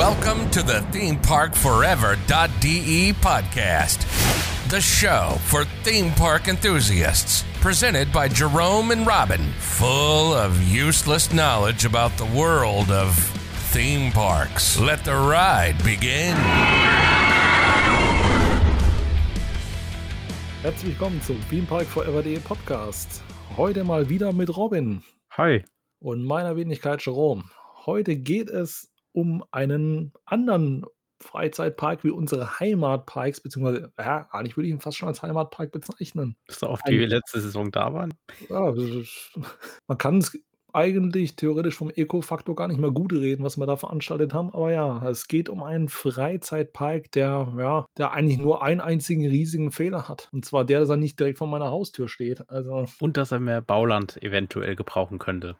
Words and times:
Welcome 0.00 0.48
to 0.52 0.62
the 0.62 0.80
ThemeParkForever.de 0.92 3.12
podcast, 3.20 3.98
the 4.70 4.80
show 4.80 5.36
for 5.44 5.66
theme 5.84 6.10
park 6.12 6.48
enthusiasts. 6.48 7.44
Presented 7.60 8.10
by 8.10 8.26
Jerome 8.26 8.92
and 8.92 9.06
Robin, 9.06 9.52
full 9.58 10.32
of 10.32 10.62
useless 10.62 11.34
knowledge 11.34 11.84
about 11.84 12.16
the 12.16 12.24
world 12.24 12.90
of 12.90 13.14
theme 13.72 14.10
parks. 14.10 14.80
Let 14.80 15.04
the 15.04 15.12
ride 15.12 15.76
begin. 15.84 16.34
Herzlich 20.62 20.98
willkommen 20.98 21.20
zum 21.20 21.38
Theme 21.50 21.66
Park 21.66 21.84
Forever.de 21.84 22.38
Podcast. 22.38 23.22
Heute 23.58 23.84
mal 23.84 24.08
wieder 24.08 24.32
mit 24.32 24.56
Robin 24.56 25.02
Hi. 25.36 25.62
und 25.98 26.24
meiner 26.24 26.56
Wenigkeit 26.56 27.04
Jerome. 27.04 27.44
Heute 27.84 28.16
geht 28.16 28.48
es 28.48 28.89
um 29.12 29.44
einen 29.50 30.12
anderen 30.24 30.86
Freizeitpark 31.20 32.02
wie 32.02 32.10
unsere 32.10 32.58
Heimatparks, 32.60 33.40
beziehungsweise, 33.40 33.92
ja, 33.98 34.28
eigentlich 34.30 34.56
würde 34.56 34.68
ich 34.68 34.74
ihn 34.74 34.80
fast 34.80 34.96
schon 34.96 35.08
als 35.08 35.22
Heimatpark 35.22 35.70
bezeichnen. 35.70 36.36
Bis 36.46 36.62
auf 36.62 36.80
die 36.82 36.98
wir 36.98 37.08
letzte 37.08 37.40
Saison 37.40 37.70
da 37.70 37.92
waren? 37.92 38.14
Ja, 38.48 38.72
man 39.86 39.98
kann 39.98 40.18
es 40.18 40.38
eigentlich 40.72 41.36
theoretisch 41.36 41.74
vom 41.76 41.90
Eco-Faktor 41.90 42.54
gar 42.54 42.68
nicht 42.68 42.78
mehr 42.80 42.92
gut 42.92 43.12
reden, 43.12 43.44
was 43.44 43.58
wir 43.58 43.66
da 43.66 43.76
veranstaltet 43.76 44.32
haben. 44.32 44.50
Aber 44.54 44.70
ja, 44.72 45.08
es 45.08 45.26
geht 45.26 45.48
um 45.48 45.62
einen 45.62 45.88
Freizeitpark, 45.88 47.10
der, 47.12 47.52
ja, 47.58 47.86
der 47.98 48.12
eigentlich 48.12 48.38
nur 48.38 48.62
einen 48.62 48.80
einzigen 48.80 49.26
riesigen 49.26 49.72
Fehler 49.72 50.08
hat. 50.08 50.28
Und 50.32 50.44
zwar 50.44 50.64
der, 50.64 50.80
dass 50.80 50.88
er 50.88 50.96
nicht 50.96 51.18
direkt 51.18 51.38
vor 51.38 51.48
meiner 51.48 51.70
Haustür 51.70 52.08
steht. 52.08 52.48
Also, 52.48 52.86
Und 53.00 53.16
dass 53.16 53.32
er 53.32 53.40
mehr 53.40 53.60
Bauland 53.60 54.22
eventuell 54.22 54.76
gebrauchen 54.76 55.18
könnte. 55.18 55.56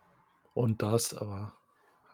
und 0.54 0.82
das, 0.82 1.14
aber 1.14 1.54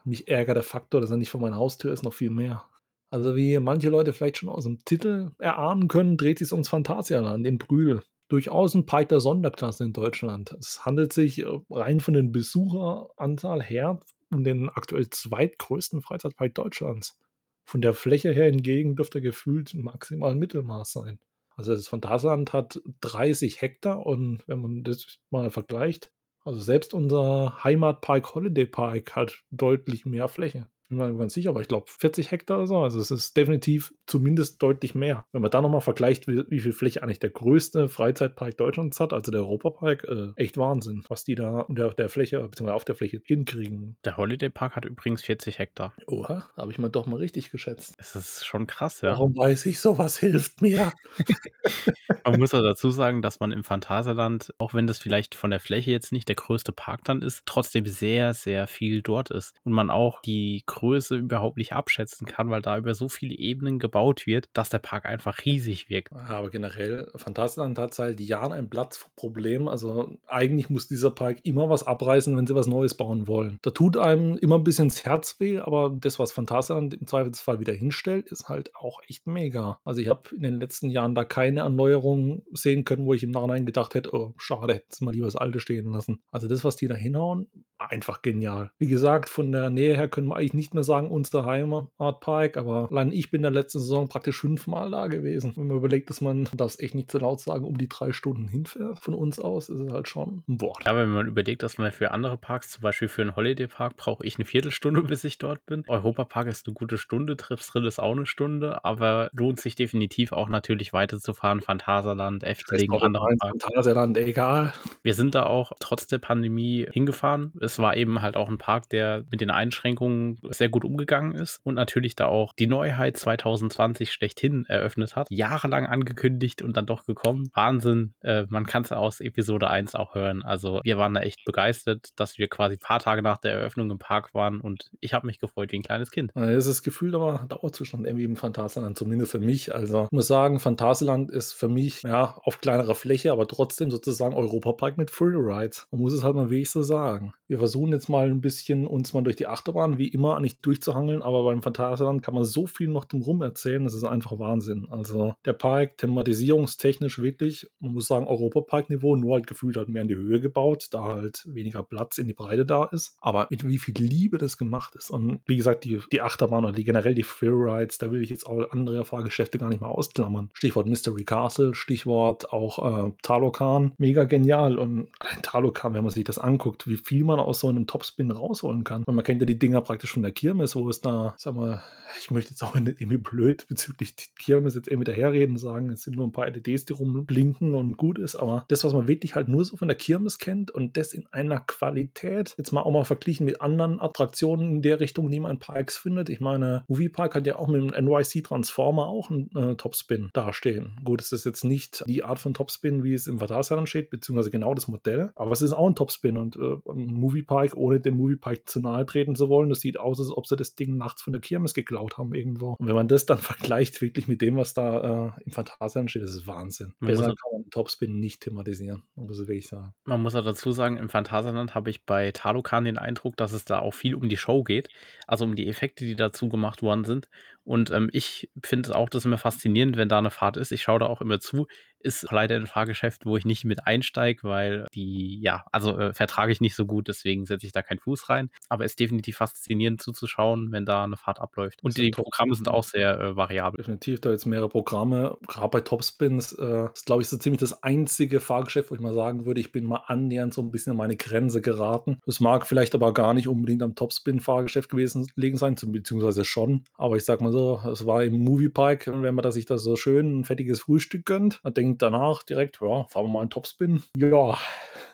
mich 0.07 0.29
ärgert 0.29 0.57
der 0.57 0.63
Faktor, 0.63 1.01
dass 1.01 1.11
er 1.11 1.17
nicht 1.17 1.31
vor 1.31 1.41
meiner 1.41 1.57
Haustür 1.57 1.93
ist, 1.93 2.03
noch 2.03 2.15
viel 2.15 2.31
mehr. 2.31 2.65
Also 3.11 3.37
wie 3.37 3.59
manche 3.59 3.89
Leute 3.89 4.13
vielleicht 4.13 4.39
schon 4.39 4.49
aus 4.49 4.65
dem 4.65 4.85
Titel 4.85 5.31
erahnen 5.39 5.89
können, 5.89 6.17
dreht 6.17 6.39
sich 6.39 6.53
ums 6.53 6.69
Phantasialand 6.69 7.47
in 7.47 7.59
Brühl. 7.59 8.03
Durchaus 8.29 8.75
ein 8.75 8.87
Park 8.87 9.11
der 9.11 9.21
Sonderklasse 9.21 9.85
in 9.85 9.93
Deutschland. 9.93 10.53
Es 10.59 10.85
handelt 10.85 11.13
sich 11.13 11.39
äh, 11.39 11.47
rein 11.71 12.01
von 12.01 12.15
den 12.15 12.33
Besucheranzahl 12.33 13.63
her 13.63 14.01
um 14.33 14.43
den 14.43 14.69
aktuell 14.69 15.09
zweitgrößten 15.09 16.03
Freizeitpark 16.03 16.53
Deutschlands. 16.55 17.17
Von 17.65 17.81
der 17.81 17.95
Fläche 17.95 18.33
her 18.33 18.47
hingegen 18.47 18.97
dürfte 18.97 19.19
er 19.19 19.23
gefühlt 19.23 19.73
maximal 19.75 20.35
Mittelmaß 20.35 20.93
sein. 20.93 21.21
Also 21.57 21.75
das 21.75 21.89
Phantasialand 21.89 22.53
hat 22.53 22.81
30 23.01 23.63
Hektar 23.63 24.05
und 24.05 24.47
wenn 24.47 24.61
man 24.61 24.85
das 24.85 25.19
mal 25.31 25.51
vergleicht, 25.51 26.11
also 26.47 26.61
selbst 26.61 26.95
unser 26.95 27.63
Heimatpark 27.65 28.35
Holiday 28.35 28.67
Park 28.67 29.17
hat 29.17 29.43
deutlich 29.51 30.07
mehr 30.07 30.29
Fläche. 30.29 30.67
Bin 30.89 30.99
mir 30.99 31.09
nicht 31.09 31.19
ganz 31.19 31.35
sicher, 31.35 31.51
aber 31.51 31.61
ich 31.61 31.69
glaube 31.69 31.87
40 31.89 32.31
Hektar 32.31 32.59
oder 32.59 32.67
so. 32.67 32.79
Also 32.79 33.01
es 33.01 33.11
ist 33.11 33.37
definitiv 33.37 33.93
zumindest 34.07 34.63
deutlich 34.63 34.95
mehr. 34.95 35.27
Wenn 35.33 35.43
man 35.43 35.51
da 35.51 35.61
nochmal 35.61 35.81
vergleicht, 35.81 36.29
wie, 36.29 36.45
wie 36.49 36.61
viel 36.61 36.73
Fläche 36.73 37.03
eigentlich 37.03 37.19
der 37.19 37.31
größte 37.31 37.89
Freizeitpark 37.89 38.57
Deutschlands 38.57 39.01
hat, 39.01 39.13
also 39.13 39.33
der 39.33 39.41
Europapark, 39.41 40.05
äh, 40.05 40.29
echt 40.37 40.57
Wahnsinn, 40.57 41.05
was 41.09 41.25
die 41.25 41.35
da 41.35 41.61
unter 41.61 41.91
der 41.91 42.09
Fläche, 42.09 42.41
beziehungsweise 42.41 42.77
auf 42.77 42.85
der 42.85 42.95
Fläche 42.95 43.21
hinkriegen. 43.25 43.97
Der 44.05 44.17
Holiday 44.17 44.51
Park 44.51 44.77
hat 44.77 44.85
übrigens 44.85 45.23
40 45.23 45.59
Hektar. 45.59 45.93
Oha, 46.07 46.49
habe 46.57 46.71
ich 46.71 46.79
mal 46.79 46.89
doch 46.89 47.07
mal 47.07 47.17
richtig 47.17 47.51
geschätzt. 47.51 47.95
Das 47.99 48.15
ist 48.15 48.47
schon 48.47 48.67
krass, 48.67 49.01
ja. 49.01 49.11
Warum 49.11 49.37
weiß 49.37 49.67
ich, 49.67 49.81
sowas 49.81 50.19
hilft 50.19 50.63
mir. 50.63 50.93
Man 52.25 52.41
muss 52.41 52.55
auch 52.55 52.63
dazu 52.63 52.91
sagen, 52.91 53.23
dass 53.23 53.39
man 53.39 53.53
im 53.53 53.63
Phantasialand, 53.63 54.53
auch 54.59 54.75
wenn 54.75 54.89
das 54.89 54.99
vielleicht 54.99 55.37
von 55.37 55.51
der 55.51 55.61
Fläche 55.61 55.93
jetzt 55.93 56.11
nicht 56.11 56.29
der 56.29 56.35
größte 56.35 56.73
Park 56.73 57.05
dann 57.05 57.23
ist, 57.23 57.43
trotzdem 57.47 57.87
sehr, 57.87 58.35
sehr 58.35 58.67
viel 58.67 59.01
dort 59.01 59.31
ist. 59.31 59.55
Und 59.63 59.73
man 59.73 59.91
auch 59.91 60.21
die 60.23 60.65
Größe 60.77 61.17
überhaupt 61.17 61.57
nicht 61.57 61.73
abschätzen 61.73 62.27
kann, 62.27 62.51
weil 62.51 62.63
da 62.63 62.77
über 62.77 62.95
so 62.95 63.09
viele 63.09 63.35
Ebenen 63.35 63.79
gebaut 63.79 64.27
wird, 64.27 64.49
dass 64.53 64.69
der 64.69 64.79
Park 64.79 65.07
einfach 65.07 65.45
riesig 65.45 65.89
wirkt. 65.89 66.13
Aber 66.13 66.51
generell, 66.51 67.11
Phantasialand 67.17 67.79
hat 67.79 67.95
seit 67.95 68.21
Jahren 68.21 68.53
ein 68.53 68.69
Platzproblem. 68.69 69.69
Also 69.69 70.17
eigentlich 70.27 70.71
muss 70.71 70.87
dieser 70.87 71.11
Park 71.11 71.39
immer 71.45 71.71
was 71.71 71.87
abreißen, 71.87 72.37
wenn 72.37 72.47
sie 72.47 72.55
was 72.55 72.67
Neues 72.67 72.95
bauen 72.95 73.27
wollen. 73.27 73.59
Da 73.63 73.71
tut 73.71 73.97
einem 73.97 74.37
immer 74.37 74.57
ein 74.57 74.65
bisschen 74.65 74.89
das 74.89 75.05
Herz 75.05 75.41
weh, 75.41 75.59
aber 75.59 75.97
das, 75.99 76.19
was 76.19 76.33
Phantasialand 76.33 76.95
im 76.95 77.07
Zweifelsfall 77.07 77.59
wieder 77.59 77.73
hinstellt, 77.73 78.29
ist 78.29 78.49
halt 78.49 78.77
auch 78.77 79.01
echt 79.09 79.27
mega. 79.27 79.81
Also 79.85 80.03
ich 80.03 80.09
habe 80.09 80.35
in 80.35 80.43
den 80.43 80.61
letzten 80.61 80.91
Jahren 80.91 81.15
da 81.15 81.25
keine 81.25 81.61
Erneuerung 81.61 82.43
sehen 82.53 82.85
können, 82.85 83.07
wo 83.07 83.15
ich 83.15 83.23
im 83.23 83.31
Nachhinein 83.31 83.65
gedacht 83.65 83.95
hätte, 83.95 84.15
oh, 84.15 84.35
schade, 84.37 84.75
hätten 84.75 84.93
sie 84.93 85.05
mal 85.05 85.13
lieber 85.13 85.27
das 85.27 85.37
Alte 85.37 85.59
stehen 85.59 85.91
lassen. 85.91 86.21
Also 86.31 86.49
das, 86.49 86.65
was 86.65 86.77
die 86.77 86.87
da 86.87 86.95
hinhauen, 86.95 87.49
einfach 87.91 88.23
genial. 88.23 88.71
Wie 88.79 88.89
gesagt, 88.89 89.29
von 89.29 89.53
der 89.53 89.71
Nähe 89.71 89.97
her 89.97 90.09
können 90.09 90.29
wir 90.29 90.37
eigentlich 90.37 90.55
nicht 90.55 90.75
mehr 90.75 90.85
sagen, 90.85 91.11
unser 91.11 91.45
Heimatpark, 91.45 92.57
aber 92.57 92.89
allein 92.91 93.13
ich 93.13 93.31
bin 93.31 93.39
in 93.39 93.43
der 93.43 93.51
letzten 93.51 93.81
Saison 93.81 94.09
praktisch 94.09 94.41
fünfmal 94.41 94.91
da 94.91 95.07
gewesen. 95.07 95.53
Wenn 95.57 95.69
man 95.69 95.77
überlegt, 95.77 96.11
dass 96.11 96.21
man, 96.21 96.49
das 96.55 96.79
echt 96.81 96.95
nicht 96.95 97.11
zu 97.11 97.19
laut 97.19 97.41
sagen, 97.41 97.65
um 97.65 97.79
die 97.79 97.89
drei 97.89 98.13
Stunden 98.13 98.49
hinfährt 98.49 98.99
von 98.99 99.15
uns 99.15 99.39
aus, 99.39 99.69
ist 99.69 99.79
es 99.79 99.93
halt 99.93 100.09
schon 100.09 100.43
ein 100.49 100.61
Wort. 100.61 100.85
Ja, 100.87 100.97
wenn 100.97 101.11
man 101.11 101.27
überlegt, 101.27 101.63
dass 101.63 101.79
man 101.79 101.93
für 101.93 102.11
andere 102.11 102.37
Parks, 102.37 102.71
zum 102.71 102.83
Beispiel 102.83 103.09
für 103.09 103.23
einen 103.23 103.37
Holiday 103.37 103.67
Park, 103.67 103.97
brauche 103.97 104.25
ich 104.25 104.37
eine 104.37 104.45
Viertelstunde, 104.45 105.03
bis 105.03 105.25
ich 105.25 105.39
dort 105.39 105.65
bin. 105.67 105.85
Europa 105.89 106.25
Park 106.25 106.49
ist 106.49 106.67
eine 106.67 106.75
gute 106.75 106.99
Stunde, 106.99 107.37
Tripsdrill 107.37 107.87
ist 107.87 107.99
auch 107.99 108.13
eine 108.13 108.27
Stunde, 108.27 108.85
aber 108.85 109.31
lohnt 109.33 109.61
sich 109.61 109.75
definitiv 109.75 110.33
auch 110.33 110.49
natürlich 110.49 110.93
weiterzufahren. 110.93 111.61
Phantasialand, 111.61 112.45
Efteling, 112.45 112.93
andere 112.93 113.37
Parks. 113.39 113.63
Phantasialand, 113.63 114.19
egal. 114.19 114.73
Wir 115.03 115.15
sind 115.15 115.35
da 115.35 115.45
auch 115.45 115.73
trotz 115.81 116.07
der 116.07 116.19
Pandemie 116.19 116.87
hingefahren. 116.91 117.53
Es 117.61 117.76
war 117.79 117.97
eben 117.97 118.23
halt 118.23 118.37
auch 118.37 118.49
ein 118.49 118.59
Park, 118.59 118.89
der 118.91 119.25
mit 119.31 119.41
den 119.41 119.51
Einschränkungen 119.51 120.39
sehr 120.51 120.69
gut 120.69 120.85
umgegangen 120.85 121.35
ist 121.35 121.61
und 121.65 121.75
natürlich 121.75 122.17
da 122.17 122.27
auch 122.27 122.53
die 122.59 122.67
Neuheit 122.67 123.17
2020 123.17 124.13
schlechthin 124.13 124.67
eröffnet 124.67 125.17
hat. 125.17 125.29
Jahrelang 125.31 125.87
angekündigt 125.87 126.63
und 126.63 126.77
dann 126.77 126.87
doch 126.87 127.05
gekommen. 127.05 127.51
Wahnsinn. 127.55 128.15
Äh, 128.23 128.45
man 128.49 128.67
kann 128.67 128.83
es 128.83 128.93
aus 128.93 129.21
Episode 129.21 129.69
1 129.71 129.95
auch 129.95 130.15
hören. 130.15 130.43
Also 130.43 130.81
wir 130.85 130.99
waren 130.99 131.15
da 131.15 131.21
echt 131.21 131.45
begeistert, 131.45 132.09
dass 132.17 132.39
wir 132.39 132.49
quasi 132.49 132.75
ein 132.75 132.81
paar 132.81 133.01
Tage 133.01 133.23
nach 133.23 133.39
der 133.39 133.53
Eröffnung 133.53 133.91
im 133.91 133.99
Park 133.99 134.35
waren 134.35 134.61
und 134.61 134.91
ich 135.01 135.15
habe 135.15 135.27
mich 135.27 135.39
gefreut 135.39 135.73
wie 135.73 135.77
ein 135.77 135.83
kleines 135.83 136.11
Kind. 136.11 136.31
Das 136.35 136.67
ist 136.67 136.83
gefühlt 136.83 137.15
aber 137.15 137.41
ein 137.41 137.49
Dauerzustand 137.49 138.07
irgendwie 138.07 138.25
im 138.25 138.37
Phantasialand, 138.37 138.97
zumindest 138.97 139.33
für 139.33 139.39
mich. 139.39 139.75
Also 139.75 140.05
ich 140.05 140.13
muss 140.13 140.27
sagen, 140.27 140.61
Phantasialand 140.61 141.31
ist 141.31 141.53
für 141.53 141.69
mich 141.69 142.03
ja 142.03 142.37
auf 142.43 142.61
kleinerer 142.61 142.95
Fläche, 142.95 143.33
aber 143.33 143.47
trotzdem 143.47 143.91
sozusagen 143.91 144.35
Europapark 144.35 144.99
mit 144.99 145.11
Freerides. 145.11 145.87
Man 145.91 146.01
muss 146.01 146.13
es 146.13 146.23
halt 146.23 146.35
mal 146.35 146.51
wirklich 146.51 146.71
so 146.71 146.83
sagen. 146.83 147.33
Wir 147.49 147.59
versuchen 147.67 147.93
jetzt 147.93 148.09
mal 148.09 148.31
ein 148.31 148.41
bisschen 148.41 148.87
uns 148.87 149.13
mal 149.13 149.23
durch 149.23 149.35
die 149.35 149.49
Achterbahn 149.49 149.99
wie 149.99 150.07
immer 150.07 150.39
nicht 150.39 150.65
durchzuhangeln, 150.65 151.21
aber 151.21 151.43
beim 151.43 151.63
Phantasialand 151.63 152.23
kann 152.23 152.35
man 152.35 152.45
so 152.45 152.69
viel 152.69 152.87
noch 152.87 153.07
drumherum 153.07 153.43
erzählen, 153.43 153.83
das 153.83 153.95
ist 153.95 154.05
einfach 154.05 154.39
Wahnsinn. 154.39 154.87
Also 154.89 155.35
der 155.45 155.53
Park 155.53 155.99
thematisierungstechnisch 155.99 157.19
wirklich, 157.21 157.69
man 157.81 157.95
muss 157.95 158.07
sagen, 158.07 158.29
Europapark-Niveau, 158.29 159.17
nur 159.17 159.35
halt 159.35 159.49
gefühlt 159.49 159.77
halt 159.77 159.89
mehr 159.89 160.03
in 160.03 160.09
die 160.09 160.15
Höhe 160.15 160.41
gebaut, 160.41 160.87
da 160.93 161.03
halt 161.03 161.43
weniger 161.47 161.83
Platz 161.83 162.19
in 162.19 162.29
die 162.29 162.35
Breite 162.35 162.65
da 162.65 162.85
ist. 162.85 163.17
Aber 163.21 163.49
mit 163.51 163.67
wie 163.67 163.79
viel 163.79 163.95
Liebe 163.97 164.39
das 164.39 164.59
gemacht 164.59 164.95
ist. 164.95 165.11
Und 165.11 165.41
wie 165.47 165.57
gesagt, 165.57 165.83
die, 165.83 166.01
die 166.13 166.23
Achterbahn 166.23 166.65
oder 166.65 166.73
die 166.73 166.85
generell 166.85 167.17
die 167.17 167.25
Freerides, 167.25 167.99
da 167.99 168.13
will 168.13 168.23
ich 168.23 168.31
jetzt 168.31 168.47
auch 168.47 168.71
andere 168.71 169.05
Fahrgeschäfte 169.05 169.59
gar 169.59 169.71
nicht 169.71 169.81
mal 169.81 169.89
ausklammern. 169.89 170.51
Stichwort 170.53 170.87
Mystery 170.87 171.25
Castle, 171.25 171.75
Stichwort 171.75 172.53
auch 172.53 173.09
äh, 173.09 173.13
Talokan, 173.23 173.93
mega 173.99 174.23
genial. 174.23 174.79
Und 174.79 175.09
ein 175.19 175.43
Talokan, 175.43 175.95
wenn 175.95 176.05
man 176.05 176.13
sich 176.13 176.23
das 176.23 176.39
anguckt, 176.39 176.87
wie 176.87 176.97
viel 176.97 177.25
man 177.25 177.41
aus 177.41 177.56
so 177.61 177.69
einem 177.69 177.87
Topspin 177.87 178.31
rausholen 178.31 178.85
kann. 178.85 179.05
Und 179.05 179.15
man 179.15 179.25
kennt 179.25 179.41
ja 179.41 179.47
die 179.47 179.59
Dinger 179.59 179.81
praktisch 179.81 180.13
von 180.13 180.23
der 180.23 180.33
Kirmes, 180.33 180.77
wo 180.77 180.89
es 180.89 181.01
da, 181.01 181.35
sag 181.39 181.55
mal, 181.55 181.83
ich 182.21 182.31
möchte 182.31 182.51
jetzt 182.51 182.63
auch 182.63 182.75
nicht 182.75 183.01
irgendwie 183.01 183.19
blöd 183.19 183.67
bezüglich 183.69 184.15
Kirmes 184.39 184.75
jetzt 184.75 184.89
irgendwie 184.89 185.11
daherreden, 185.11 185.57
sagen, 185.57 185.91
es 185.91 186.03
sind 186.03 186.17
nur 186.17 186.27
ein 186.27 186.33
paar 186.33 186.49
LEDs, 186.49 186.85
die 186.85 186.93
rumblinken 186.93 187.75
und 187.75 187.97
gut 187.97 188.19
ist, 188.19 188.37
aber 188.37 188.65
das, 188.69 188.85
was 188.85 188.93
man 188.93 189.09
wirklich 189.09 189.35
halt 189.35 189.49
nur 189.49 189.65
so 189.65 189.77
von 189.77 189.89
der 189.89 189.97
Kirmes 189.97 190.39
kennt 190.39 190.71
und 190.71 190.97
das 190.97 191.13
in 191.13 191.27
einer 191.33 191.61
Qualität, 191.61 192.55
jetzt 192.57 192.73
mal 192.73 192.83
auch 192.83 192.91
mal 192.91 193.05
verglichen 193.05 193.47
mit 193.47 193.61
anderen 193.61 194.01
Attraktionen 194.01 194.77
in 194.77 194.83
der 194.83 195.01
Richtung, 195.01 195.31
die 195.31 195.41
man 195.41 195.53
in 195.53 195.59
Parks 195.59 195.97
findet. 195.97 196.29
Ich 196.29 196.41
meine, 196.41 196.85
Movie 196.89 197.09
Park 197.09 197.35
hat 197.35 197.47
ja 197.47 197.57
auch 197.57 197.69
mit 197.69 197.81
dem 197.81 198.05
NYC 198.05 198.45
Transformer 198.45 199.07
auch 199.07 199.31
einen 199.31 199.51
äh, 199.55 199.75
Topspin 199.77 200.31
dastehen. 200.33 200.99
Gut, 201.05 201.21
es 201.21 201.33
ist 201.33 201.45
jetzt 201.45 201.65
nicht 201.65 202.05
die 202.07 202.25
Art 202.25 202.39
von 202.39 202.55
Topspin, 202.55 203.05
wie 203.05 203.15
es 203.15 203.27
im 203.27 203.39
Phantasialand 203.39 203.89
steht, 203.89 204.11
beziehungsweise 204.11 204.51
genau 204.51 204.75
das 204.75 204.89
Modell, 204.89 205.31
aber 205.35 205.53
es 205.53 205.63
ist 205.63 205.73
auch 205.73 205.87
ein 205.87 205.95
Topspin 205.95 206.37
und 206.37 206.57
äh, 206.57 206.77
Movie 206.93 207.43
Park, 207.47 207.77
ohne 207.77 208.01
dem 208.01 208.17
Movie 208.17 208.37
Park 208.37 208.69
zu 208.69 208.81
nahe 208.81 209.07
treten 209.07 209.37
zu 209.37 209.49
wollen, 209.49 209.69
das 209.69 209.81
sieht 209.81 209.99
aus, 209.99 210.19
als 210.21 210.31
ob 210.31 210.47
sie 210.47 210.57
das 210.57 210.75
Ding 210.75 210.97
nachts 210.97 211.23
von 211.23 211.33
der 211.33 211.41
Kirmes 211.41 211.75
geklaut 211.75 212.19
haben 212.19 212.35
irgendwo. 212.35 212.77
Und 212.79 212.87
wenn 212.87 212.95
man 212.95 213.09
das 213.09 213.27
dann 213.27 213.39
vergleicht 213.39 214.01
wirklich 214.01 214.29
mit 214.29 214.43
dem, 214.43 214.57
was 214.57 214.75
da 214.75 215.35
äh, 215.39 215.45
im 215.45 215.53
Phantasialand 215.53 216.11
steht, 216.11 216.23
das 216.23 216.35
ist 216.35 216.47
Wahnsinn. 216.47 216.95
Man 217.01 217.11
Besser 217.11 217.27
kann 217.27 217.53
man 217.53 217.71
Topspin 217.71 218.19
nicht 218.19 218.43
thematisieren, 218.43 219.03
muss 219.15 219.41
ich 219.41 219.49
wirklich 219.49 219.69
sagen. 219.69 219.95
Man 220.05 220.23
muss 220.23 220.35
auch 220.35 220.45
dazu 220.45 220.73
sagen, 220.73 220.97
im 220.97 221.09
Phantasialand 221.09 221.75
habe 221.75 221.91
ich 221.91 222.05
bei 222.05 222.33
Talokan 222.33 222.85
den 222.85 222.99
Eindruck, 222.99 223.37
dass 223.37 223.53
es 223.53 223.65
da 223.65 223.79
auch 223.79 223.95
viel 223.95 224.15
um 224.15 224.29
die 224.29 224.37
Show 224.37 224.63
geht, 224.63 224.89
also 225.27 225.45
um 225.45 225.57
die 225.57 225.69
Effekte, 225.69 226.05
die 226.05 226.17
dazu 226.17 226.49
gemacht 226.49 226.83
worden 226.83 227.05
sind. 227.05 227.29
Und 227.67 227.91
ähm, 227.91 228.09
ich 228.13 228.49
finde 228.63 228.89
es 228.89 228.95
auch 228.95 229.09
das 229.09 229.25
immer 229.25 229.39
faszinierend, 229.39 229.97
wenn 229.97 230.09
da 230.09 230.19
eine 230.19 230.31
Fahrt 230.31 230.57
ist. 230.57 230.71
Ich 230.71 230.83
schaue 230.83 231.01
da 231.01 231.07
auch 231.07 231.21
immer 231.21 231.41
zu. 231.41 231.67
Ist 231.99 232.31
leider 232.31 232.55
ein 232.55 232.69
Fahrgeschäft, 232.69 233.27
wo 233.27 233.37
ich 233.37 233.45
nicht 233.45 233.65
mit 233.65 233.89
einsteige, 233.89 234.45
weil 234.45 234.87
die, 234.95 235.41
ja, 235.41 235.65
also 235.73 235.99
äh, 235.99 236.15
vertrage 236.15 236.53
ich 236.53 236.61
nicht 236.61 236.77
so 236.77 236.87
gut, 236.87 237.09
deswegen 237.09 237.45
setze 237.47 237.67
ich 237.67 237.73
da 237.73 237.83
keinen 237.83 237.99
Fuß 237.99 238.29
rein. 238.29 238.51
Aber 238.69 238.85
es 238.85 238.93
ist 238.93 239.01
definitiv 239.01 239.39
faszinierend 239.39 240.01
zuzuschauen, 240.01 240.71
wenn 240.71 240.87
da 240.87 241.03
eine 241.03 241.17
Fahrt 241.17 241.41
abläuft. 241.41 241.83
Und 241.83 241.97
die 241.97 242.13
Programme 242.13 242.55
sind 242.55 242.69
auch 242.69 242.85
sehr 242.85 243.19
äh, 243.19 243.37
variabel. 243.37 243.79
Definitiv, 243.79 244.21
da 244.21 244.31
jetzt 244.31 244.47
mehrere 244.47 244.69
Programme. 244.69 245.37
Gerade 245.49 245.71
bei 245.71 245.81
Topspins 245.81 246.53
äh, 246.53 246.87
ist, 246.95 247.07
glaube 247.07 247.23
ich, 247.23 247.29
so 247.29 247.37
ziemlich 247.37 247.59
das 247.59 247.83
einzige 247.83 248.39
Fahrgeschäft, 248.39 248.93
wo 248.93 248.95
ich 248.95 249.01
mal 249.01 249.15
sagen 249.15 249.45
würde, 249.45 249.61
ich 249.61 249.73
bin 249.73 249.87
mal 249.87 250.05
annähernd 250.07 250.55
so 250.55 250.63
ein 250.63 250.71
bisschen 250.71 250.93
an 250.93 250.99
meine 250.99 251.17
Grenze 251.17 251.61
geraten. 251.61 252.21
Das 252.27 252.39
mag 252.39 252.69
vielleicht 252.69 252.95
aber 252.95 253.13
gar 253.13 253.35
nicht 253.35 253.49
unbedingt 253.49 253.83
am 253.83 253.97
Topspin-Fahrgeschäft 253.97 254.89
gewesen 254.89 255.16
liegen 255.35 255.57
sein, 255.57 255.77
beziehungsweise 255.81 256.45
schon. 256.45 256.85
Aber 256.97 257.17
ich 257.17 257.25
sag 257.25 257.41
mal 257.41 257.53
so, 257.53 257.81
es 257.91 258.07
war 258.07 258.25
im 258.25 258.39
Moviepark, 258.39 259.07
wenn 259.07 259.35
man 259.35 259.53
sich 259.53 259.67
da 259.67 259.79
so 259.79 259.97
schön 259.97 260.41
ein 260.41 260.45
fettiges 260.45 260.81
Frühstück 260.81 261.25
gönnt, 261.25 261.61
man 261.65 261.75
denkt 261.75 262.03
danach 262.03 262.43
direkt, 262.43 262.79
ja, 262.81 263.05
fahren 263.05 263.27
wir 263.27 263.33
mal 263.33 263.41
einen 263.41 263.51
Topspin. 263.51 264.03
Ja, 264.17 264.59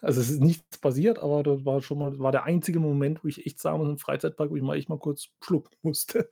also 0.01 0.21
es 0.21 0.31
ist 0.31 0.41
nichts 0.41 0.79
passiert, 0.79 1.19
aber 1.21 1.43
das 1.43 1.65
war 1.65 1.81
schon 1.81 1.99
mal, 1.99 2.19
war 2.19 2.33
der 2.33 2.45
einzige 2.45 2.81
Moment, 2.81 3.23
wo 3.23 3.29
ich 3.29 3.47
echt 3.47 3.61
sagen 3.61 3.79
muss, 3.79 3.89
im 3.89 3.99
Freizeitpark, 3.99 4.51
wo 4.51 4.57
ich 4.57 4.63
mal 4.63 4.77
echt 4.77 4.89
mal 4.89 4.99
kurz 4.99 5.29
schlucken 5.41 5.77
musste. 5.83 6.29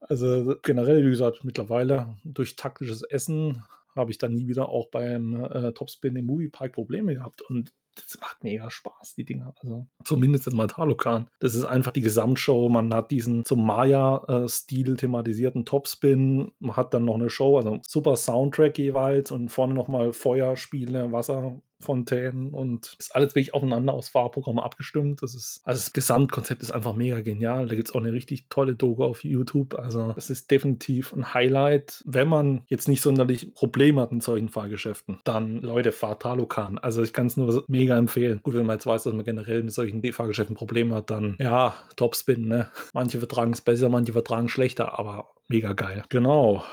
Also 0.00 0.56
generell, 0.62 1.04
wie 1.04 1.10
gesagt, 1.10 1.44
mittlerweile 1.44 2.16
durch 2.24 2.56
taktisches 2.56 3.02
Essen 3.02 3.64
habe 3.94 4.10
ich 4.10 4.18
dann 4.18 4.32
nie 4.32 4.48
wieder 4.48 4.68
auch 4.68 4.88
beim 4.88 5.44
äh, 5.44 5.72
Topspin 5.72 6.16
im 6.16 6.26
Moviepark 6.26 6.72
Probleme 6.72 7.14
gehabt. 7.14 7.42
Und 7.42 7.72
das 8.02 8.20
macht 8.20 8.42
mega 8.44 8.70
Spaß, 8.70 9.14
die 9.16 9.24
Dinger. 9.24 9.54
Also 9.60 9.86
zumindest 10.04 10.46
in 10.46 10.56
Matalokan. 10.56 11.28
Das 11.40 11.54
ist 11.54 11.64
einfach 11.64 11.92
die 11.92 12.00
Gesamtshow. 12.00 12.68
Man 12.68 12.92
hat 12.94 13.10
diesen 13.10 13.44
zum 13.44 13.64
Maya-Stil 13.66 14.96
thematisierten 14.96 15.64
Topspin. 15.64 16.52
Man 16.58 16.76
hat 16.76 16.94
dann 16.94 17.04
noch 17.04 17.14
eine 17.14 17.30
Show, 17.30 17.58
also 17.58 17.78
super 17.86 18.16
Soundtrack 18.16 18.78
jeweils 18.78 19.30
und 19.30 19.48
vorne 19.48 19.74
nochmal 19.74 20.12
Feuerspiele, 20.12 21.12
Wasser, 21.12 21.60
Fontänen 21.80 22.50
und 22.50 22.96
ist 22.98 23.14
alles 23.14 23.34
wirklich 23.34 23.54
aufeinander 23.54 23.92
aus 23.92 24.08
Fahrprogrammen 24.08 24.62
abgestimmt. 24.62 25.22
Das 25.22 25.34
ist, 25.34 25.60
also 25.64 25.78
das 25.78 25.92
Gesamtkonzept 25.92 26.62
ist 26.62 26.72
einfach 26.72 26.94
mega 26.94 27.20
genial. 27.20 27.68
Da 27.68 27.74
gibt 27.74 27.88
es 27.88 27.94
auch 27.94 28.00
eine 28.00 28.12
richtig 28.12 28.46
tolle 28.48 28.74
Doku 28.74 29.04
auf 29.04 29.24
YouTube. 29.24 29.78
Also 29.78 30.12
das 30.12 30.30
ist 30.30 30.50
definitiv 30.50 31.12
ein 31.12 31.34
Highlight, 31.34 32.02
wenn 32.04 32.28
man 32.28 32.62
jetzt 32.66 32.88
nicht 32.88 33.02
sonderlich 33.02 33.54
Probleme 33.54 34.00
hat 34.00 34.12
mit 34.12 34.22
solchen 34.22 34.48
Fahrgeschäften. 34.48 35.20
Dann, 35.24 35.60
Leute, 35.62 35.92
fahrt 35.92 36.22
Talokan. 36.22 36.78
Also 36.78 37.02
ich 37.02 37.12
kann 37.12 37.26
es 37.26 37.36
nur 37.36 37.64
mega 37.68 37.96
empfehlen. 37.96 38.40
Gut, 38.42 38.54
wenn 38.54 38.66
man 38.66 38.76
jetzt 38.76 38.86
weiß, 38.86 39.04
dass 39.04 39.14
man 39.14 39.24
generell 39.24 39.62
mit 39.62 39.72
solchen 39.72 40.02
Fahrgeschäften 40.12 40.56
Probleme 40.56 40.96
hat, 40.96 41.10
dann 41.10 41.36
ja, 41.38 41.74
Topspin, 41.96 42.48
ne? 42.48 42.70
Manche 42.92 43.18
vertragen 43.18 43.52
es 43.52 43.60
besser, 43.60 43.88
manche 43.88 44.12
vertragen 44.12 44.48
schlechter, 44.48 44.98
aber 44.98 45.30
mega 45.48 45.72
geil. 45.72 46.02
Genau. 46.08 46.64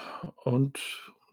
Und 0.44 0.80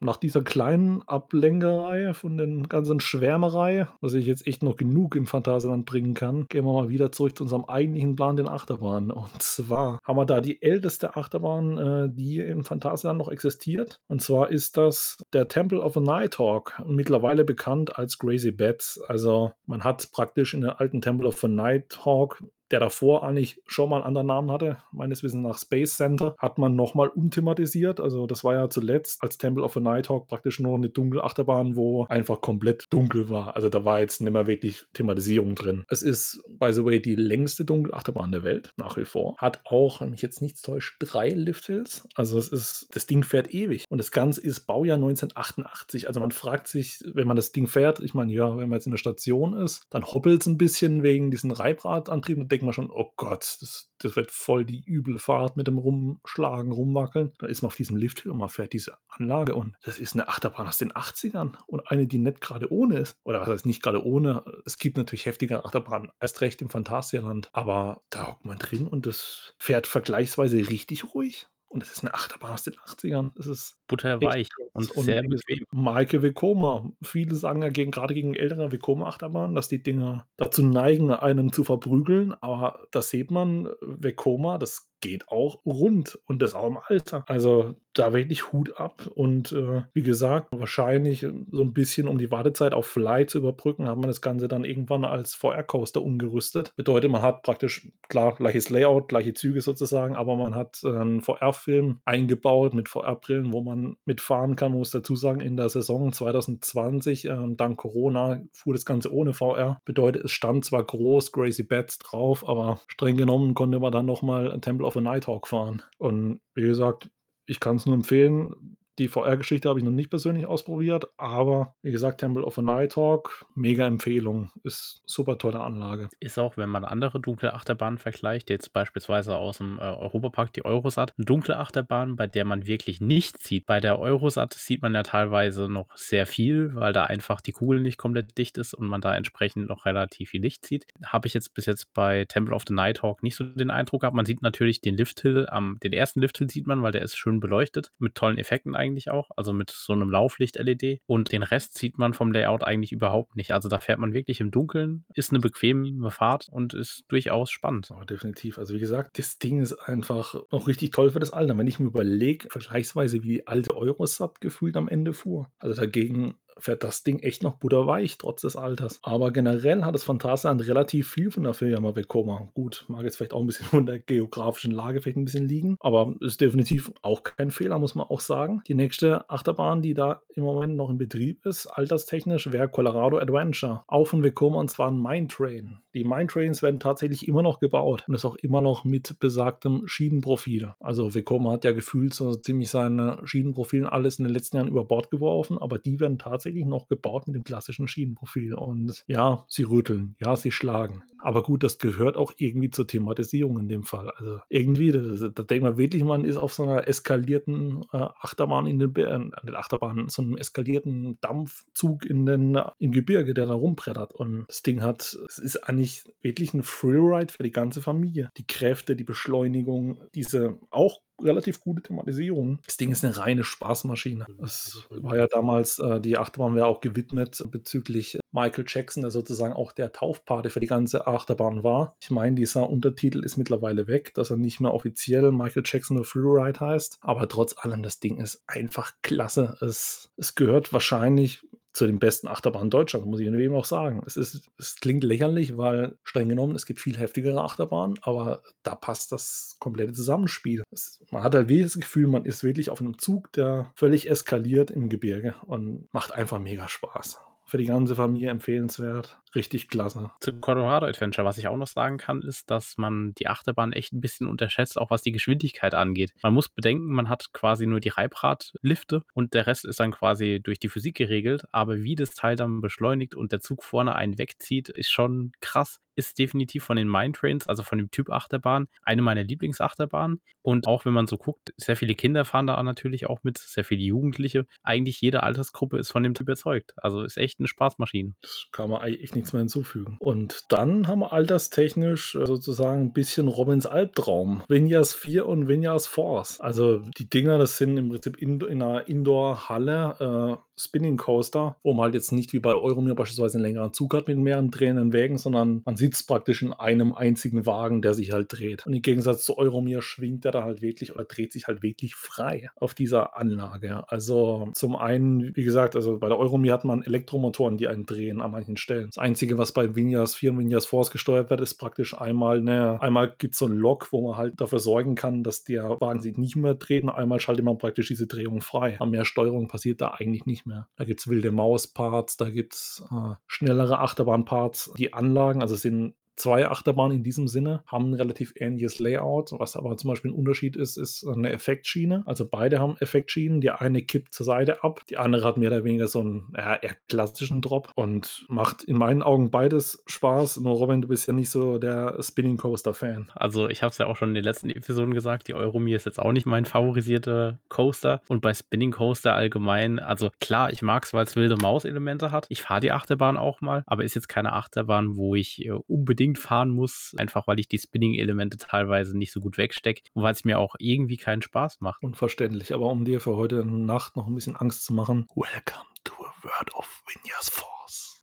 nach 0.03 0.17
dieser 0.17 0.43
kleinen 0.43 1.03
Ablenkerei 1.07 2.15
von 2.15 2.37
den 2.37 2.69
ganzen 2.69 3.01
Schwärmerei, 3.01 3.89
was 4.01 4.15
ich 4.15 4.27
jetzt 4.27 4.47
echt 4.47 4.63
noch 4.63 4.77
genug 4.77 5.17
im 5.17 5.27
Phantasialand 5.27 5.87
bringen 5.87 6.15
kann, 6.15 6.47
gehen 6.49 6.65
wir 6.65 6.73
mal 6.73 6.89
wieder 6.89 7.13
zurück 7.13 7.37
zu 7.37 7.45
unserem 7.45 7.65
eigentlichen 7.65 8.17
Plan, 8.17 8.37
den 8.37 8.49
Achterbahnen. 8.49 9.11
Und 9.11 9.43
zwar 9.43 9.99
haben 10.05 10.17
wir 10.17 10.27
da 10.27 10.41
die 10.41 10.63
älteste 10.63 11.17
Achterbahn, 11.17 11.79
äh, 11.79 12.09
die 12.11 12.39
im 12.39 12.65
Phantasialand 12.65 13.19
noch 13.19 13.29
existiert. 13.29 14.01
Und 14.09 14.23
zwar 14.23 14.51
ist 14.51 14.77
das 14.77 15.17
der 15.33 15.49
Temple 15.49 15.81
of 15.81 15.97
a 15.97 16.01
Nighthawk, 16.01 16.83
mittlerweile 16.87 17.45
bekannt 17.45 17.99
als 17.99 18.19
Crazy 18.19 18.51
Bats. 18.51 19.01
Also 19.09 19.53
man 19.67 19.85
hat 19.85 20.11
praktisch 20.13 20.55
in 20.55 20.63
der 20.63 20.81
alten 20.81 21.01
Temple 21.01 21.29
of 21.29 21.43
a 21.45 21.49
Nighthawk 21.49 22.43
der 22.73 22.81
davor 22.81 23.23
eigentlich 23.23 23.61
schon 23.67 23.91
mal 23.91 23.97
einen 23.97 24.07
anderen 24.07 24.27
Namen 24.27 24.51
hatte, 24.51 24.79
meines 24.91 25.23
Wissens 25.23 25.43
nach 25.47 25.59
Space 25.59 25.97
Center, 25.97 26.35
hat 26.39 26.59
man 26.59 26.75
nochmal 26.75 27.09
umthematisiert. 27.09 28.01
Also 28.01 28.27
das 28.27 28.43
war 28.43 28.55
ja 28.55 28.71
zuletzt 28.71 29.23
als 29.23 29.39
Temple 29.39 29.63
of 29.63 29.77
a 29.77 29.81
Nighthawk 29.81 30.27
praktisch 30.27 30.59
nur 30.59 30.75
eine 30.77 30.89
dunkle 30.89 31.23
Achterbahn, 31.23 31.77
wo 31.77 32.07
einfach 32.07 32.41
komplett 32.41 32.87
dunkel 32.91 33.29
war. 33.29 33.55
Also 33.55 33.69
da 33.69 33.85
war 33.85 34.01
jetzt 34.01 34.21
nicht 34.21 34.33
mehr 34.33 34.47
wirklich 34.47 34.85
Thematisierung 34.95 35.55
drin. 35.55 35.85
Es 35.89 36.03
ist, 36.03 36.43
by 36.49 36.73
the 36.73 36.85
way, 36.85 37.01
die 37.01 37.15
längste 37.15 37.65
dunkle 37.65 37.93
Achterbahn 37.93 38.33
der 38.33 38.43
Welt, 38.43 38.73
nach 38.77 38.97
wie 38.97 39.05
vor. 39.05 39.37
Hat 39.37 39.61
auch, 39.65 40.01
wenn 40.01 40.11
mich 40.11 40.23
jetzt 40.23 40.41
nichts 40.41 40.63
täuscht, 40.63 40.97
drei 40.99 41.29
Lifthills. 41.29 42.09
Also 42.15 42.39
es 42.39 42.49
ist, 42.49 42.89
das 42.93 43.07
Ding 43.07 43.23
fährt 43.23 43.53
ewig. 43.53 43.85
Und 43.91 43.99
das 43.99 44.11
Ganze 44.11 44.41
ist 44.41 44.61
Baujahr 44.61 44.97
1988. 44.97 46.09
Also 46.09 46.21
man 46.21 46.31
fragt 46.31 46.69
sich, 46.69 47.01
wenn 47.13 47.29
man 47.29 47.37
das 47.37 47.53
Ding 47.53 47.67
fährt, 47.67 48.01
ich 48.01 48.15
meine, 48.15 48.33
ja, 48.33 48.57
wenn 48.57 48.71
man 48.71 48.79
jetzt 48.79 48.87
in 48.87 48.93
der 48.93 48.99
Station 48.99 49.55
ist, 49.55 49.85
dann 49.91 50.05
hoppelt 50.05 50.41
es 50.41 50.47
ein 50.47 50.57
bisschen 50.57 51.03
wegen 51.03 51.31
diesen 51.31 51.51
Reibradantrieben 51.51 52.45
und 52.45 52.53
denkt 52.53 52.62
denkt 52.63 52.79
man 52.79 52.87
schon, 52.87 52.91
oh 52.91 53.13
Gott, 53.17 53.57
das, 53.61 53.91
das 53.99 54.17
wird 54.17 54.31
voll 54.31 54.65
die 54.65 54.85
üble 54.87 55.19
Fahrt 55.19 55.57
mit 55.57 55.67
dem 55.67 55.79
Rumschlagen, 55.79 56.73
Rumwackeln. 56.73 57.33
Da 57.39 57.47
ist 57.47 57.63
man 57.63 57.69
auf 57.69 57.77
diesem 57.77 57.97
Lift 57.97 58.25
und 58.27 58.39
man 58.39 58.49
fährt 58.49 58.73
diese 58.73 58.97
Anlage 59.09 59.55
und 59.55 59.75
das 59.83 59.99
ist 59.99 60.15
eine 60.15 60.29
Achterbahn 60.29 60.69
aus 60.69 60.79
den 60.79 60.93
80ern 60.93 61.55
und 61.67 61.91
eine, 61.91 62.07
die 62.07 62.19
nicht 62.19 62.41
gerade 62.41 62.73
ohne 62.73 62.99
ist. 62.99 63.17
Oder 63.25 63.41
was 63.41 63.49
heißt 63.49 63.67
nicht 63.67 63.83
gerade 63.83 64.05
ohne? 64.05 64.45
Es 64.65 64.79
gibt 64.79 64.97
natürlich 64.97 65.27
heftige 65.27 65.65
Achterbahnen, 65.65 66.11
erst 66.21 66.41
recht 66.41 66.63
im 66.63 66.71
Phantasialand, 66.71 67.49
aber 67.53 68.03
da 68.11 68.29
hockt 68.29 68.45
man 68.45 68.59
drin 68.59 68.87
und 68.87 69.07
das 69.07 69.55
fährt 69.59 69.87
vergleichsweise 69.87 70.57
richtig 70.57 71.15
ruhig. 71.15 71.49
Und 71.73 71.83
es 71.83 71.91
ist 71.91 72.05
eine 72.05 72.13
Achterbahn 72.13 72.53
aus 72.53 72.65
den 72.65 72.75
80ern. 72.75 73.31
Es 73.39 73.47
ist 73.47 73.79
butterweich 73.89 74.51
und, 74.75 74.91
und 74.91 75.05
sehr 75.05 75.23
bequem. 75.23 75.65
Maike 75.71 76.23
Vekoma. 76.23 76.93
Viele 77.03 77.35
sagen 77.35 77.63
ja 77.63 77.71
gegen, 77.71 77.91
gerade 77.91 78.13
gegen 78.13 78.35
ältere 78.35 78.71
Vekoma-Achterbahnen, 78.71 79.55
dass 79.55 79.69
die 79.69 79.83
Dinger 79.83 80.27
dazu 80.37 80.63
neigen, 80.63 81.11
einen 81.11 81.51
zu 81.51 81.65
verprügeln. 81.65 82.35
Aber 82.43 82.87
da 82.91 83.01
sieht 83.01 83.31
man, 83.31 83.71
Vekoma, 83.81 84.59
das 84.59 84.92
geht 85.03 85.29
auch 85.29 85.59
rund 85.67 86.19
und 86.27 86.41
das 86.41 86.55
auch 86.55 86.69
im 86.69 86.79
Alter. 86.79 87.25
Also 87.29 87.75
da 87.93 88.15
wirklich 88.15 88.53
Hut 88.53 88.79
ab 88.79 89.07
und 89.15 89.53
äh, 89.53 89.83
wie 89.93 90.03
gesagt, 90.03 90.49
wahrscheinlich 90.51 91.27
so 91.51 91.63
ein 91.63 91.75
bisschen, 91.75 92.09
um 92.09 92.17
die 92.17 92.31
Wartezeit 92.31 92.73
auf 92.73 92.87
Fly 92.87 93.27
zu 93.27 93.39
überbrücken, 93.39 93.87
hat 93.87 93.99
man 93.99 94.09
das 94.09 94.23
Ganze 94.23 94.49
dann 94.49 94.65
irgendwann 94.65 95.05
als 95.05 95.35
VR-Coaster 95.35 96.01
umgerüstet. 96.01 96.75
Bedeutet, 96.77 97.11
man 97.11 97.21
hat 97.21 97.43
praktisch, 97.43 97.89
klar, 98.09 98.35
gleiches 98.35 98.71
Layout, 98.71 99.09
gleiche 99.09 99.35
Züge 99.35 99.61
sozusagen, 99.61 100.17
aber 100.17 100.37
man 100.37 100.55
hat 100.55 100.81
äh, 100.85 100.89
einen 100.89 101.21
VR-Film 101.21 102.01
eingebaut 102.07 102.73
mit 102.73 102.89
VR-Brillen, 102.89 103.53
wo 103.53 103.61
man 103.61 103.97
mitfahren 104.07 104.57
kann. 104.57 104.73
Man 104.73 104.79
muss 104.79 104.91
dazu 104.91 105.15
sagen, 105.17 105.41
in 105.41 105.59
der 105.59 105.69
Saison 105.69 106.13
2020, 106.13 107.27
äh, 107.27 107.37
dank 107.57 107.77
Corona, 107.77 108.41
fuhr 108.53 108.73
das 108.73 108.87
Ganze 108.87 109.13
ohne 109.13 109.35
VR. 109.35 109.81
Bedeutet, 109.85 110.25
es 110.25 110.33
stand 110.33 110.65
zwar 110.65 110.85
groß 110.85 111.33
Crazy 111.33 111.63
Bats 111.63 111.99
drauf, 111.99 112.49
aber 112.49 112.81
streng 112.87 113.17
genommen 113.17 113.55
konnte 113.55 113.81
man 113.81 113.93
dann 113.93 114.07
nochmal 114.07 114.59
Temple 114.61 114.87
of 114.87 114.92
auf 114.93 114.97
a 114.97 115.01
Nighthawk 115.01 115.49
fahren. 115.49 115.83
Und 115.99 116.41
wie 116.55 116.63
gesagt, 116.63 117.11
ich 117.47 117.61
kann 117.61 117.77
es 117.77 117.87
nur 117.87 117.95
empfehlen. 117.95 118.77
Die 118.99 119.09
VR-Geschichte 119.09 119.71
habe 119.71 119.79
ich 119.79 119.85
noch 119.85 119.93
nicht 119.93 120.11
persönlich 120.11 120.45
ausprobiert, 120.45 121.07
aber 121.17 121.75
wie 121.83 121.93
gesagt, 121.93 122.21
Temple 122.21 122.45
of 122.45 122.59
a 122.59 122.63
Nighthawk, 122.63 123.47
mega 123.55 123.87
Empfehlung. 123.87 124.51
Ist 124.65 125.03
super 125.07 125.39
tolle 125.39 125.61
Anlage. 125.61 126.11
Ist 126.21 126.39
auch, 126.39 126.59
wenn 126.59 126.69
man 126.69 126.85
andere 126.85 127.19
dunkle 127.19 127.55
Achterbahnen 127.55 127.99
vergleicht, 127.99 128.51
jetzt 128.51 128.75
beispielsweise 128.75 129.37
aus 129.37 129.59
dem 129.59 129.79
äh, 129.79 129.83
Europapark 129.83 130.53
die 130.53 130.67
Eurosat, 130.67 131.15
eine 131.17 131.25
dunkle 131.25 131.57
Achterbahn, 131.57 132.17
bei 132.17 132.27
der 132.27 132.45
man 132.45 132.67
wirklich 132.67 133.01
nichts 133.01 133.49
sieht. 133.49 133.65
Bei 133.65 133.81
der 133.81 133.99
Eurosat 133.99 134.53
sieht 134.53 134.83
man 134.83 134.95
ja 134.95 135.03
teilweise 135.03 135.71
noch 135.71 135.87
sehr 135.97 136.27
viel, 136.27 136.75
weil 136.75 136.93
da 136.93 137.05
einfach 137.05 137.41
die 137.41 137.53
Kugel 137.53 137.81
nicht 137.81 137.97
komplett 137.97 138.37
dicht 138.37 138.59
ist 138.59 138.75
und 138.75 138.89
man 138.89 139.01
da 139.01 139.17
entsprechend 139.17 139.69
noch 139.69 139.87
relativ 139.87 140.31
viel 140.31 140.43
Licht 140.43 140.67
sieht. 140.67 140.87
Habe 141.03 141.29
ich 141.29 141.35
jetzt 141.35 141.55
bis 141.55 141.65
jetzt 141.65 141.95
bei 141.95 142.27
Temple 142.27 142.55
of 142.55 142.65
the 142.69 142.75
Nighthawk 142.75 143.23
nicht 143.23 143.37
so 143.37 143.45
den 143.45 143.71
Eindruck 143.71 144.03
gehabt. 144.03 144.17
Man 144.17 144.27
sieht 144.27 144.43
natürlich 144.43 144.83
den 144.83 144.99
Lifthill, 144.99 145.49
am, 145.49 145.79
den 145.83 145.95
ersten 145.95 146.21
Lifthill 146.21 146.51
sieht 146.51 146.67
man, 146.67 146.83
weil 146.83 146.93
der 146.93 147.03
ist 147.03 147.17
schön 147.17 147.41
beleuchtet, 147.41 147.91
mit 147.99 148.15
tollen 148.15 148.37
Effekten 148.37 148.82
eigentlich 148.83 149.11
auch, 149.11 149.31
also 149.37 149.53
mit 149.53 149.71
so 149.71 149.93
einem 149.93 150.11
Lauflicht-LED. 150.11 151.01
Und 151.07 151.33
den 151.33 151.43
Rest 151.43 151.79
sieht 151.79 151.99
man 151.99 152.15
vom 152.15 152.33
Layout 152.33 152.65
eigentlich 152.65 152.93
überhaupt 152.93 153.37
nicht. 153.37 153.53
Also 153.53 153.69
da 153.69 153.79
fährt 153.79 153.99
man 153.99 154.13
wirklich 154.13 154.41
im 154.41 154.51
Dunkeln, 154.51 155.05
ist 155.15 155.31
eine 155.31 155.41
bequeme 155.41 156.11
Fahrt 156.11 156.49
und 156.51 156.75
ist 156.75 157.05
durchaus 157.09 157.51
spannend. 157.51 157.89
Oh, 157.91 158.05
definitiv. 158.05 158.59
Also 158.59 158.75
wie 158.75 158.81
gesagt, 158.81 159.19
das 159.19 159.39
Ding 159.39 159.61
ist 159.61 159.75
einfach 159.75 160.35
noch 160.51 160.67
richtig 160.67 160.91
toll 160.91 161.11
für 161.11 161.21
das 161.21 161.33
Alter. 161.33 161.57
Wenn 161.57 161.67
ich 161.67 161.79
mir 161.79 161.87
überlege, 161.87 162.49
vergleichsweise 162.51 163.23
wie 163.23 163.29
die 163.29 163.47
alte 163.47 163.77
Eurosat 163.77 164.41
gefühlt 164.41 164.77
am 164.77 164.89
Ende 164.89 165.13
fuhr. 165.13 165.51
Also 165.59 165.81
dagegen 165.81 166.35
fährt 166.59 166.85
das 166.85 167.03
Ding 167.03 167.19
echt 167.21 167.43
noch 167.43 167.57
butterweich, 167.57 168.19
trotz 168.19 168.43
des 168.43 168.57
Alters. 168.57 169.01
Aber 169.03 169.33
generell 169.33 169.85
hat 169.85 169.95
das 169.95 170.05
Phantasialand 170.05 170.67
relativ 170.67 171.11
viel 171.11 171.31
von 171.31 171.45
der 171.45 171.55
Firma 171.55 171.95
Vekoma. 171.97 172.49
Gut, 172.55 172.85
mag 172.89 173.05
jetzt 173.05 173.17
vielleicht 173.17 173.33
auch 173.33 173.41
ein 173.41 173.47
bisschen 173.47 173.67
von 173.71 173.87
der 173.87 173.99
geografischen 173.99 174.73
Lage 174.73 175.01
vielleicht 175.01 175.19
ein 175.19 175.25
bisschen 175.25 175.49
liegen, 175.49 175.77
aber 175.81 176.15
ist 176.21 176.41
definitiv 176.41 176.93
auch 177.03 177.23
kein 177.23 177.51
Fehler, 177.51 177.79
muss 177.79 177.95
man 177.95 178.07
auch 178.07 178.21
sagen. 178.21 178.63
Die 178.69 178.75
nächste 178.75 179.29
Achterbahn, 179.29 179.83
die 179.83 179.95
da 179.95 180.23
im 180.35 180.45
Moment 180.45 180.77
noch 180.77 180.91
in 180.91 180.99
Betrieb 180.99 181.45
ist, 181.47 181.67
alterstechnisch, 181.67 182.53
wäre 182.53 182.69
Colorado 182.69 183.19
Adventure. 183.19 183.83
Auch 183.87 184.07
von 184.07 184.23
Vekoma 184.23 184.61
und 184.61 184.71
zwar 184.71 184.91
ein 184.91 185.01
Mine 185.01 185.29
Train. 185.29 185.79
Die 185.95 186.05
Mine 186.05 186.27
Trains 186.27 186.63
werden 186.63 186.81
tatsächlich 186.81 187.29
immer 187.29 187.43
noch 187.43 187.61
gebaut 187.61 188.05
und 188.07 188.15
ist 188.15 188.25
auch 188.25 188.37
immer 188.37 188.61
noch 188.61 188.85
mit 188.85 189.19
besagtem 189.19 189.83
Schienenprofil. 189.87 190.75
Also 190.81 191.15
Vekoma 191.15 191.53
hat 191.53 191.65
ja 191.65 191.73
gefühlt 191.73 192.15
so 192.15 192.35
ziemlich 192.35 192.71
seine 192.71 193.19
Schienenprofilen 193.25 193.87
alles 193.87 194.19
in 194.19 194.25
den 194.25 194.33
letzten 194.33 194.57
Jahren 194.57 194.69
über 194.69 194.85
Bord 194.85 195.11
geworfen, 195.11 195.59
aber 195.59 195.79
die 195.79 196.01
werden 196.01 196.19
tatsächlich 196.19 196.42
tatsächlich 196.43 196.67
noch 196.67 196.89
gebaut 196.89 197.27
mit 197.27 197.37
dem 197.37 197.45
klassischen 197.45 197.87
Schienenprofil. 197.87 198.55
Und 198.55 199.05
ja, 199.07 199.45
sie 199.49 199.63
rütteln, 199.63 200.17
ja, 200.21 200.35
sie 200.35 200.51
schlagen. 200.51 201.05
Aber 201.19 201.45
gut, 201.45 201.63
das 201.63 201.79
gehört 201.79 202.17
auch 202.17 202.33
irgendwie 202.37 202.71
zur 202.71 202.89
Thematisierung 202.89 203.61
in 203.61 203.69
dem 203.69 203.85
Fall. 203.85 204.11
Also 204.11 204.41
irgendwie, 204.49 204.91
da, 204.91 205.43
denkt 205.45 205.63
man 205.63 205.77
wirklich, 205.77 206.03
man 206.03 206.25
ist 206.25 206.37
auf 206.37 206.53
so 206.53 206.65
einer 206.65 206.89
eskalierten 206.89 207.85
äh, 207.93 207.99
Achterbahn 207.99 208.67
in 208.67 208.81
den, 208.81 208.93
äh, 208.97 209.05
an 209.05 209.33
Achterbahn, 209.55 210.09
so 210.09 210.23
einem 210.23 210.37
eskalierten 210.37 211.21
Dampfzug 211.21 212.05
in 212.05 212.27
den 212.27 212.61
im 212.81 212.91
Gebirge, 212.91 213.35
der 213.35 213.47
da 213.47 213.55
rumbrettert. 213.55 214.13
Und 214.13 214.47
das 214.49 214.63
Ding 214.63 214.83
hat, 214.83 215.17
es 215.29 215.39
ist 215.39 215.69
eigentlich 215.69 216.03
wirklich 216.23 216.55
ein 216.55 216.65
Freeride 216.65 217.33
für 217.33 217.45
die 217.45 217.53
ganze 217.53 217.83
Familie. 217.83 218.33
Die 218.37 218.47
Kräfte, 218.47 218.97
die 218.97 219.05
Beschleunigung, 219.05 220.01
diese 220.15 220.59
auch 220.71 221.01
relativ 221.23 221.61
gute 221.61 221.83
Thematisierung. 221.83 222.59
Das 222.67 222.77
Ding 222.77 222.93
ist 222.93 223.05
eine 223.05 223.17
reine 223.17 223.45
Spaßmaschine. 223.45 224.27
Es 224.43 224.87
war 224.91 225.17
ja 225.17 225.27
damals, 225.27 225.79
äh, 225.79 226.01
die 226.01 226.19
Achterbahn 226.19 226.55
wäre 226.55 226.67
auch 226.67 226.81
gewidmet 226.81 227.43
bezüglich 227.51 228.19
Michael 228.33 228.65
Jackson, 228.67 229.03
der 229.03 229.11
sozusagen 229.11 229.53
auch 229.53 229.73
der 229.73 229.93
Taufpate 229.93 230.51
für 230.51 230.61
die 230.61 230.67
ganze 230.67 231.07
Achterbahn 231.07 231.63
war. 231.63 231.97
Ich 232.01 232.11
meine, 232.11 232.37
dieser 232.37 232.69
Untertitel 232.69 233.25
ist 233.25 233.37
mittlerweile 233.37 233.87
weg, 233.87 234.15
dass 234.15 234.31
er 234.31 234.37
nicht 234.37 234.61
mehr 234.61 234.75
offiziell 234.75 235.33
Michael 235.33 235.63
Jackson 235.65 235.99
The 235.99 236.05
Freeride 236.05 236.61
heißt. 236.61 236.99
Aber 237.01 237.29
trotz 237.29 237.57
allem, 237.59 237.83
das 237.83 238.01
Ding 238.01 238.19
ist 238.19 238.43
einfach 238.47 238.93
klasse. 239.03 239.57
Es, 239.61 240.11
es 240.17 240.35
gehört 240.35 240.73
wahrscheinlich 240.73 241.43
zu 241.73 241.87
den 241.87 241.99
besten 241.99 242.29
Achterbahnen 242.29 242.71
Deutschlands, 242.71 243.07
muss 243.07 243.21
ich 243.21 243.27
eben 243.27 243.55
auch 243.55 243.65
sagen. 243.65 244.03
Es, 244.07 244.17
ist, 244.17 244.51
es 244.59 244.77
klingt 244.77 245.05
lächerlich, 245.05 245.57
weil 245.57 245.97
streng 246.05 246.29
genommen, 246.29 246.55
es 246.55 246.67
gibt 246.67 246.81
viel 246.81 246.99
heftigere 246.99 247.43
Achterbahnen, 247.43 247.99
aber 248.03 248.43
da 248.63 248.75
passt 248.75 249.13
das 249.13 249.57
komplette 249.59 249.93
Zusammenspiel. 249.93 250.65
Es, 250.71 251.01
man 251.11 251.23
hat 251.23 251.35
halt 251.35 251.49
wirklich 251.49 251.73
das 251.73 251.81
Gefühl, 251.81 252.09
man 252.09 252.25
ist 252.25 252.45
wirklich 252.45 252.71
auf 252.71 252.81
einem 252.81 252.99
Zug, 252.99 253.33
der 253.33 253.71
völlig 253.75 254.11
eskaliert 254.11 254.71
im 254.71 254.89
Gebirge 254.89 255.35
und 255.47 255.89
macht 255.93 256.13
einfach 256.13 256.39
mega 256.39 256.69
Spaß 256.69 257.19
für 257.53 257.59
die 257.59 257.67
ganze 257.67 257.95
Familie 257.95 258.31
empfehlenswert. 258.31 259.21
Richtig 259.35 259.69
klasse. 259.69 260.11
Zum 260.21 260.41
Colorado 260.41 260.87
Adventure, 260.87 261.27
was 261.27 261.39
ich 261.39 261.49
auch 261.49 261.57
noch 261.57 261.67
sagen 261.67 261.97
kann, 261.97 262.23
ist, 262.23 262.51
dass 262.51 262.77
man 262.77 263.15
die 263.15 263.29
Achterbahn 263.29 263.73
echt 263.73 263.93
ein 263.93 264.01
bisschen 264.01 264.27
unterschätzt, 264.27 264.79
auch 264.79 264.91
was 264.91 265.03
die 265.03 265.13
Geschwindigkeit 265.13 265.75
angeht. 265.75 266.13
Man 266.23 266.35
muss 266.35 266.49
bedenken, 266.49 266.93
man 266.93 267.09
hat 267.09 267.33
quasi 267.33 267.67
nur 267.67 267.81
die 267.81 267.89
Reibradlifte 267.89 269.05
und 269.15 269.33
der 269.33 269.47
Rest 269.47 269.65
ist 269.65 269.81
dann 269.81 269.93
quasi 269.93 270.41
durch 270.43 270.59
die 270.59 270.69
Physik 270.69 270.97
geregelt. 270.97 271.45
Aber 271.51 271.83
wie 271.83 271.95
das 271.95 272.11
Teil 272.11 272.37
dann 272.37 272.61
beschleunigt 272.61 273.15
und 273.15 273.33
der 273.33 273.41
Zug 273.41 273.65
vorne 273.65 273.95
einen 273.95 274.19
wegzieht, 274.19 274.69
ist 274.69 274.91
schon 274.91 275.33
krass 275.41 275.81
ist 275.97 276.19
definitiv 276.19 276.65
von 276.65 276.77
den 276.77 276.89
Mindtrains, 276.89 277.47
also 277.47 277.63
von 277.63 277.79
dem 277.79 277.91
Typ 277.91 278.11
Achterbahn, 278.11 278.69
eine 278.83 279.03
meiner 279.03 279.25
Lieblingsachterbahnen. 279.25 280.21
Und 280.43 280.67
auch 280.67 280.85
wenn 280.85 280.93
man 280.93 281.07
so 281.07 281.19
guckt, 281.19 281.53
sehr 281.57 281.77
viele 281.77 281.95
Kinder 281.95 282.25
fahren 282.25 282.47
da 282.47 282.63
natürlich 282.63 283.07
auch 283.07 283.23
mit, 283.23 283.39
sehr 283.39 283.65
viele 283.65 283.83
Jugendliche. 283.83 284.47
Eigentlich 284.63 285.01
jede 285.01 285.23
Altersgruppe 285.23 285.79
ist 285.79 285.93
von 285.93 286.03
dem 286.03 286.15
Typ 286.15 286.23
überzeugt. 286.23 286.73
Also 286.77 287.03
ist 287.03 287.19
echt 287.19 287.39
eine 287.39 287.49
Spaßmaschine. 287.49 288.15
Das 288.23 288.47
kann 288.53 288.71
man 288.71 288.81
eigentlich 288.81 289.15
nichts 289.23 289.33
mehr 289.33 289.41
hinzufügen. 289.41 289.97
Und 289.99 290.45
dann 290.49 290.89
haben 290.89 291.01
wir 291.01 291.13
alterstechnisch 291.13 292.15
äh, 292.15 292.27
sozusagen 292.27 292.83
ein 292.83 292.93
bisschen 292.93 293.29
Robins 293.29 293.67
Albtraum. 293.67 294.43
Vinyas 294.49 294.95
4 294.95 295.27
und 295.27 295.49
Vinyas 295.49 295.87
Force. 295.87 296.41
Also 296.41 296.79
die 296.99 297.09
Dinger, 297.09 297.39
das 297.39 297.59
sind 297.59 297.77
im 297.77 297.91
Prinzip 297.91 298.21
in, 298.21 298.41
in 298.41 298.63
einer 298.63 298.89
Indoor-Halle. 298.89 300.39
Äh, 300.39 300.53
Spinning 300.63 300.97
Coaster, 300.97 301.57
wo 301.63 301.73
man 301.73 301.85
halt 301.85 301.95
jetzt 301.95 302.13
nicht 302.13 302.33
wie 302.33 302.39
bei 302.39 302.55
Euromir 302.55 302.95
beispielsweise 302.95 303.39
einen 303.39 303.45
längeren 303.45 303.73
Zug 303.73 303.95
hat 303.95 304.07
mit 304.07 304.19
mehreren 304.19 304.51
drehenden 304.51 304.93
Wägen, 304.93 305.19
sondern 305.19 305.63
man 305.65 305.77
sitzt 305.77 306.07
praktisch 306.07 306.43
in 306.43 306.53
einem 306.53 306.93
einzigen 306.95 307.47
Wagen, 307.47 307.83
der 307.83 307.95
sich 307.95 308.13
halt 308.13 308.33
dreht. 308.33 308.67
Und 308.67 308.75
im 308.75 308.83
Gegensatz 308.83 309.25
zu 309.25 309.39
Euromir 309.39 309.83
schwingt 309.83 310.25
er 310.25 310.33
da 310.33 310.45
halt 310.45 310.63
wirklich 310.63 310.95
oder 310.95 311.05
dreht 311.05 311.33
sich 311.33 311.47
halt 311.47 311.63
wirklich 311.63 311.95
frei 311.95 312.51
auf 312.57 312.75
dieser 312.75 313.17
Anlage. 313.17 313.85
Also 313.89 314.51
zum 314.55 314.77
einen, 314.77 315.35
wie 315.37 315.45
gesagt, 315.45 315.75
also 315.75 315.99
bei 315.99 316.09
der 316.09 316.19
Euromir 316.19 316.53
hat 316.53 316.65
man 316.65 316.83
Elektromotoren, 316.83 317.57
die 317.57 317.69
einen 317.69 317.87
drehen 317.87 318.21
an 318.21 318.31
manchen 318.31 318.57
Stellen. 318.57 318.87
Das 318.87 318.99
Einzige, 319.13 319.37
was 319.37 319.53
bei 319.53 319.75
Vinyas 319.75 320.15
4 320.15 320.31
und 320.31 320.39
Vinyas 320.39 320.65
Force 320.65 320.91
gesteuert 320.91 321.29
wird, 321.29 321.43
ist 321.43 321.57
praktisch 321.57 321.93
einmal 321.93 322.39
eine, 322.39 322.81
einmal 322.81 323.15
gibt 323.19 323.35
es 323.35 323.41
so 323.41 323.45
ein 323.45 323.53
Lok, 323.53 323.93
wo 323.93 324.09
man 324.09 324.17
halt 324.17 324.41
dafür 324.41 324.59
sorgen 324.59 324.95
kann, 324.95 325.23
dass 325.23 325.45
der 325.45 325.79
Wagen 325.83 326.01
sich 326.01 326.17
nicht 326.17 326.35
mehr 326.35 326.55
dreht 326.55 326.85
und 326.85 326.89
einmal 326.89 327.21
schaltet 327.21 327.45
man 327.45 327.59
praktisch 327.59 327.89
diese 327.89 328.07
Drehung 328.07 328.41
frei. 328.41 328.77
Aber 328.81 328.89
mehr 328.89 329.05
Steuerung 329.05 329.49
passiert 329.49 329.83
da 329.83 329.89
eigentlich 329.89 330.25
nicht 330.25 330.47
mehr. 330.47 330.67
Da 330.77 330.85
gibt 330.85 331.01
es 331.01 331.09
wilde 331.09 331.31
Maus-Parts, 331.31 332.17
da 332.17 332.31
gibt 332.31 332.55
es 332.55 332.83
äh, 332.91 333.15
schnellere 333.27 333.81
Achterbahn-Parts. 333.81 334.73
Die 334.79 334.95
Anlagen, 334.95 335.43
also 335.43 335.57
sind 335.57 335.95
zwei 336.17 336.49
Achterbahnen 336.49 336.99
in 336.99 337.03
diesem 337.03 337.29
Sinne 337.29 337.63
haben 337.67 337.91
ein 337.91 337.95
relativ 337.95 338.33
ähnliches 338.37 338.79
Layout. 338.79 339.33
Was 339.33 339.57
aber 339.57 339.77
zum 339.77 339.91
Beispiel 339.91 340.11
ein 340.11 340.15
Unterschied 340.15 340.57
ist, 340.57 340.77
ist 340.77 341.07
eine 341.07 341.33
Effektschiene. 341.33 342.03
Also 342.07 342.27
beide 342.29 342.59
haben 342.59 342.77
Effektschienen. 342.79 343.41
Die 343.41 343.51
eine 343.51 343.83
kippt 343.83 344.13
zur 344.15 344.27
Seite 344.27 344.63
ab, 344.63 344.81
die 344.89 344.99
andere 344.99 345.25
hat 345.25 345.37
mehr 345.37 345.51
oder 345.51 345.65
weniger 345.65 345.89
so 345.89 346.01
einen 346.01 346.33
ja, 346.37 346.55
eher 346.57 346.77
klassischen 346.89 347.41
Drop 347.41 347.71
und 347.75 348.25
macht 348.29 348.63
in 348.63 348.77
meinen 348.77 349.03
Augen 349.03 349.31
beides 349.31 349.83
Spaß. 349.87 350.39
Nur 350.41 350.57
Robin, 350.57 350.83
du 350.83 350.89
bist 350.89 351.07
ja 351.07 351.13
nicht 351.13 351.31
so 351.31 351.59
der 351.59 351.97
Spinning 352.01 352.37
Coaster-Fan. 352.37 353.11
Also 353.15 353.49
ich 353.49 353.63
habe 353.63 353.71
es 353.71 353.79
ja 353.79 353.87
auch 353.87 353.97
schon 353.97 354.11
in 354.11 354.15
den 354.15 354.25
letzten 354.25 354.51
Episoden 354.51 354.95
gesagt, 354.95 355.29
die 355.29 355.35
Euromir 355.35 355.77
ist 355.77 355.87
jetzt 355.87 355.99
auch 355.99 356.13
nicht 356.13 356.27
mein 356.27 356.45
favorisierter 356.45 357.39
Coaster. 357.49 358.01
Und 358.09 358.21
bei 358.21 358.35
Spinning 358.35 358.73
Coaster 358.73 359.15
allgemein, 359.15 359.79
also 359.79 360.11
klar, 360.21 360.53
ich 360.53 360.63
mag 360.63 360.85
es, 360.85 360.93
weil 360.93 361.05
es 361.05 361.17
wilde 361.17 361.37
Maus-Elemente 361.37 362.11
hat. 362.11 362.27
Ich 362.29 362.43
fahre 362.43 362.61
die 362.61 362.73
Achterbahn 362.73 363.17
auch 363.17 363.41
mal, 363.41 363.63
aber 363.67 363.85
ist 363.85 363.95
jetzt 363.95 364.09
keine 364.09 364.33
Achterbahn, 364.33 364.97
wo 364.97 365.15
ich 365.15 365.45
äh, 365.45 365.51
unbedingt 365.51 366.02
unbedingt 366.03 366.19
fahren 366.19 366.51
muss, 366.51 366.95
einfach 366.97 367.29
weil 367.29 367.39
ich 367.39 367.47
die 367.47 367.59
Spinning-Elemente 367.59 368.37
teilweise 368.37 368.99
nicht 368.99 369.13
so 369.13 369.21
gut 369.21 369.39
wegstecke 369.39 369.83
und 369.93 370.03
weil 370.03 370.13
es 370.13 370.25
mir 370.25 370.41
auch 370.41 370.57
irgendwie 370.59 370.97
keinen 370.97 371.23
Spaß 371.23 371.61
macht. 371.61 371.81
Unverständlich, 371.83 372.53
aber 372.53 372.67
um 372.67 372.85
dir 372.85 373.01
für 373.01 373.17
heute 373.17 373.45
Nacht 373.45 373.97
noch 373.97 374.09
ein 374.09 374.15
bisschen 374.15 374.35
Angst 374.35 374.65
zu 374.65 374.73
machen, 374.73 375.07
welcome 375.15 375.65
to 375.85 375.95
a 376.05 376.13
world 376.23 376.53
of 376.55 376.83
Vinya's 376.87 377.29
Force. 377.29 378.01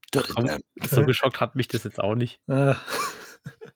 So 0.89 1.05
geschockt 1.05 1.41
hat 1.41 1.55
mich 1.55 1.67
das 1.67 1.83
jetzt 1.83 1.99
auch 1.99 2.15
nicht. 2.15 2.39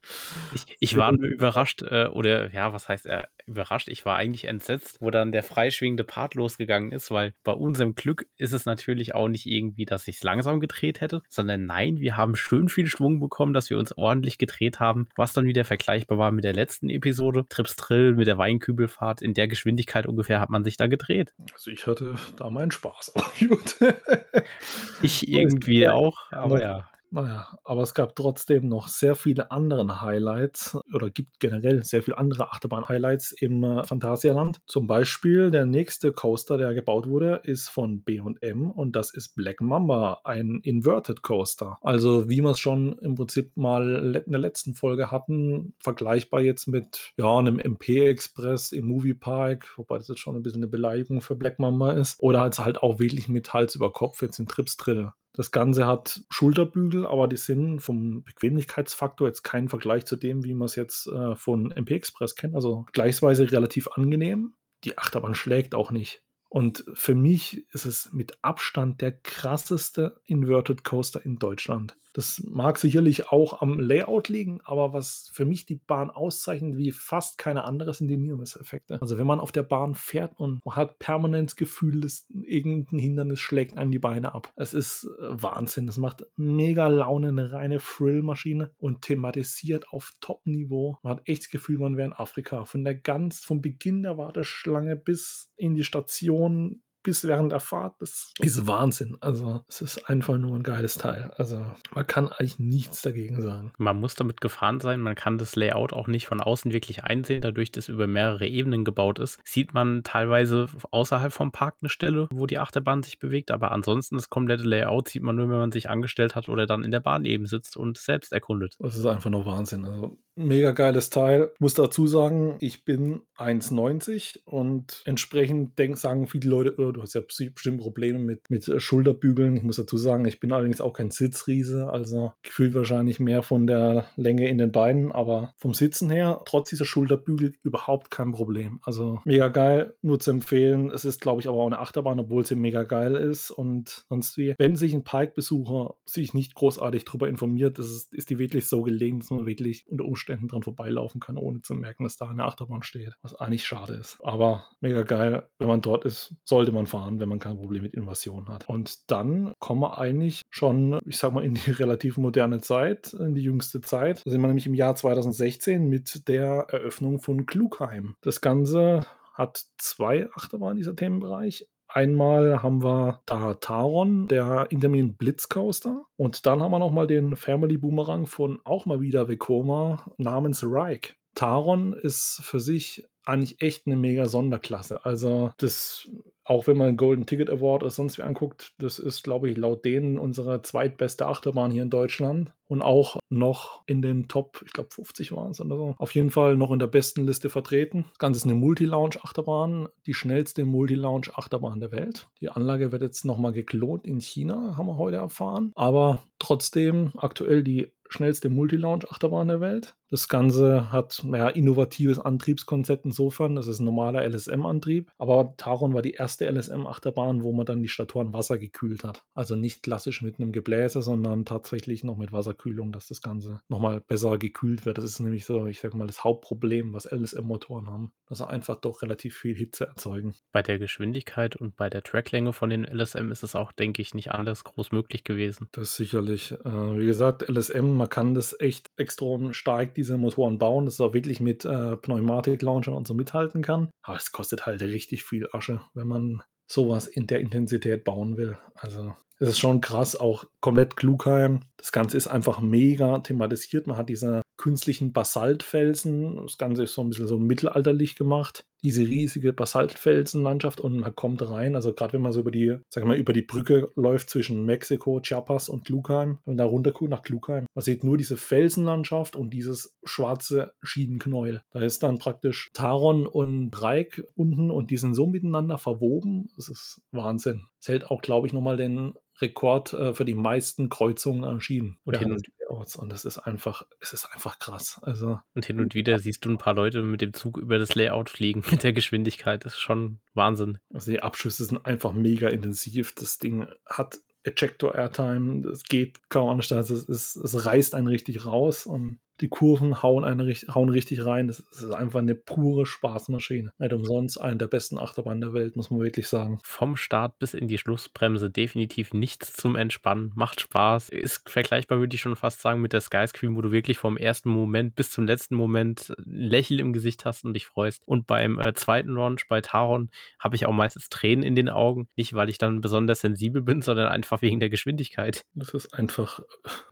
Äh. 0.04 0.56
Ich, 0.56 0.78
ich 0.80 0.98
war 0.98 1.12
nur 1.12 1.28
überrascht, 1.28 1.82
äh, 1.82 2.08
oder 2.08 2.52
ja, 2.52 2.74
was 2.74 2.90
heißt 2.90 3.06
er? 3.06 3.28
überrascht. 3.48 3.90
Ich 3.90 4.06
war 4.06 4.16
eigentlich 4.16 4.46
entsetzt, 4.46 4.98
wo 5.02 5.12
dann 5.12 5.32
der 5.32 5.44
freischwingende 5.44 6.04
Part 6.04 6.36
losgegangen 6.36 6.92
ist, 6.92 7.12
weil 7.12 7.34
bei 7.44 7.52
unserem 7.52 7.96
Glück 7.96 8.26
ist 8.38 8.54
es 8.54 8.66
natürlich 8.66 9.16
auch 9.16 9.28
nicht 9.28 9.46
irgendwie, 9.46 9.86
dass 9.86 10.08
ich 10.08 10.18
es 10.18 10.24
langsam 10.24 10.60
gedreht 10.60 11.02
hätte, 11.02 11.22
sondern 11.30 11.66
nein, 11.66 12.00
wir 12.00 12.18
haben 12.18 12.36
schön 12.36 12.70
viel 12.70 12.88
Schwung 12.88 13.20
bekommen, 13.20 13.54
dass 13.54 13.70
wir 13.70 13.78
uns 13.78 13.98
ordentlich 13.98 14.38
gedreht 14.38 14.80
haben, 14.80 15.08
was 15.16 15.34
dann 15.34 15.46
wieder 15.46 15.66
vergleichbar 15.66 16.18
war 16.18 16.32
mit 16.32 16.44
der 16.44 16.54
letzten 16.54 16.90
Episode. 16.90 17.46
Trips 17.50 17.76
Drill 17.76 18.14
mit 18.14 18.28
der 18.28 18.38
Weinkübelfahrt. 18.38 19.22
In 19.22 19.34
der 19.34 19.48
Geschwindigkeit 19.48 20.06
ungefähr 20.06 20.40
hat 20.40 20.50
man 20.50 20.64
sich 20.64 20.78
da 20.78 20.88
gedreht. 20.88 21.34
Also 21.54 21.72
ich 21.72 21.86
hatte 21.88 22.16
da 22.38 22.50
meinen 22.50 22.72
Spaß. 22.72 23.14
ich 25.02 25.28
irgendwie 25.28 25.88
auch, 25.90 26.32
aber 26.32 26.62
ja. 26.62 26.90
Naja, 27.14 27.60
aber 27.64 27.84
es 27.84 27.94
gab 27.94 28.16
trotzdem 28.16 28.68
noch 28.68 28.88
sehr 28.88 29.16
viele 29.16 29.52
andere 29.52 30.02
Highlights 30.02 30.76
oder 30.96 31.12
gibt 31.12 31.40
generell 31.40 31.84
sehr 31.84 32.02
viele 32.02 32.18
andere 32.18 32.52
Achterbahn-Highlights 32.52 33.34
im 33.34 33.64
äh, 33.64 33.84
Phantasialand. 33.84 34.62
Zum 34.66 34.88
Beispiel 34.88 35.52
der 35.52 35.68
nächste 35.68 36.12
Coaster, 36.12 36.58
der 36.58 36.74
gebaut 36.74 37.08
wurde, 37.08 37.42
ist 37.44 37.70
von 37.70 38.02
B&M 38.02 38.72
und 38.72 38.96
das 38.96 39.14
ist 39.14 39.36
Black 39.36 39.62
Mamba, 39.62 40.22
ein 40.24 40.60
Inverted 40.64 41.22
Coaster. 41.22 41.78
Also 41.82 42.30
wie 42.30 42.42
wir 42.42 42.50
es 42.50 42.60
schon 42.60 42.98
im 42.98 43.14
Prinzip 43.14 43.56
mal 43.56 44.16
in 44.26 44.32
der 44.32 44.40
letzten 44.40 44.74
Folge 44.74 45.12
hatten, 45.12 45.76
vergleichbar 45.78 46.42
jetzt 46.42 46.68
mit 46.68 47.12
ja, 47.18 47.38
einem 47.38 47.60
MP 47.60 48.08
Express 48.08 48.72
im 48.72 48.88
Moviepark, 48.88 49.78
wobei 49.78 50.00
das 50.00 50.08
jetzt 50.08 50.20
schon 50.20 50.36
ein 50.36 50.42
bisschen 50.42 50.64
eine 50.64 50.68
Beleidigung 50.68 51.22
für 51.22 51.36
Black 51.36 51.60
Mamba 51.60 51.92
ist. 51.92 52.20
Oder 52.24 52.42
als 52.42 52.58
halt 52.58 52.82
auch 52.82 52.98
wirklich 52.98 53.28
mit 53.28 53.54
Hals 53.54 53.76
über 53.76 53.94
Kopf 53.94 54.24
jetzt 54.24 54.40
in 54.40 54.48
Trips 54.48 54.78
Drill. 54.78 55.12
Das 55.36 55.50
Ganze 55.52 55.88
hat 55.88 56.22
Schulterbügel, 56.30 57.08
aber 57.08 57.28
die 57.28 57.38
sind 57.38 57.80
vom 57.80 58.24
Bequemlichkeitsfaktor 58.24 59.28
jetzt 59.28 59.44
kein 59.44 59.68
Vergleich 59.68 60.06
zu 60.06 60.16
dem, 60.16 60.44
wie 60.44 60.54
man 60.54 60.68
es 60.68 60.76
jetzt 60.76 61.08
äh, 61.08 61.36
von 61.36 61.72
MP 61.72 61.96
Express 61.96 62.36
kennt. 62.36 62.56
Also 62.56 62.86
gleichsweise 62.94 63.52
relativ 63.52 63.88
angenehm. 63.88 64.54
Die 64.84 64.98
Achterbahn 64.98 65.34
schlägt 65.34 65.74
auch 65.74 65.90
nicht. 65.90 66.22
Und 66.50 66.86
für 66.94 67.16
mich 67.16 67.66
ist 67.74 67.86
es 67.86 68.14
mit 68.14 68.38
Abstand 68.44 69.02
der 69.02 69.12
krasseste 69.12 70.22
Inverted 70.26 70.84
Coaster 70.84 71.26
in 71.26 71.40
Deutschland. 71.40 71.98
Das 72.14 72.42
mag 72.46 72.78
sicherlich 72.78 73.30
auch 73.30 73.62
am 73.62 73.80
Layout 73.80 74.30
liegen, 74.30 74.62
aber 74.64 74.94
was 74.94 75.30
für 75.34 75.46
mich 75.46 75.66
die 75.66 75.76
Bahn 75.76 76.12
auszeichnet 76.12 76.78
wie 76.78 76.92
fast 76.92 77.38
keine 77.38 77.64
andere 77.64 77.94
sind 77.94 78.08
die 78.08 78.18
Nearmiss-Effekte. 78.18 79.02
Also 79.02 79.18
wenn 79.18 79.28
man 79.28 79.40
auf 79.40 79.52
der 79.52 79.64
Bahn 79.64 79.96
fährt 79.96 80.40
und 80.40 80.64
man 80.64 80.76
hat 80.76 81.00
permanent 81.00 81.50
das 81.50 81.56
Gefühl, 81.56 82.02
dass 82.02 82.26
irgendein 82.30 83.00
Hindernis 83.00 83.40
schlägt 83.40 83.78
einem 83.78 83.92
die 83.92 84.00
Beine 84.00 84.34
ab. 84.36 84.52
Es 84.56 84.74
ist 84.74 85.06
äh, 85.06 85.42
Wahnsinn. 85.42 85.88
Das 85.88 85.98
macht 85.98 86.26
mega 86.36 86.88
Laune, 86.88 87.30
eine 87.30 87.52
reine 87.52 87.80
Thrill-Maschine 87.80 88.72
und 88.78 89.02
thematisiert 89.02 89.90
auf 89.90 90.14
Top-Niveau. 90.22 90.98
Man 91.02 91.18
hat 91.18 91.28
echt 91.28 91.44
das 91.44 91.50
Gefühl, 91.50 91.80
man 91.80 91.98
wäre 91.98 92.08
in 92.08 92.14
Afrika. 92.14 92.66
Von 92.66 92.84
der 92.84 92.96
ganz, 92.96 93.40
vom 93.40 93.62
Beginn 93.62 94.04
der 94.04 94.18
Warteschlange 94.18 94.96
bis 94.96 95.52
in 95.56 95.76
die 95.76 95.84
Station 95.84 96.82
bis 97.04 97.26
während 97.26 97.52
der 97.52 97.60
Fahrt, 97.60 97.96
das 98.00 98.34
ist 98.40 98.66
Wahnsinn. 98.66 99.18
Also, 99.20 99.64
es 99.68 99.82
ist 99.82 100.10
einfach 100.10 100.38
nur 100.38 100.56
ein 100.56 100.64
geiles 100.64 100.98
Teil. 100.98 101.32
Also, 101.38 101.66
man 101.94 102.08
kann 102.08 102.30
eigentlich 102.30 102.60
nichts 102.60 103.02
dagegen 103.02 103.42
sagen. 103.42 103.74
Man 103.78 104.00
muss 104.00 104.16
damit 104.16 104.42
gefahren 104.42 104.80
sein. 104.80 105.02
Man 105.02 105.16
kann 105.16 105.38
das 105.38 105.56
Layout 105.56 105.94
auch 105.94 106.08
nicht 106.08 106.28
von 106.28 106.42
außen 106.42 106.72
wirklich 106.72 107.04
einsehen. 107.04 107.42
Dadurch, 107.42 107.72
dass 107.72 107.90
über 107.90 108.08
mehrere 108.08 108.48
Ebenen 108.48 108.86
gebaut 108.86 109.20
ist, 109.20 109.40
sieht 109.44 109.74
man 109.74 110.04
teilweise 110.04 110.68
außerhalb 110.92 111.34
vom 111.34 111.52
Park 111.52 111.76
eine 111.82 111.90
Stelle, 111.90 112.28
wo 112.32 112.48
die 112.48 112.58
Achterbahn 112.58 113.04
sich 113.04 113.20
bewegt. 113.20 113.52
Aber 113.52 113.72
ansonsten 113.72 114.16
das 114.16 114.30
komplette 114.30 114.64
Layout 114.64 115.10
sieht 115.10 115.24
man 115.24 115.36
nur, 115.36 115.50
wenn 115.50 115.58
man 115.58 115.72
sich 115.72 115.90
angestellt 115.90 116.36
hat 116.36 116.48
oder 116.48 116.66
dann 116.66 116.84
in 116.84 116.92
der 116.92 117.02
Bahn 117.02 117.26
eben 117.26 117.46
sitzt 117.46 117.76
und 117.76 117.98
selbst 117.98 118.32
erkundet. 118.32 118.76
Das 118.80 118.98
ist 118.98 119.06
einfach 119.06 119.30
nur 119.30 119.46
Wahnsinn. 119.46 119.86
Also, 119.86 120.18
mega 120.36 120.72
geiles 120.72 121.10
Teil. 121.10 121.52
Muss 121.60 121.74
dazu 121.74 122.08
sagen, 122.08 122.56
ich 122.60 122.86
bin 122.86 123.22
1,90 123.38 124.40
und 124.46 125.02
entsprechend 125.06 125.78
denk, 125.80 125.98
sagen 125.98 126.28
viele 126.28 126.50
Leute, 126.50 126.76
oh, 126.78 126.92
du 126.92 127.02
hast 127.02 127.14
ja 127.14 127.22
bestimmt 127.22 127.82
Probleme 127.82 128.20
mit, 128.20 128.50
mit 128.50 128.68
äh, 128.68 128.80
Schulterbügeln. 128.80 129.58
Ich 129.58 129.64
muss 129.64 129.78
dazu 129.78 129.98
sagen, 129.98 130.26
ich 130.26 130.40
bin 130.40 130.52
allerdings 130.52 130.82
auch 130.82 130.94
kein 130.94 131.12
Sitzriese, 131.12 131.90
also 131.90 132.34
gefühlt 132.44 132.74
wahrscheinlich 132.74 133.20
mehr 133.20 133.44
von 133.44 133.68
der 133.68 134.06
Länge 134.16 134.48
in 134.48 134.58
den 134.58 134.72
Beinen, 134.72 135.12
aber 135.12 135.54
vom 135.58 135.74
Sitzen 135.74 136.10
her, 136.10 136.42
trotz 136.46 136.70
dieser 136.70 136.86
Schulterbügel, 136.86 137.54
überhaupt 137.64 138.12
kein 138.12 138.32
Problem. 138.32 138.80
Also 138.84 139.20
mega 139.26 139.48
geil, 139.48 139.94
nur 140.02 140.20
zu 140.20 140.32
empfehlen. 140.32 140.92
Es 140.92 141.06
ist, 141.06 141.22
glaube 141.22 141.42
ich, 141.42 141.48
aber 141.48 141.58
auch 141.58 141.68
eine 141.68 141.80
Achterbahn, 141.80 142.20
obwohl 142.20 142.46
sie 142.46 142.56
mega 142.56 142.84
geil 142.84 143.16
ist 143.16 143.52
und 143.52 144.06
sonst 144.10 144.38
wie. 144.38 144.56
Wenn 144.58 144.76
sich 144.76 144.94
ein 144.94 145.04
Parkbesucher 145.04 145.96
sich 146.06 146.34
nicht 146.34 146.56
großartig 146.56 147.06
darüber 147.06 147.28
informiert, 147.28 147.80
ist, 147.80 148.14
ist 148.14 148.30
die 148.30 148.40
wirklich 148.40 148.68
so 148.68 148.82
gelegen, 148.82 149.20
dass 149.20 149.30
man 149.30 149.46
wirklich 149.46 149.86
unter 149.88 150.06
Umständen 150.06 150.23
dran 150.26 150.64
vorbeilaufen 150.64 151.20
kann, 151.20 151.38
ohne 151.38 151.62
zu 151.62 151.74
merken, 151.74 152.04
dass 152.04 152.18
da 152.18 152.28
eine 152.28 152.46
Achterbahn 152.46 152.84
steht. 152.84 153.14
Was 153.22 153.36
eigentlich 153.36 153.66
schade 153.66 153.94
ist. 153.94 154.18
Aber 154.24 154.66
mega 154.82 155.04
geil, 155.04 155.48
wenn 155.60 155.68
man 155.68 155.82
dort 155.82 156.06
ist, 156.06 156.34
sollte 156.46 156.72
man 156.72 156.88
fahren, 156.88 157.20
wenn 157.20 157.30
man 157.30 157.40
kein 157.40 157.58
Problem 157.58 157.84
mit 157.84 157.94
Invasion 157.94 158.48
hat. 158.48 158.68
Und 158.68 159.12
dann 159.12 159.54
kommen 159.60 159.82
wir 159.82 159.98
eigentlich 159.98 160.42
schon, 160.50 161.00
ich 161.06 161.18
sag 161.18 161.34
mal, 161.34 161.44
in 161.44 161.56
die 161.56 161.72
relativ 161.72 162.18
moderne 162.18 162.62
Zeit, 162.62 163.14
in 163.14 163.36
die 163.36 163.44
jüngste 163.44 163.82
Zeit. 163.82 164.26
Da 164.26 164.32
sind 164.32 164.42
wir 164.42 164.48
nämlich 164.48 164.68
im 164.68 164.74
Jahr 164.74 164.96
2016 164.96 165.88
mit 165.88 166.28
der 166.28 166.68
Eröffnung 166.70 167.20
von 167.20 167.46
Klugheim. 167.46 168.16
Das 168.22 168.42
Ganze 168.42 169.06
hat 169.34 169.66
zwei 169.78 170.30
Achterbahnen, 170.36 170.78
dieser 170.78 170.96
Themenbereich. 170.96 171.68
Einmal 171.94 172.64
haben 172.64 172.84
wir 172.84 173.22
da 173.28 173.54
Taron, 173.54 174.28
der 174.28 174.66
Intermin 174.72 175.16
Blitzcoaster. 175.16 176.04
Und 176.16 176.48
dann 176.48 176.60
haben 176.62 176.72
wir 176.72 176.80
nochmal 176.80 177.06
den 177.06 177.36
Family 177.36 177.78
Boomerang 177.78 178.26
von 178.26 178.60
auch 178.64 178.88
mal 178.88 179.00
wieder 179.00 179.28
Vekoma 179.28 180.04
namens 180.18 180.64
Reich. 180.66 181.16
Taron 181.36 181.94
ist 181.94 182.42
für 182.44 182.60
sich 182.60 183.08
eigentlich 183.26 183.62
echt 183.62 183.86
eine 183.86 183.96
mega 183.96 184.28
Sonderklasse. 184.28 185.06
Also 185.06 185.52
das 185.58 186.10
auch 186.46 186.68
wenn 186.68 186.78
man 186.78 186.98
Golden 186.98 187.26
Ticket 187.26 187.50
Award 187.50 187.84
oder 187.84 187.92
sonst 187.92 188.18
wie 188.18 188.24
anguckt, 188.24 188.74
das 188.78 189.00
ist, 189.00 189.24
glaube 189.24 189.50
ich, 189.50 189.58
laut 189.58 189.86
denen 189.86 190.18
unsere 190.18 190.62
zweitbeste 190.62 191.26
Achterbahn 191.26 191.72
hier 191.72 191.84
in 191.84 191.90
Deutschland 191.90 192.52
und 192.68 192.82
auch 192.82 193.20
noch 193.30 193.84
in 193.86 194.02
den 194.02 194.28
Top, 194.28 194.62
ich 194.66 194.74
glaube 194.74 194.90
50 194.92 195.32
waren 195.32 195.52
es 195.52 195.62
oder 195.62 195.78
so, 195.78 195.96
auf 195.98 196.14
jeden 196.16 196.32
Fall 196.32 196.58
noch 196.58 196.72
in 196.72 196.80
der 196.80 196.88
besten 196.88 197.26
Liste 197.26 197.50
vertreten. 197.50 198.06
Das 198.10 198.18
Ganze 198.18 198.40
ist 198.40 198.46
eine 198.46 198.56
Multi-Lounge-Achterbahn, 198.56 199.88
die 200.06 200.14
schnellste 200.14 200.66
Multi-Lounge-Achterbahn 200.66 201.80
der 201.80 201.92
Welt. 201.92 202.28
Die 202.42 202.50
Anlage 202.50 202.92
wird 202.92 203.02
jetzt 203.02 203.26
nochmal 203.26 203.54
geklont 203.54 204.06
in 204.06 204.20
China, 204.20 204.76
haben 204.78 204.88
wir 204.88 204.98
heute 204.98 205.18
erfahren. 205.18 205.72
Aber 205.76 206.24
trotzdem 206.40 207.12
aktuell 207.18 207.64
die 207.64 207.92
schnellste 208.10 208.50
Multi-Lounge-Achterbahn 208.50 209.48
der 209.48 209.62
Welt. 209.62 209.96
Das 210.14 210.28
Ganze 210.28 210.92
hat 210.92 211.24
naja, 211.24 211.50
innovatives 211.50 212.20
Antriebskonzept 212.20 213.04
insofern. 213.04 213.56
Das 213.56 213.66
ist 213.66 213.80
ein 213.80 213.86
normaler 213.86 214.24
LSM-Antrieb. 214.24 215.12
Aber 215.18 215.56
Taron 215.58 215.96
war 215.96 216.04
die 216.04 216.12
erste 216.12 216.48
LSM-Achterbahn, 216.48 217.42
wo 217.42 217.52
man 217.52 217.66
dann 217.66 217.82
die 217.82 217.88
Statoren 217.88 218.32
Wasser 218.32 218.60
gekühlt 218.60 219.04
hat. 219.04 219.24
Also 219.34 219.56
nicht 219.56 219.82
klassisch 219.82 220.22
mit 220.22 220.40
einem 220.40 220.52
Gebläse, 220.52 221.02
sondern 221.02 221.46
tatsächlich 221.46 222.04
noch 222.04 222.16
mit 222.16 222.32
Wasserkühlung, 222.32 222.92
dass 222.92 223.08
das 223.08 223.24
Ganze 223.24 223.62
nochmal 223.70 224.02
besser 224.02 224.38
gekühlt 224.38 224.86
wird. 224.86 225.00
Das 225.00 225.06
ist 225.06 225.20
nämlich 225.20 225.46
so, 225.46 225.66
ich 225.66 225.80
sag 225.80 225.96
mal, 225.96 226.06
das 226.06 226.24
Hauptproblem, 226.24 226.94
was 226.94 227.12
LSM-Motoren 227.12 227.88
haben. 227.88 228.12
Dass 228.28 228.38
sie 228.38 228.48
einfach 228.48 228.76
doch 228.76 229.02
relativ 229.02 229.36
viel 229.36 229.56
Hitze 229.56 229.88
erzeugen. 229.88 230.36
Bei 230.52 230.62
der 230.62 230.78
Geschwindigkeit 230.78 231.56
und 231.56 231.76
bei 231.76 231.90
der 231.90 232.04
Tracklänge 232.04 232.54
von 232.54 232.70
den 232.70 232.84
LSM 232.84 233.32
ist 233.32 233.42
es 233.42 233.56
auch, 233.56 233.72
denke 233.72 234.04
ich, 234.04 234.14
nicht 234.14 234.30
alles 234.30 234.64
groß 234.64 234.92
möglich 234.92 235.24
gewesen. 235.24 235.70
Das 235.72 235.96
sicherlich. 235.96 236.52
Äh, 236.52 237.00
wie 237.00 237.08
gesagt, 237.08 237.50
LSM, 237.50 237.98
man 237.98 238.10
kann 238.10 238.36
das 238.36 238.56
echt 238.60 238.92
extrem 238.96 239.54
stark, 239.54 239.96
diese 240.04 240.18
Motoren 240.18 240.58
bauen, 240.58 240.86
dass 240.86 240.96
es 240.96 241.02
auch 241.02 241.14
wirklich 241.14 241.40
mit 241.40 241.64
äh, 241.66 241.96
Pneumatik-Launchern 241.96 242.94
und 242.94 243.08
so 243.08 243.14
mithalten 243.14 243.62
kann. 243.62 243.90
Aber 244.02 244.18
es 244.18 244.32
kostet 244.32 244.66
halt 244.66 244.82
richtig 244.82 245.24
viel 245.24 245.48
Asche, 245.54 245.82
wenn 245.94 246.08
man 246.08 246.44
sowas 246.68 247.08
in 247.08 247.28
der 247.28 247.40
Intensität 247.40 248.04
bauen 248.04 248.36
will. 248.38 248.58
Also 248.76 249.16
es 249.40 249.50
ist 249.50 249.60
schon 249.60 249.82
krass, 249.82 250.16
auch 250.16 250.46
komplett 250.60 250.96
Klugheim. 250.96 251.62
Das 251.78 251.92
Ganze 251.92 252.18
ist 252.18 252.28
einfach 252.28 252.60
mega 252.60 253.20
thematisiert. 253.20 253.88
Man 253.88 253.98
hat 253.98 254.10
diese 254.10 254.42
künstlichen 254.58 255.14
Basaltfelsen. 255.14 256.38
Das 256.38 256.58
Ganze 256.58 256.84
ist 256.84 256.94
so 256.94 257.02
ein 257.02 257.10
bisschen 257.10 257.28
so 257.28 257.40
mittelalterlich 257.40 258.16
gemacht. 258.16 258.66
Diese 258.84 259.02
riesige 259.02 259.54
Basaltfelsenlandschaft 259.54 260.80
und 260.80 261.00
man 261.00 261.16
kommt 261.16 261.42
rein. 261.50 261.76
Also 261.76 261.94
gerade 261.94 262.14
wenn 262.14 262.22
man 262.22 262.32
so 262.32 262.42
über 262.42 262.52
die, 262.52 262.78
wir 262.94 263.06
mal, 263.06 263.18
über 263.18 263.34
die 263.34 263.42
Brücke 263.42 263.92
läuft 263.96 264.30
zwischen 264.30 264.66
Mexiko, 264.66 265.22
Chiapas 265.22 265.70
und 265.70 265.86
Klugheim 265.86 266.40
und 266.46 266.58
da 266.58 266.66
runter 266.66 266.92
guckt 266.92 267.10
nach 267.10 267.22
Klugheim, 267.22 267.66
man 267.74 267.84
sieht 267.84 268.04
nur 268.04 268.18
diese 268.18 268.38
Felsenlandschaft 268.38 269.36
und 269.36 269.52
dieses 269.52 269.96
schwarze 270.04 270.74
Schiedenknäuel. 270.82 271.62
Da 271.72 271.82
ist 271.82 272.04
dann 272.04 272.20
praktisch 272.20 272.70
Taron 272.74 273.26
und 273.26 273.82
Reik 273.82 274.24
unten 274.36 274.70
und 274.70 274.92
die 274.92 274.98
sind 274.98 275.14
so 275.16 275.28
miteinander 275.28 275.78
verwoben. 275.78 276.50
Das 276.56 276.70
ist 276.70 277.02
Wahnsinn. 277.12 277.66
Es 277.80 277.88
hält 277.88 278.10
auch, 278.10 278.22
glaube 278.22 278.48
ich, 278.48 278.54
nochmal 278.54 278.78
den 278.78 279.14
Rekord 279.42 279.94
äh, 279.94 280.14
für 280.14 280.26
die 280.26 280.36
meisten 280.36 280.90
Kreuzungen 280.90 281.44
an 281.44 281.62
Schienen. 281.62 281.98
Und 282.06 282.18
hin 282.18 282.32
und, 282.32 282.48
und 282.74 283.12
das 283.12 283.26
ist 283.26 283.38
einfach, 283.40 283.84
es 284.00 284.14
ist 284.14 284.26
einfach 284.34 284.60
krass. 284.60 285.00
Also, 285.02 285.40
und 285.54 285.66
hin 285.66 285.80
und 285.80 285.94
wieder 285.94 286.20
siehst 286.20 286.46
du 286.46 286.50
ein 286.50 286.58
paar 286.58 286.74
Leute 286.74 287.02
mit 287.02 287.22
dem 287.22 287.34
Zug 287.34 287.58
über 287.58 287.80
das 287.80 287.96
Layout 287.96 288.30
fliegen 288.30 288.64
mit 288.72 288.84
der 288.84 288.94
Geschwindigkeit. 288.94 289.66
Das 289.66 289.74
ist 289.74 289.80
schon 289.80 290.20
Wahnsinn. 290.34 290.80
Also 290.94 291.12
die 291.12 291.22
Abschüsse 291.22 291.66
sind 291.66 291.86
einfach 291.86 292.14
mega 292.14 292.50
intensiv. 292.50 293.14
Das 293.16 293.38
Ding 293.38 293.68
hat 293.86 294.20
Ejector 294.44 294.94
Airtime, 294.96 295.62
das 295.62 295.84
geht 295.84 296.30
kaum 296.30 296.50
anders. 296.50 296.72
Also 296.72 296.96
es, 296.96 297.08
es, 297.08 297.36
es 297.36 297.66
reißt 297.66 297.96
einen 297.96 298.08
richtig 298.08 298.46
raus 298.46 298.86
und 298.86 299.20
die 299.42 299.50
Kurven 299.50 300.02
hauen, 300.04 300.24
eine, 300.24 300.54
hauen 300.74 300.90
richtig 300.90 301.26
rein. 301.26 301.48
Das 301.48 301.60
ist 301.60 301.92
einfach 301.92 302.20
eine 302.20 302.36
pure 302.36 302.86
Spaßmaschine. 302.86 303.72
Nicht 303.78 303.94
umsonst 303.94 304.40
eine 304.40 304.58
der 304.58 304.68
besten 304.68 304.98
Achterbahnen 304.98 305.42
der 305.42 305.54
Welt, 305.54 305.76
muss 305.76 305.90
man 305.90 306.02
wirklich 306.02 306.28
sagen. 306.28 306.60
Vom 306.64 306.96
Start 306.96 307.40
bis 307.40 307.54
in 307.54 307.68
die 307.68 307.78
Schlussbremse 307.78 308.50
definitiv 308.50 309.14
nichts 309.14 309.54
zum 309.54 309.76
Entspannen. 309.76 310.32
Macht 310.36 310.62
Spaß. 310.62 311.10
Ist 311.10 311.50
vergleichbar, 311.50 312.00
würde 312.00 312.16
ich 312.16 312.22
schon 312.22 312.36
fast 312.36 312.62
sagen, 312.62 312.82
mit 312.82 312.94
der 312.94 313.02
Skyscream, 313.02 313.56
wo 313.56 313.62
du 313.62 313.72
wirklich 313.72 313.98
vom 313.98 314.18
ersten 314.18 314.50
Moment 314.50 314.96
bis 314.96 315.12
zum 315.12 315.26
letzten 315.26 315.56
Moment 315.56 316.14
ein 316.18 316.24
Lächeln 316.26 316.80
im 316.80 316.94
Gesicht 316.94 317.26
hast 317.26 317.44
und 317.44 317.54
dich 317.54 317.66
freust. 317.66 318.04
Und 318.06 318.28
beim 318.28 318.60
äh, 318.60 318.74
zweiten 318.74 319.10
Launch 319.10 319.48
bei 319.48 319.62
Taron 319.62 320.10
habe 320.40 320.56
ich 320.56 320.66
auch 320.66 320.74
meistens 320.74 321.10
Tränen 321.10 321.44
in 321.44 321.56
den 321.56 321.70
Augen. 321.70 322.08
Nicht, 322.16 322.34
weil 322.34 322.50
ich 322.50 322.58
dann 322.58 322.82
besonders 322.82 323.22
sensibel 323.22 323.62
bin, 323.62 323.82
sondern 323.82 324.08
einfach 324.08 324.42
wegen 324.42 324.60
der 324.60 324.70
Geschwindigkeit. 324.70 325.44
Das 325.56 325.70
ist 325.74 325.94
einfach. 325.94 326.40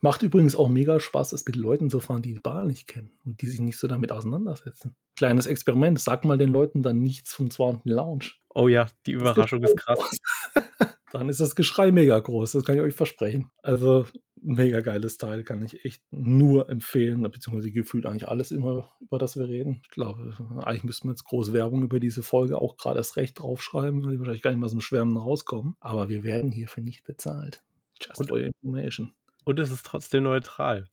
Macht 0.02 0.24
übrigens 0.24 0.56
auch 0.56 0.70
mega 0.70 1.00
Spaß, 1.00 1.34
es 1.34 1.46
mit 1.46 1.56
Leuten 1.56 1.90
zu 1.90 2.00
fahren, 2.00 2.22
die 2.22 2.31
die 2.34 2.40
Bar 2.40 2.66
nicht 2.66 2.88
kennen 2.88 3.12
und 3.26 3.42
die 3.42 3.48
sich 3.48 3.60
nicht 3.60 3.78
so 3.78 3.88
damit 3.88 4.12
auseinandersetzen. 4.12 4.96
Kleines 5.16 5.46
Experiment, 5.46 6.00
sag 6.00 6.26
mal 6.26 6.38
den 6.38 6.52
Leuten 6.52 6.84
dann 6.84 7.00
nichts 7.00 7.34
vom 7.34 7.52
2. 7.52 7.82
Lounge. 7.86 8.32
Oh 8.54 8.68
ja, 8.68 8.88
die 9.06 9.14
Überraschung 9.14 9.64
ist 9.64 9.78
krass. 9.78 10.18
dann 11.12 11.30
ist 11.30 11.40
das 11.40 11.56
Geschrei 11.56 11.92
mega 11.92 12.18
groß, 12.20 12.54
das 12.54 12.64
kann 12.64 12.76
ich 12.76 12.82
euch 12.82 12.96
versprechen. 12.96 13.52
Also 13.62 14.06
mega 14.42 14.82
geiles 14.82 15.18
Teil, 15.18 15.44
kann 15.44 15.64
ich 15.64 15.86
echt 15.86 16.02
nur 16.12 16.70
empfehlen, 16.70 17.22
beziehungsweise 17.22 17.72
gefühlt 17.72 18.06
eigentlich 18.06 18.28
alles 18.28 18.52
immer, 18.52 18.92
über 19.00 19.20
das 19.20 19.38
wir 19.38 19.48
reden. 19.48 19.82
Ich 19.84 19.90
glaube, 19.90 20.36
eigentlich 20.64 20.84
müssten 20.84 21.08
wir 21.08 21.12
jetzt 21.12 21.26
große 21.26 21.54
Werbung 21.54 21.84
über 21.84 22.00
diese 22.00 22.24
Folge 22.24 22.60
auch 22.60 22.78
gerade 22.78 22.98
erst 22.98 23.18
recht 23.18 23.40
draufschreiben, 23.40 24.04
weil 24.04 24.12
die 24.12 24.20
wahrscheinlich 24.20 24.42
gar 24.42 24.52
nicht 24.52 24.60
mehr 24.60 24.70
so 24.70 24.78
ein 24.78 24.82
Schwärmen 24.82 25.18
rauskommen. 25.18 25.76
Aber 25.80 26.10
wir 26.10 26.24
werden 26.24 26.52
hierfür 26.52 26.84
nicht 26.84 27.04
bezahlt. 27.04 27.62
Just 28.02 28.28
for 28.28 28.40
information. 28.40 29.14
Und 29.44 29.60
es 29.60 29.72
ist 29.72 29.86
trotzdem 29.86 30.24
neutral 30.24 30.88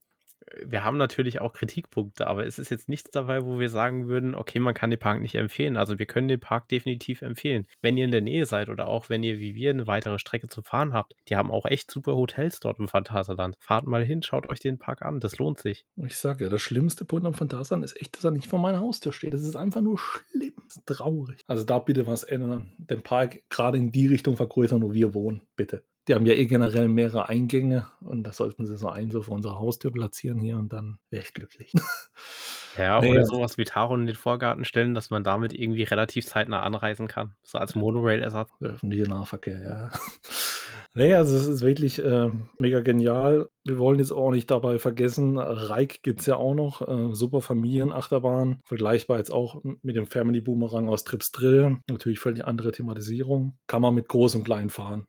wir 0.64 0.84
haben 0.84 0.96
natürlich 0.96 1.40
auch 1.40 1.52
Kritikpunkte, 1.52 2.26
aber 2.26 2.46
es 2.46 2.58
ist 2.58 2.70
jetzt 2.70 2.88
nichts 2.88 3.10
dabei, 3.10 3.44
wo 3.44 3.58
wir 3.58 3.68
sagen 3.68 4.08
würden, 4.08 4.34
okay, 4.34 4.58
man 4.58 4.74
kann 4.74 4.90
den 4.90 4.98
Park 4.98 5.20
nicht 5.20 5.34
empfehlen. 5.34 5.76
Also 5.76 5.98
wir 5.98 6.06
können 6.06 6.28
den 6.28 6.40
Park 6.40 6.68
definitiv 6.68 7.22
empfehlen. 7.22 7.66
Wenn 7.80 7.96
ihr 7.96 8.04
in 8.04 8.10
der 8.10 8.20
Nähe 8.20 8.46
seid 8.46 8.68
oder 8.68 8.88
auch 8.88 9.08
wenn 9.08 9.22
ihr 9.22 9.38
wie 9.38 9.54
wir 9.54 9.70
eine 9.70 9.86
weitere 9.86 10.18
Strecke 10.18 10.48
zu 10.48 10.62
fahren 10.62 10.92
habt, 10.92 11.14
die 11.28 11.36
haben 11.36 11.50
auch 11.50 11.66
echt 11.66 11.90
super 11.90 12.16
Hotels 12.16 12.60
dort 12.60 12.78
im 12.78 12.88
Phantasialand. 12.88 13.56
Fahrt 13.60 13.86
mal 13.86 14.04
hin, 14.04 14.22
schaut 14.22 14.48
euch 14.48 14.60
den 14.60 14.78
Park 14.78 15.02
an, 15.02 15.20
das 15.20 15.38
lohnt 15.38 15.60
sich. 15.60 15.84
Ich 15.96 16.16
sage 16.16 16.44
ja, 16.44 16.50
das 16.50 16.62
schlimmste 16.62 17.04
Punkt 17.04 17.26
am 17.26 17.34
Phantasialand 17.34 17.84
ist 17.84 18.00
echt, 18.00 18.16
dass 18.16 18.24
er 18.24 18.30
nicht 18.30 18.48
vor 18.48 18.58
meiner 18.58 18.80
Haustür 18.80 19.12
steht. 19.12 19.34
Das 19.34 19.42
ist 19.42 19.56
einfach 19.56 19.80
nur 19.80 19.98
schlimm, 19.98 20.54
traurig. 20.86 21.44
Also 21.46 21.64
da 21.64 21.78
bitte 21.78 22.06
was 22.06 22.22
ändern, 22.24 22.72
den 22.78 23.02
Park 23.02 23.42
gerade 23.48 23.78
in 23.78 23.92
die 23.92 24.06
Richtung 24.06 24.36
vergrößern, 24.36 24.82
wo 24.82 24.92
wir 24.92 25.14
wohnen, 25.14 25.42
bitte. 25.56 25.84
Die 26.08 26.14
haben 26.14 26.26
ja 26.26 26.34
eh 26.34 26.46
generell 26.46 26.88
mehrere 26.88 27.28
Eingänge 27.28 27.86
und 28.00 28.22
da 28.24 28.32
sollten 28.32 28.66
sie 28.66 28.76
so 28.76 28.88
einen 28.88 29.10
so 29.10 29.22
vor 29.22 29.34
unserer 29.34 29.58
Haustür 29.58 29.92
platzieren 29.92 30.40
hier 30.40 30.56
und 30.56 30.72
dann 30.72 30.98
wäre 31.10 31.22
ich 31.22 31.34
glücklich. 31.34 31.72
Ja, 32.76 33.00
Ne, 33.02 33.10
oder 33.10 33.26
sowas 33.26 33.58
wie 33.58 33.64
Taron 33.64 34.00
in 34.00 34.06
den 34.06 34.16
Vorgarten 34.16 34.64
stellen, 34.64 34.94
dass 34.94 35.10
man 35.10 35.24
damit 35.24 35.52
irgendwie 35.52 35.82
relativ 35.82 36.26
zeitnah 36.26 36.62
anreisen 36.62 37.08
kann, 37.08 37.34
so 37.42 37.58
als 37.58 37.74
Monorail-Ersatz. 37.74 38.50
Der 38.60 38.70
öffentliche 38.70 39.04
Nahverkehr, 39.04 39.62
ja. 39.62 39.90
Ne, 40.94 41.14
also 41.14 41.36
es 41.36 41.46
ist 41.46 41.60
wirklich, 41.60 42.02
ähm, 42.02 42.48
mega 42.58 42.80
genial. 42.80 43.48
Wir 43.62 43.78
wollen 43.78 43.98
jetzt 43.98 44.10
auch 44.10 44.30
nicht 44.30 44.50
dabei 44.50 44.78
vergessen, 44.78 45.38
Reik 45.38 46.02
gibt's 46.02 46.26
ja 46.26 46.36
auch 46.36 46.54
noch, 46.54 46.80
äh, 46.80 47.14
super 47.14 47.40
Familienachterbahn, 47.42 48.60
vergleichbar 48.64 49.18
jetzt 49.18 49.30
auch 49.30 49.62
mit 49.82 49.96
dem 49.96 50.06
Family 50.06 50.40
Boomerang 50.40 50.88
aus 50.88 51.04
Trips 51.04 51.30
Drill. 51.30 51.76
Natürlich 51.88 52.18
völlig 52.18 52.44
andere 52.46 52.72
Thematisierung. 52.72 53.58
Kann 53.66 53.82
man 53.82 53.94
mit 53.94 54.08
groß 54.08 54.34
und 54.36 54.44
klein 54.44 54.70
fahren. 54.70 55.06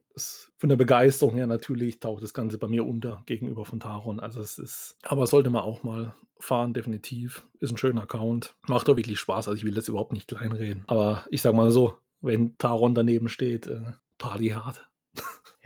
Von 0.57 0.69
der 0.69 0.75
Begeisterung 0.75 1.35
her 1.35 1.47
natürlich 1.47 1.99
taucht 1.99 2.23
das 2.23 2.33
Ganze 2.33 2.57
bei 2.57 2.67
mir 2.67 2.85
unter 2.85 3.23
gegenüber 3.25 3.65
von 3.65 3.79
Taron. 3.79 4.19
Also 4.19 4.41
es 4.41 4.57
ist 4.59 4.97
aber 5.03 5.27
sollte 5.27 5.49
man 5.49 5.63
auch 5.63 5.83
mal 5.83 6.13
fahren, 6.39 6.73
definitiv. 6.73 7.45
Ist 7.59 7.71
'n 7.71 7.77
schöner 7.77 8.03
Account. 8.03 8.55
Macht 8.67 8.89
auch 8.89 8.97
wirklich 8.97 9.19
Spaß. 9.19 9.47
Also, 9.47 9.57
ich 9.57 9.65
will 9.65 9.73
das 9.73 9.87
überhaupt 9.87 10.13
nicht 10.13 10.27
kleinreden. 10.27 10.83
Aber 10.87 11.25
ich 11.31 11.41
sage 11.41 11.55
mal 11.55 11.71
so, 11.71 11.97
wenn 12.21 12.57
Taron 12.57 12.95
daneben 12.95 13.29
steht, 13.29 13.67
äh, 13.67 13.81
Party 14.17 14.49
hard. 14.49 14.88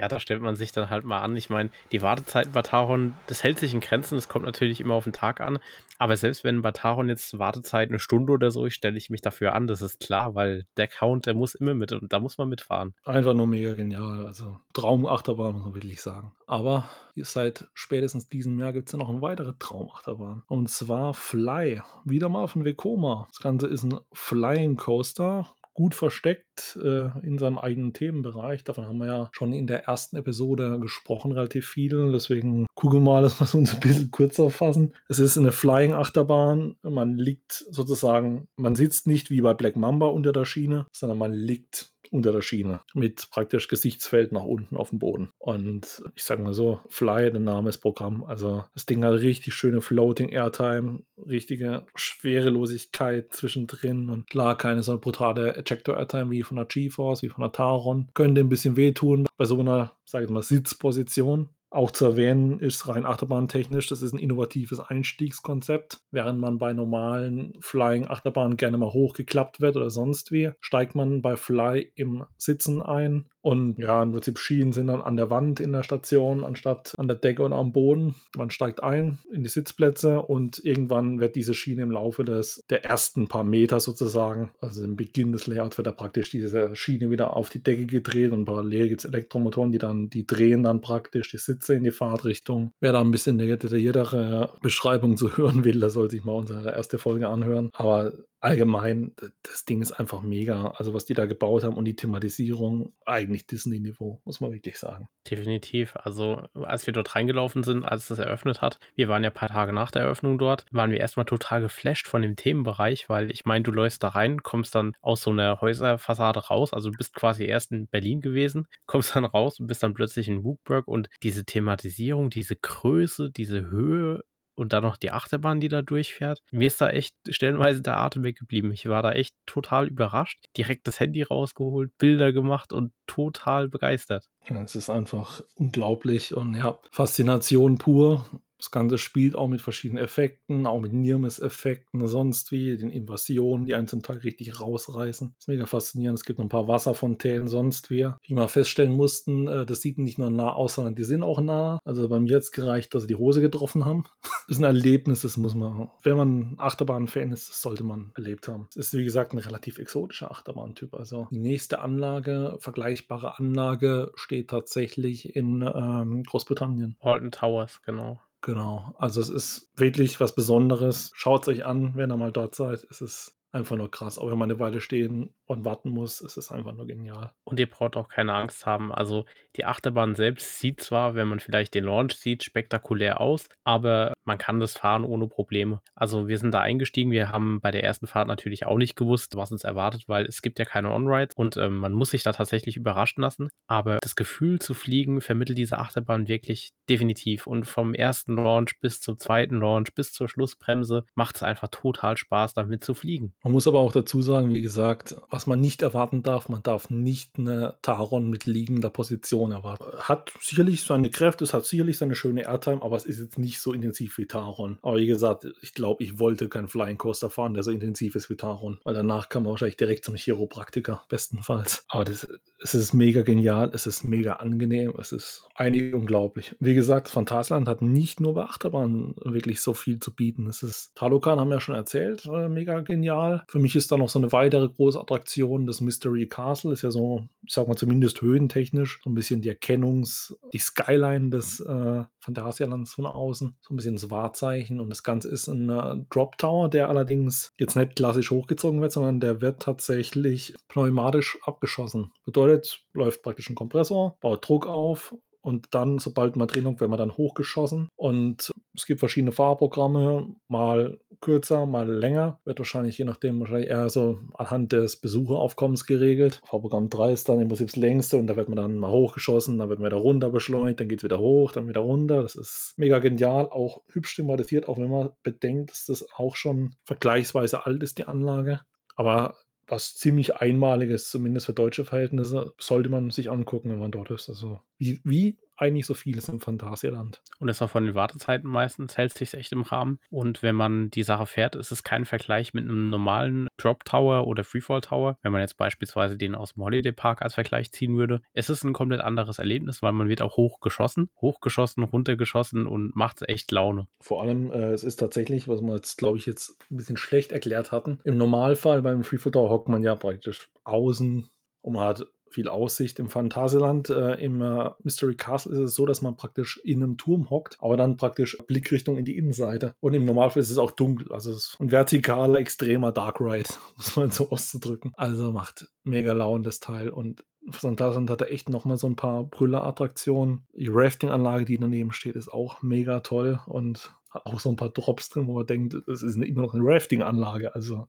Ja, 0.03 0.09
da 0.09 0.19
stellt 0.19 0.41
man 0.41 0.57
sich 0.57 0.73
dann 0.73 0.89
halt 0.89 1.05
mal 1.05 1.21
an. 1.21 1.37
Ich 1.37 1.49
meine, 1.49 1.69
die 1.93 2.01
Wartezeiten 2.01 2.51
bei 2.51 2.61
Taron, 2.61 3.15
das 3.27 3.41
hält 3.41 3.57
sich 3.57 3.73
in 3.73 3.79
Grenzen. 3.79 4.15
Das 4.15 4.27
kommt 4.27 4.43
natürlich 4.45 4.81
immer 4.81 4.95
auf 4.95 5.05
den 5.05 5.13
Tag 5.13 5.39
an. 5.39 5.59
Aber 5.97 6.17
selbst 6.17 6.43
wenn 6.43 6.61
bei 6.61 6.73
Taron 6.73 7.07
jetzt 7.07 7.39
Wartezeit 7.39 7.89
'ne 7.89 7.99
Stunde 7.99 8.33
oder 8.33 8.51
so 8.51 8.65
ist, 8.65 8.73
stelle 8.73 8.97
ich 8.97 9.09
mich 9.09 9.21
dafür 9.21 9.55
an. 9.55 9.65
Das 9.65 9.81
ist 9.81 10.01
klar, 10.01 10.35
weil 10.35 10.65
der 10.75 10.89
Count, 10.89 11.25
der 11.25 11.35
muss 11.35 11.55
immer 11.55 11.73
mit 11.73 11.93
und 11.93 12.11
da 12.11 12.19
muss 12.19 12.37
man 12.37 12.49
mitfahren. 12.49 12.93
Einfach 13.05 13.33
nur 13.33 13.47
mega 13.47 13.73
genial. 13.73 14.25
Also, 14.25 14.59
Traumachterbahn, 14.71 15.53
muss 15.55 15.65
man 15.65 15.73
wirklich 15.75 16.01
sagen. 16.01 16.31
Aber 16.47 16.89
seit 17.17 17.67
spätestens 17.73 18.29
diesem 18.29 18.57
Jahr 18.59 18.71
gibt's 18.71 18.93
ja 18.93 18.97
noch 18.97 19.09
'ne 19.11 19.21
weitere 19.21 19.53
Traumachterbahn. 19.59 20.43
Und 20.47 20.69
zwar 20.69 21.13
Fly, 21.13 21.81
wieder 22.05 22.29
mal 22.29 22.47
von 22.47 22.63
Vekoma. 22.63 23.27
Das 23.29 23.39
Ganze 23.41 23.67
ist 23.67 23.83
'n 23.83 23.99
Flying 24.13 24.77
Coaster, 24.77 25.53
gut 25.73 25.95
versteckt, 25.95 26.77
äh, 26.83 27.09
in 27.25 27.37
seinem 27.39 27.57
eigenen 27.57 27.93
Themenbereich. 27.93 28.63
Davon 28.63 28.85
haben 28.87 28.97
wir 28.99 29.07
ja 29.07 29.29
schon 29.33 29.53
in 29.53 29.67
der 29.67 29.85
ersten 29.85 30.17
Episode 30.17 30.79
gesprochen, 30.79 31.31
relativ 31.31 31.67
viel. 31.67 32.11
Deswegen 32.11 32.67
gucken 32.75 32.99
wir 32.99 33.11
mal, 33.11 33.21
dass 33.23 33.39
wir's 33.39 33.55
uns 33.55 33.73
'n 33.73 33.79
bisschen 33.79 34.11
kürzer 34.11 34.49
fassen. 34.49 34.93
Es 35.09 35.19
ist 35.19 35.37
'ne 35.37 35.51
Flying 35.51 35.93
Achterbahn. 35.93 36.75
Man 36.83 37.17
liegt 37.17 37.65
sozusagen 37.71 38.47
man 38.57 38.75
sitzt 38.75 39.07
nicht 39.07 39.29
wie 39.31 39.41
bei 39.41 39.53
Black 39.53 39.75
Mamba 39.75 40.07
unter 40.07 40.31
der 40.33 40.45
Schiene, 40.45 40.85
sondern 40.91 41.17
man 41.17 41.33
liegt 41.33 41.92
unter 42.13 42.31
der 42.31 42.41
Schiene 42.41 42.81
mit 42.93 43.27
praktisch 43.31 43.67
Gesichtsfeld 43.67 44.31
nach 44.31 44.43
unten 44.43 44.77
aufm 44.77 44.99
Boden. 44.99 45.31
Und 45.39 46.03
ich 46.15 46.23
sage 46.23 46.43
mal 46.43 46.53
so, 46.53 46.79
Fly, 46.89 47.31
der 47.31 47.39
Name 47.41 47.69
ist 47.69 47.79
Programm. 47.79 48.23
Also, 48.23 48.63
das 48.73 48.85
Ding 48.85 49.03
hat 49.03 49.13
richtig 49.19 49.53
schöne 49.55 49.81
Floating 49.81 50.29
Airtime, 50.29 51.01
richtige 51.17 51.85
Schwerelosigkeit 51.95 53.33
zwischendrin 53.33 54.09
und 54.09 54.29
klar, 54.29 54.57
keine 54.57 54.83
so 54.83 54.97
brutale 54.99 55.55
Ejector 55.57 55.97
Airtime 55.97 56.31
wie 56.31 56.43
von 56.43 56.57
der 56.57 56.65
G-Force, 56.65 57.23
wie 57.23 57.29
von 57.29 57.41
der 57.41 57.51
Taron. 57.51 58.09
Könnte 58.13 58.41
'n 58.41 58.49
bisschen 58.49 58.77
wehtun 58.77 59.25
bei 59.37 59.45
so 59.45 59.61
'ner, 59.61 59.93
sage 60.05 60.25
ich 60.25 60.31
mal, 60.31 60.43
Sitzposition. 60.43 61.49
Auch 61.73 61.89
zu 61.89 62.05
erwähnen 62.05 62.59
ist 62.59 62.87
rein 62.87 63.03
achterbahntechnisch, 63.03 63.87
das 63.87 64.03
ist 64.03 64.13
'n 64.13 64.19
innovatives 64.19 64.79
Einstiegskonzept. 64.79 66.01
Während 66.11 66.39
man 66.39 66.59
bei 66.59 66.71
normalen 66.71 67.57
Flying-Achterbahnen 67.61 68.57
gerne 68.57 68.77
mal 68.77 68.93
hochgeklappt 68.93 69.59
wird 69.59 69.75
oder 69.75 69.89
sonst 69.89 70.31
wie, 70.31 70.51
steigt 70.61 70.93
man 70.93 71.23
bei 71.23 71.35
Fly 71.35 71.91
im 71.95 72.25
Sitzen 72.37 72.83
ein 72.83 73.27
und 73.43 73.77
ja, 73.77 74.01
im 74.01 74.13
Prinzip 74.13 74.39
Schienen 74.39 74.71
sind 74.71 74.87
dann 74.87 75.01
an 75.01 75.17
der 75.17 75.29
Wand 75.29 75.59
in 75.59 75.73
der 75.73 75.83
Station 75.83 76.45
anstatt 76.45 76.93
an 76.97 77.07
der 77.09 77.17
Decke 77.17 77.43
und 77.43 77.53
am 77.53 77.73
Boden. 77.73 78.15
Man 78.37 78.49
steigt 78.49 78.81
ein 78.81 79.19
in 79.33 79.43
die 79.43 79.49
Sitzplätze 79.49 80.21
und 80.21 80.63
irgendwann 80.63 81.19
wird 81.19 81.35
diese 81.35 81.53
Schiene 81.53 81.83
im 81.83 81.91
Laufe 81.91 82.23
des 82.23 82.63
der 82.69 82.85
ersten 82.85 83.27
paar 83.27 83.43
Meter 83.43 83.81
sozusagen 83.81 84.51
also 84.61 84.83
im 84.83 84.95
Beginn 84.95 85.33
des 85.33 85.45
Layouts 85.47 85.77
wird 85.77 85.87
da 85.87 85.91
praktisch 85.91 86.31
diese 86.31 86.73
Schiene 86.75 87.09
wieder 87.11 87.35
auf 87.35 87.49
die 87.49 87.61
Decke 87.61 87.85
gedreht 87.85 88.31
und 88.31 88.45
parallel 88.45 88.89
gibt's 88.89 89.05
Elektromotoren, 89.05 89.71
die 89.73 89.77
dann 89.77 90.09
die 90.09 90.25
drehen 90.25 90.63
dann 90.63 90.81
praktisch 90.81 91.29
die 91.31 91.37
Sitze 91.37 91.73
in 91.75 91.83
die 91.83 91.91
Fahrtrichtung. 91.91 92.71
Wer 92.79 92.93
da 92.93 93.01
'n 93.01 93.11
bisschen 93.11 93.37
detailliertere 93.37 94.51
Beschreibung 94.61 95.17
zu 95.17 95.35
hören 95.37 95.65
will, 95.65 95.79
der 95.81 95.89
soll 95.89 96.09
sich 96.09 96.23
mal 96.23 96.33
unsere 96.33 96.71
erste 96.73 96.97
Folge 96.97 97.27
anhören. 97.27 97.69
Aber 97.73 98.13
allgemein, 98.43 99.15
das 99.43 99.65
Ding 99.65 99.81
ist 99.81 99.91
einfach 99.93 100.21
mega. 100.21 100.67
Also, 100.71 100.93
was 100.93 101.05
die 101.05 101.13
da 101.13 101.25
gebaut 101.25 101.63
haben 101.63 101.75
und 101.77 101.85
die 101.85 101.95
Thematisierung, 101.95 102.93
eigentlich 103.05 103.47
Disney-Niveau, 103.47 104.21
muss 104.25 104.39
man 104.41 104.51
wirklich 104.51 104.77
sagen. 104.79 105.07
Definitiv. 105.29 105.95
Also, 105.95 106.41
als 106.53 106.85
wir 106.85 106.93
dort 106.93 107.15
reingelaufen 107.15 107.63
sind, 107.63 107.85
als 107.85 108.09
das 108.09 108.19
eröffnet 108.19 108.61
hat 108.61 108.77
wir 108.95 109.07
waren 109.07 109.23
ja 109.23 109.29
paar 109.29 109.47
Tage 109.47 109.71
nach 109.71 109.89
der 109.89 110.01
Eröffnung 110.03 110.37
dort, 110.37 110.65
waren 110.71 110.91
wir 110.91 110.99
erst 110.99 111.15
mal 111.15 111.23
total 111.23 111.61
geflasht 111.61 112.07
von 112.07 112.21
dem 112.21 112.35
Themenbereich, 112.35 113.07
weil 113.07 113.31
ich 113.31 113.45
meine, 113.45 113.63
du 113.63 113.71
läufst 113.71 114.03
da 114.03 114.09
rein, 114.09 114.43
kommst 114.43 114.75
dann 114.75 114.93
aus 115.01 115.21
so 115.21 115.31
'ner 115.31 115.61
Häuserfassade 115.61 116.41
raus. 116.47 116.73
Also, 116.73 116.89
du 116.89 116.97
bist 116.97 117.13
quasi 117.13 117.45
erst 117.45 117.71
in 117.71 117.87
Berlin 117.87 118.19
gewesen, 118.19 118.67
kommst 118.85 119.15
dann 119.15 119.23
raus 119.25 119.59
und 119.61 119.67
bist 119.67 119.81
dann 119.81 119.93
plötzlich 119.93 120.27
in 120.27 120.43
Bugberg 120.43 120.87
und 120.89 121.07
diese 121.23 121.45
Thematisierung, 121.45 122.29
diese 122.29 122.57
Größe, 122.57 123.31
diese 123.31 123.61
Höhe 123.69 124.23
und 124.55 124.73
dann 124.73 124.83
noch 124.83 124.97
die 124.97 125.11
Achterbahn, 125.11 125.59
die 125.59 125.69
da 125.69 125.81
durchfährt. 125.81 126.41
Mir 126.51 126.67
ist 126.67 126.81
da 126.81 126.89
echt 126.89 127.15
stellenweise 127.29 127.81
der 127.81 127.97
Atem 127.97 128.23
weggeblieben. 128.23 128.71
Ich 128.71 128.87
war 128.87 129.01
da 129.01 129.11
echt 129.11 129.35
total 129.45 129.87
überrascht, 129.87 130.45
direkt 130.57 130.87
das 130.87 130.99
Handy 130.99 131.23
rausgeholt, 131.23 131.97
Bilder 131.97 132.33
gemacht 132.33 132.73
und 132.73 132.93
total 133.07 133.69
begeistert. 133.69 134.25
Ja, 134.47 134.61
es 134.61 134.75
ist 134.75 134.89
einfach 134.89 135.41
unglaublich 135.55 136.33
und 136.35 136.55
ja, 136.55 136.77
Faszination 136.91 137.77
pur. 137.77 138.25
Das 138.63 138.71
Ganze 138.71 138.97
spielt 138.97 139.35
auch 139.35 139.49
mit 139.49 139.59
verschiedenen 139.61 140.01
Effekten, 140.01 140.65
auch 140.67 140.79
mit 140.79 140.93
Near-Miss-Effekten, 140.93 142.07
sonst 142.07 142.49
wie, 142.53 142.77
den 142.77 142.91
Invasionen, 142.91 143.65
die 143.65 143.75
einen 143.75 143.89
zum 143.89 144.01
Teil 144.03 144.19
richtig 144.19 144.61
rausreißen. 144.61 145.35
Ist 145.37 145.49
mega 145.49 145.65
faszinierend. 145.65 146.17
Es 146.17 146.23
gibt 146.23 146.39
noch 146.39 146.45
'n 146.45 146.49
paar 146.49 146.69
Wasserfontänen, 146.69 147.49
sonst 147.49 147.89
wie. 147.89 148.07
Wie 148.25 148.33
wir 148.33 148.47
feststellen 148.47 148.93
mussten, 148.93 149.49
äh, 149.49 149.65
das 149.65 149.81
sieht 149.81 149.97
nicht 149.97 150.17
nur 150.17 150.29
nah 150.29 150.53
aus, 150.53 150.75
sondern 150.75 150.95
die 150.95 151.03
sind 151.03 151.23
auch 151.23 151.41
nah. 151.41 151.79
Also, 151.83 152.07
bei 152.07 152.21
mir 152.21 152.37
hat's 152.37 152.51
gereicht, 152.53 152.93
dass 152.95 153.01
sie 153.03 153.07
die 153.09 153.15
Hose 153.17 153.41
getroffen 153.41 153.83
haben. 153.83 154.05
Ist 154.47 154.59
'n 154.59 154.63
Erlebnis, 154.63 155.23
das 155.23 155.35
muss 155.35 155.55
man 155.55 155.89
wenn 156.03 156.15
man 156.15 156.55
Achterbahn-Fan 156.57 157.31
ist, 157.33 157.49
das 157.49 157.61
sollte 157.61 157.83
man 157.83 158.11
erlebt 158.15 158.47
haben. 158.47 158.67
Es 158.69 158.77
ist, 158.77 158.93
wie 158.97 159.03
gesagt, 159.03 159.33
'n 159.33 159.39
relativ 159.39 159.77
exotischer 159.77 160.31
Achterbahntyp. 160.31 160.93
Also, 160.93 161.27
die 161.31 161.39
nächste 161.39 161.79
Anlage 161.81 162.55
vergleichbare 162.59 163.37
Anlage 163.39 164.13
steht 164.15 164.49
tatsächlich 164.51 165.35
in, 165.35 165.61
ähm, 165.63 166.23
Großbritannien. 166.23 166.95
Alton 167.01 167.31
Towers, 167.31 167.81
genau. 167.85 168.21
Genau. 168.43 168.93
Also, 168.97 169.21
es 169.21 169.29
ist 169.29 169.69
wirklich 169.77 170.19
was 170.19 170.35
Besonderes. 170.35 171.11
Schaut's 171.15 171.47
euch 171.47 171.65
an, 171.65 171.95
wenn 171.95 172.11
ihr 172.11 172.17
mal 172.17 172.33
dort 172.33 172.55
seid. 172.55 172.85
Es 172.89 172.99
ist 172.99 173.33
einfach 173.53 173.75
nur 173.77 173.89
krass. 173.91 174.17
Auch 174.19 174.29
wenn 174.31 174.37
man 174.37 174.49
'ne 174.49 174.59
Weile 174.59 174.81
stehen 174.81 175.33
und 175.45 175.65
warten 175.65 175.89
muss, 175.89 176.21
es 176.21 176.37
ist 176.37 176.51
einfach 176.51 176.73
nur 176.73 176.87
genial. 176.87 177.31
Und 177.45 177.59
ihr 177.59 177.69
braucht 177.69 177.97
auch 177.97 178.07
keine 178.07 178.33
Angst 178.33 178.65
haben. 178.65 178.91
Also, 178.93 179.25
die 179.57 179.65
Achterbahn 179.65 180.15
selbst 180.15 180.59
sieht 180.59 180.81
zwar, 180.81 181.13
wenn 181.13 181.27
man 181.27 181.39
vielleicht 181.39 181.73
den 181.75 181.83
Launch 181.83 182.15
sieht, 182.15 182.43
spektakulär 182.43 183.19
aus, 183.21 183.47
aber 183.63 184.13
man 184.23 184.37
kann 184.37 184.59
das 184.61 184.77
fahren 184.77 185.03
ohne 185.03 185.27
Probleme. 185.27 185.81
Also, 185.93 186.27
wir 186.29 186.37
sind 186.39 186.53
da 186.53 186.61
eingestiegen. 186.61 187.11
Wir 187.11 187.29
haben 187.29 187.59
bei 187.61 187.69
der 187.71 187.83
ersten 187.83 188.07
Fahrt 188.07 188.27
natürlich 188.29 188.65
auch 188.65 188.77
nicht 188.77 188.95
gewusst, 188.95 189.35
was 189.35 189.51
uns 189.51 189.63
erwartet, 189.65 190.03
weil 190.07 190.25
es 190.25 190.41
gibt 190.41 190.57
ja 190.57 190.65
keine 190.65 190.91
On-Rides 190.91 191.35
und, 191.35 191.57
ähm, 191.57 191.77
man 191.77 191.93
muss 191.93 192.11
sich 192.11 192.23
da 192.23 192.31
tatsächlich 192.31 192.77
überraschen 192.77 193.21
lassen. 193.21 193.49
Aber 193.67 193.99
das 194.01 194.15
Gefühl 194.15 194.59
zu 194.59 194.73
fliegen 194.73 195.19
vermittelt 195.21 195.57
diese 195.57 195.77
Achterbahn 195.79 196.27
wirklich 196.29 196.71
definitiv. 196.89 197.45
Und 197.45 197.65
vom 197.67 197.93
ersten 197.93 198.35
Launch 198.35 198.79
bis 198.79 199.01
zum 199.01 199.19
zweiten 199.19 199.59
Launch, 199.59 199.93
bis 199.93 200.13
zur 200.13 200.29
Schlussbremse 200.29 201.05
macht's 201.15 201.43
einfach 201.43 201.67
total 201.69 202.17
Spaß, 202.17 202.53
damit 202.53 202.83
zu 202.83 202.93
fliegen. 202.93 203.33
Man 203.45 203.51
muss 203.51 203.67
aber 203.67 203.79
auch 203.81 203.91
dazu 203.91 204.21
sagen, 204.21 204.53
wie 204.53 204.61
gesagt, 204.61 205.17
was 205.29 205.47
man 205.47 205.59
nicht 205.59 205.81
erwarten 205.81 206.23
darf, 206.23 206.47
man 206.47 206.63
darf 206.63 206.89
nicht 206.89 207.37
'ne 207.37 207.75
Taron 207.81 208.29
mit 208.29 208.45
liegender 208.45 208.89
Position 208.89 209.51
erwarten. 209.51 209.83
Hat 209.99 210.31
sicherlich 210.39 210.81
seine 210.83 211.09
Kräfte, 211.09 211.43
es 211.43 211.53
hat 211.53 211.65
sicherlich 211.65 211.97
seine 211.97 212.15
schöne 212.15 212.43
Airtime, 212.43 212.81
aber 212.81 212.95
es 212.95 213.03
ist 213.05 213.19
jetzt 213.19 213.37
nicht 213.37 213.59
so 213.59 213.73
intensiv 213.73 214.17
wie 214.17 214.27
Taron. 214.27 214.79
Aber 214.81 214.95
wie 214.97 215.07
gesagt, 215.07 215.45
ich 215.61 215.73
glaube, 215.73 216.03
ich 216.05 216.19
wollte 216.19 216.47
keinen 216.47 216.69
Flying 216.69 216.97
Coaster 216.97 217.29
fahren, 217.29 217.53
der 217.53 217.63
so 217.63 217.71
intensiv 217.71 218.15
ist 218.15 218.29
wie 218.29 218.37
Taron, 218.37 218.79
weil 218.85 218.93
danach 218.93 219.27
kann 219.27 219.43
man 219.43 219.51
wahrscheinlich 219.51 219.75
direkt 219.77 220.05
zum 220.05 220.15
Chiropraktiker, 220.15 221.03
bestenfalls. 221.09 221.83
Aber 221.89 222.05
das 222.05 222.25
es 222.65 222.73
ist 222.75 222.93
mega 222.93 223.23
genial, 223.23 223.71
es 223.73 223.85
ist 223.87 224.05
mega 224.05 224.33
angenehm, 224.33 224.93
es 224.97 225.11
ist 225.11 225.45
eigentlich 225.55 225.93
unglaublich. 225.93 226.55
Wie 226.61 226.73
gesagt, 226.75 227.09
Phantasialand 227.09 227.67
hat 227.67 227.81
nicht 227.81 228.21
nur 228.21 228.35
bei 228.35 228.43
Achterbahnen 228.43 229.15
wirklich 229.21 229.59
so 229.61 229.73
viel 229.73 229.99
zu 229.99 230.13
bieten. 230.15 230.47
Es 230.47 230.63
ist 230.63 230.95
Talokan 230.95 231.39
haben 231.41 231.49
wir 231.49 231.55
ja 231.55 231.59
schon 231.61 231.75
erzählt, 231.75 232.25
äh, 232.25 232.47
mega 232.47 232.79
genial. 232.79 233.32
Genial. 233.33 233.45
Für 233.47 233.59
mich 233.59 233.75
ist 233.75 233.91
da 233.91 233.97
noch 233.97 234.09
so 234.09 234.19
eine 234.19 234.31
weitere 234.31 234.69
große 234.69 234.99
Attraktion, 234.99 235.65
das 235.65 235.81
Mystery 235.81 236.27
Castle. 236.27 236.73
Ist 236.73 236.83
ja 236.83 236.91
so, 236.91 237.23
ich 237.45 237.53
sag 237.53 237.67
mal 237.67 237.75
zumindest 237.75 238.21
höhentechnisch, 238.21 238.99
so 239.03 239.09
ein 239.09 239.15
bisschen 239.15 239.41
die 239.41 239.51
Erkennungs-, 239.51 240.35
die 240.51 240.59
Skyline 240.59 241.29
des 241.29 241.59
äh, 241.59 242.03
Phantasialands 242.19 242.93
von 242.93 243.05
außen. 243.05 243.55
So 243.61 243.73
ein 243.73 243.77
bisschen 243.77 243.95
das 243.95 244.09
Wahrzeichen. 244.09 244.79
Und 244.79 244.89
das 244.89 245.03
Ganze 245.03 245.29
ist 245.29 245.47
ein 245.47 246.07
Drop 246.09 246.37
Tower, 246.37 246.69
der 246.69 246.89
allerdings 246.89 247.53
jetzt 247.57 247.75
nicht 247.75 247.95
klassisch 247.95 248.31
hochgezogen 248.31 248.81
wird, 248.81 248.91
sondern 248.91 249.19
der 249.19 249.41
wird 249.41 249.61
tatsächlich 249.61 250.55
pneumatisch 250.67 251.37
abgeschossen. 251.43 252.11
Bedeutet, 252.25 252.81
läuft 252.93 253.21
praktisch 253.23 253.49
ein 253.49 253.55
Kompressor, 253.55 254.17
baut 254.21 254.47
Druck 254.47 254.67
auf 254.67 255.15
und 255.43 255.67
dann, 255.75 255.99
sobald 255.99 256.37
man 256.37 256.47
drin 256.47 256.65
hockt, 256.65 256.79
wird 256.79 256.89
man 256.89 256.97
dann 256.97 257.17
hochgeschossen. 257.17 257.89
Und 257.97 258.51
es 258.75 258.85
gibt 258.85 259.01
verschiedene 259.01 259.33
Fahrprogramme, 259.33 260.33
mal 260.47 260.99
kürzer, 261.19 261.65
mal 261.65 261.91
länger. 261.91 262.39
Wird 262.45 262.59
wahrscheinlich 262.59 262.97
je 262.97 263.03
nachdem 263.03 263.41
wahrscheinlich 263.41 263.69
eher 263.69 263.89
so 263.89 264.19
anhand 264.35 264.71
des 264.71 264.95
Besucheraufkommens 264.95 265.85
geregelt. 265.85 266.41
Fahrprogramm 266.45 266.89
3 266.89 267.11
ist 267.11 267.27
dann 267.27 267.41
im 267.41 267.49
Prinzip 267.49 267.67
das 267.67 267.75
längste 267.75 268.15
und 268.15 268.27
da 268.27 268.37
wird 268.37 268.47
man 268.47 268.55
dann 268.55 268.77
mal 268.77 268.91
hochgeschossen, 268.91 269.57
dann 269.57 269.67
wird 269.67 269.79
man 269.79 269.91
wieder 269.91 270.01
runter 270.01 270.29
beschleunigt, 270.29 270.79
dann 270.79 270.87
geht 270.87 270.99
es 270.99 271.03
wieder 271.03 271.19
hoch, 271.19 271.51
dann 271.51 271.67
wieder 271.67 271.81
runter. 271.81 272.23
Das 272.23 272.35
ist 272.35 272.73
mega 272.77 272.99
genial, 272.99 273.49
auch 273.49 273.81
hübsch 273.89 274.15
thematisiert, 274.15 274.69
auch 274.69 274.77
wenn 274.77 274.89
man 274.89 275.09
bedenkt, 275.23 275.71
dass 275.71 275.85
das 275.87 276.07
auch 276.15 276.37
schon 276.37 276.75
vergleichsweise 276.85 277.65
alt 277.65 277.83
ist, 277.83 277.97
die 277.97 278.05
Anlage. 278.07 278.61
Aber 278.95 279.35
was 279.73 279.95
ziemlich 279.95 280.35
Einmaliges, 280.35 281.09
zumindest 281.09 281.47
für 281.47 281.53
deutsche 281.53 281.85
Verhältnisse, 281.85 282.53
sollte 282.59 282.89
man 282.89 283.09
sich 283.09 283.31
angucken, 283.31 283.71
wenn 283.71 283.79
man 283.79 283.91
dort 283.91 284.11
ist. 284.11 284.29
Also 284.29 284.61
wie, 284.77 285.01
wie 285.03 285.37
eigentlich 285.57 285.85
so 285.85 285.93
vieles 285.93 286.29
im 286.29 286.39
Phantasialand. 286.39 287.21
Und 287.39 287.49
ist 287.49 287.61
auch 287.61 287.69
von 287.69 287.85
den 287.85 287.95
Wartezeiten 287.95 288.49
meistens, 288.49 288.97
hält 288.97 289.13
sich 289.13 289.33
echt 289.33 289.51
im 289.51 289.61
Rahmen. 289.61 289.99
Und 290.09 290.41
wenn 290.43 290.55
man 290.55 290.89
die 290.89 291.03
Sache 291.03 291.25
fährt, 291.25 291.55
ist 291.55 291.71
es 291.71 291.83
kein 291.83 292.05
Vergleich 292.05 292.53
mit 292.53 292.65
einem 292.65 292.89
normalen 292.89 293.47
Drop 293.57 293.85
Tower 293.85 294.27
oder 294.27 294.43
Freefall 294.43 294.81
Tower. 294.81 295.17
Wenn 295.21 295.31
man 295.31 295.41
jetzt 295.41 295.57
beispielsweise 295.57 296.17
den 296.17 296.35
aus 296.35 296.53
dem 296.53 296.63
Holiday 296.63 296.91
Park 296.91 297.21
als 297.21 297.35
Vergleich 297.35 297.71
ziehen 297.71 297.97
würde, 297.97 298.21
ist 298.33 298.49
es 298.49 298.63
ein 298.63 298.73
komplett 298.73 299.01
anderes 299.01 299.39
Erlebnis, 299.39 299.81
weil 299.81 299.93
man 299.93 300.09
wird 300.09 300.21
auch 300.21 300.37
hochgeschossen, 300.37 301.09
hochgeschossen, 301.21 301.83
runtergeschossen 301.83 302.67
und 302.67 302.95
macht 302.95 303.27
echt 303.27 303.51
Laune. 303.51 303.87
Vor 304.01 304.21
allem, 304.21 304.51
äh, 304.51 304.71
es 304.71 304.83
ist 304.83 304.97
tatsächlich, 304.97 305.47
was 305.47 305.61
wir 305.61 305.75
jetzt, 305.75 305.97
glaube 305.97 306.17
ich, 306.17 306.25
jetzt 306.25 306.57
ein 306.71 306.77
bisschen 306.77 306.97
schlecht 306.97 307.31
erklärt 307.31 307.71
hatten. 307.71 307.99
Im 308.03 308.17
Normalfall 308.17 308.81
beim 308.81 309.03
Freefall 309.03 309.31
Tower 309.31 309.49
hockt 309.49 309.69
man 309.69 309.83
ja 309.83 309.95
praktisch 309.95 310.49
außen 310.63 311.29
und 311.61 311.73
man 311.73 311.85
hat 311.85 312.05
viel 312.33 312.47
Aussicht 312.47 312.99
im 312.99 313.09
Phantasialand. 313.09 313.89
Äh, 313.89 314.15
Im 314.23 314.41
äh, 314.41 314.71
Mystery 314.83 315.15
Castle 315.15 315.53
ist 315.53 315.59
es 315.59 315.75
so, 315.75 315.85
dass 315.85 316.01
man 316.01 316.15
praktisch 316.15 316.59
in 316.63 316.83
einem 316.83 316.97
Turm 316.97 317.29
hockt, 317.29 317.57
aber 317.59 317.77
dann 317.77 317.97
praktisch 317.97 318.37
Blickrichtung 318.47 318.97
in 318.97 319.05
die 319.05 319.17
Innenseite. 319.17 319.75
Und 319.79 319.93
im 319.93 320.05
Normalfall 320.05 320.41
ist 320.41 320.49
es 320.49 320.57
auch 320.57 320.71
dunkel. 320.71 321.11
Also 321.11 321.31
es 321.31 321.37
ist 321.37 321.57
ein 321.59 321.69
vertikaler, 321.69 322.39
extremer 322.39 322.91
Dark 322.91 323.21
Ride, 323.21 323.49
muss 323.77 323.95
man 323.95 324.11
so 324.11 324.29
auszudrücken. 324.29 324.93
Also 324.95 325.31
macht 325.31 325.67
mega 325.83 326.13
Laune 326.13 326.43
das 326.43 326.59
Teil. 326.59 326.89
Und 326.89 327.23
Phantasialand 327.51 328.09
hat 328.09 328.21
er 328.21 328.31
echt 328.31 328.49
nochmal 328.49 328.77
so 328.77 328.87
ein 328.87 328.95
paar 328.95 329.23
Brüller-Attraktionen. 329.25 330.47
Die 330.53 330.69
Rafting-Anlage, 330.69 331.45
die 331.45 331.57
daneben 331.57 331.91
steht, 331.91 332.15
ist 332.15 332.31
auch 332.31 332.61
mega 332.61 333.01
toll 333.01 333.39
und 333.45 333.93
hat 334.09 334.25
auch 334.25 334.39
so 334.39 334.49
ein 334.49 334.55
paar 334.55 334.69
Drops 334.69 335.09
drin, 335.09 335.27
wo 335.27 335.33
man 335.33 335.47
denkt, 335.47 335.73
es 335.87 336.03
ist 336.03 336.15
immer 336.15 336.43
noch 336.43 336.53
eine 336.53 336.63
Rafting-Anlage. 336.63 337.55
Also 337.55 337.87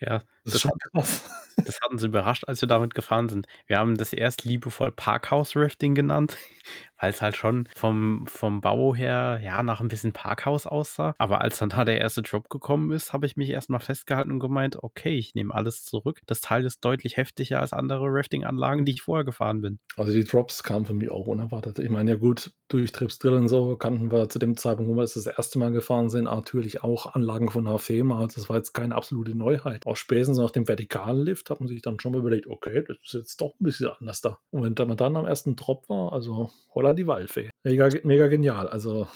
ja, 0.00 0.22
das, 0.44 0.54
das, 0.54 0.64
hat, 0.64 0.74
das, 1.56 1.80
hat 1.80 1.90
uns 1.90 2.02
überrascht, 2.02 2.44
als 2.46 2.60
wir 2.60 2.68
damit 2.68 2.94
gefahren 2.94 3.28
sind. 3.28 3.46
Wir 3.66 3.78
haben 3.78 3.96
das 3.96 4.12
erst 4.12 4.44
liebevoll 4.44 4.92
Parkhouse-Rafting 4.92 5.94
genannt, 5.94 6.36
weil 7.00 7.10
es 7.10 7.22
halt 7.22 7.36
schon 7.36 7.68
vom, 7.76 8.26
vom 8.26 8.60
Bau 8.60 8.94
her 8.94 9.40
ja 9.42 9.62
nach 9.62 9.80
ein 9.80 9.88
bisschen 9.88 10.12
Parkhaus 10.12 10.66
aussah. 10.66 11.14
Aber 11.18 11.40
als 11.40 11.58
dann 11.58 11.70
da 11.70 11.84
der 11.84 12.00
erste 12.00 12.22
Drop 12.22 12.48
gekommen 12.48 12.92
ist, 12.92 13.12
habe 13.12 13.26
ich 13.26 13.36
mich 13.36 13.50
erstmal 13.50 13.80
festgehalten 13.80 14.30
und 14.30 14.40
gemeint, 14.40 14.82
okay, 14.82 15.16
ich 15.16 15.34
nehme 15.34 15.54
alles 15.54 15.84
zurück. 15.84 16.20
Das 16.26 16.40
Teil 16.40 16.64
ist 16.64 16.84
deutlich 16.84 17.16
heftiger 17.16 17.60
als 17.60 17.72
andere 17.72 18.06
Rafting-Anlagen, 18.06 18.84
die 18.84 18.92
ich 18.92 19.02
vorher 19.02 19.24
gefahren 19.24 19.60
bin. 19.60 19.78
Also 19.96 20.12
die 20.12 20.24
Drops 20.24 20.62
kamen 20.62 20.86
für 20.86 20.94
mich 20.94 21.10
auch 21.10 21.26
unerwartet. 21.26 21.78
Ich 21.78 21.90
meine, 21.90 22.12
ja 22.12 22.16
gut, 22.16 22.52
durch 22.72 22.92
Trips 22.92 23.18
Drill 23.18 23.34
und 23.34 23.48
so 23.48 23.76
kannten 23.76 24.10
wir 24.10 24.28
zu 24.28 24.38
dem 24.38 24.56
Zeitpunkt, 24.56 24.90
wo 24.90 24.96
wir 24.96 25.02
das, 25.02 25.14
das 25.14 25.26
erste 25.26 25.58
Mal 25.58 25.72
gefahren 25.72 26.08
sind, 26.08 26.24
natürlich 26.24 26.82
auch 26.82 27.14
Anlagen 27.14 27.50
von 27.50 27.66
HFEMA. 27.66 28.26
Das 28.34 28.48
war 28.48 28.56
jetzt 28.56 28.72
keine 28.72 28.94
absolute 28.94 29.36
Neuheit. 29.36 29.86
Auch 29.86 29.96
spätestens 29.96 30.31
nach 30.40 30.50
dem 30.50 30.66
vertikalen 30.66 31.24
Lift 31.24 31.50
hat 31.50 31.60
man 31.60 31.68
sich 31.68 31.82
dann 31.82 32.00
schon 32.00 32.12
mal 32.12 32.18
überlegt, 32.18 32.46
okay, 32.46 32.84
das 32.86 32.96
ist 33.04 33.14
jetzt 33.14 33.40
doch 33.40 33.54
ein 33.60 33.64
bisschen 33.64 33.90
anders 33.98 34.20
da. 34.20 34.38
Und 34.50 34.78
wenn 34.78 34.88
man 34.88 34.96
dann 34.96 35.16
am 35.16 35.26
ersten 35.26 35.56
Drop 35.56 35.88
war, 35.88 36.12
also 36.12 36.50
holla 36.74 36.94
die 36.94 37.06
Waldfee. 37.06 37.50
Mega, 37.64 37.88
mega 38.04 38.28
genial. 38.28 38.68
Also 38.68 39.08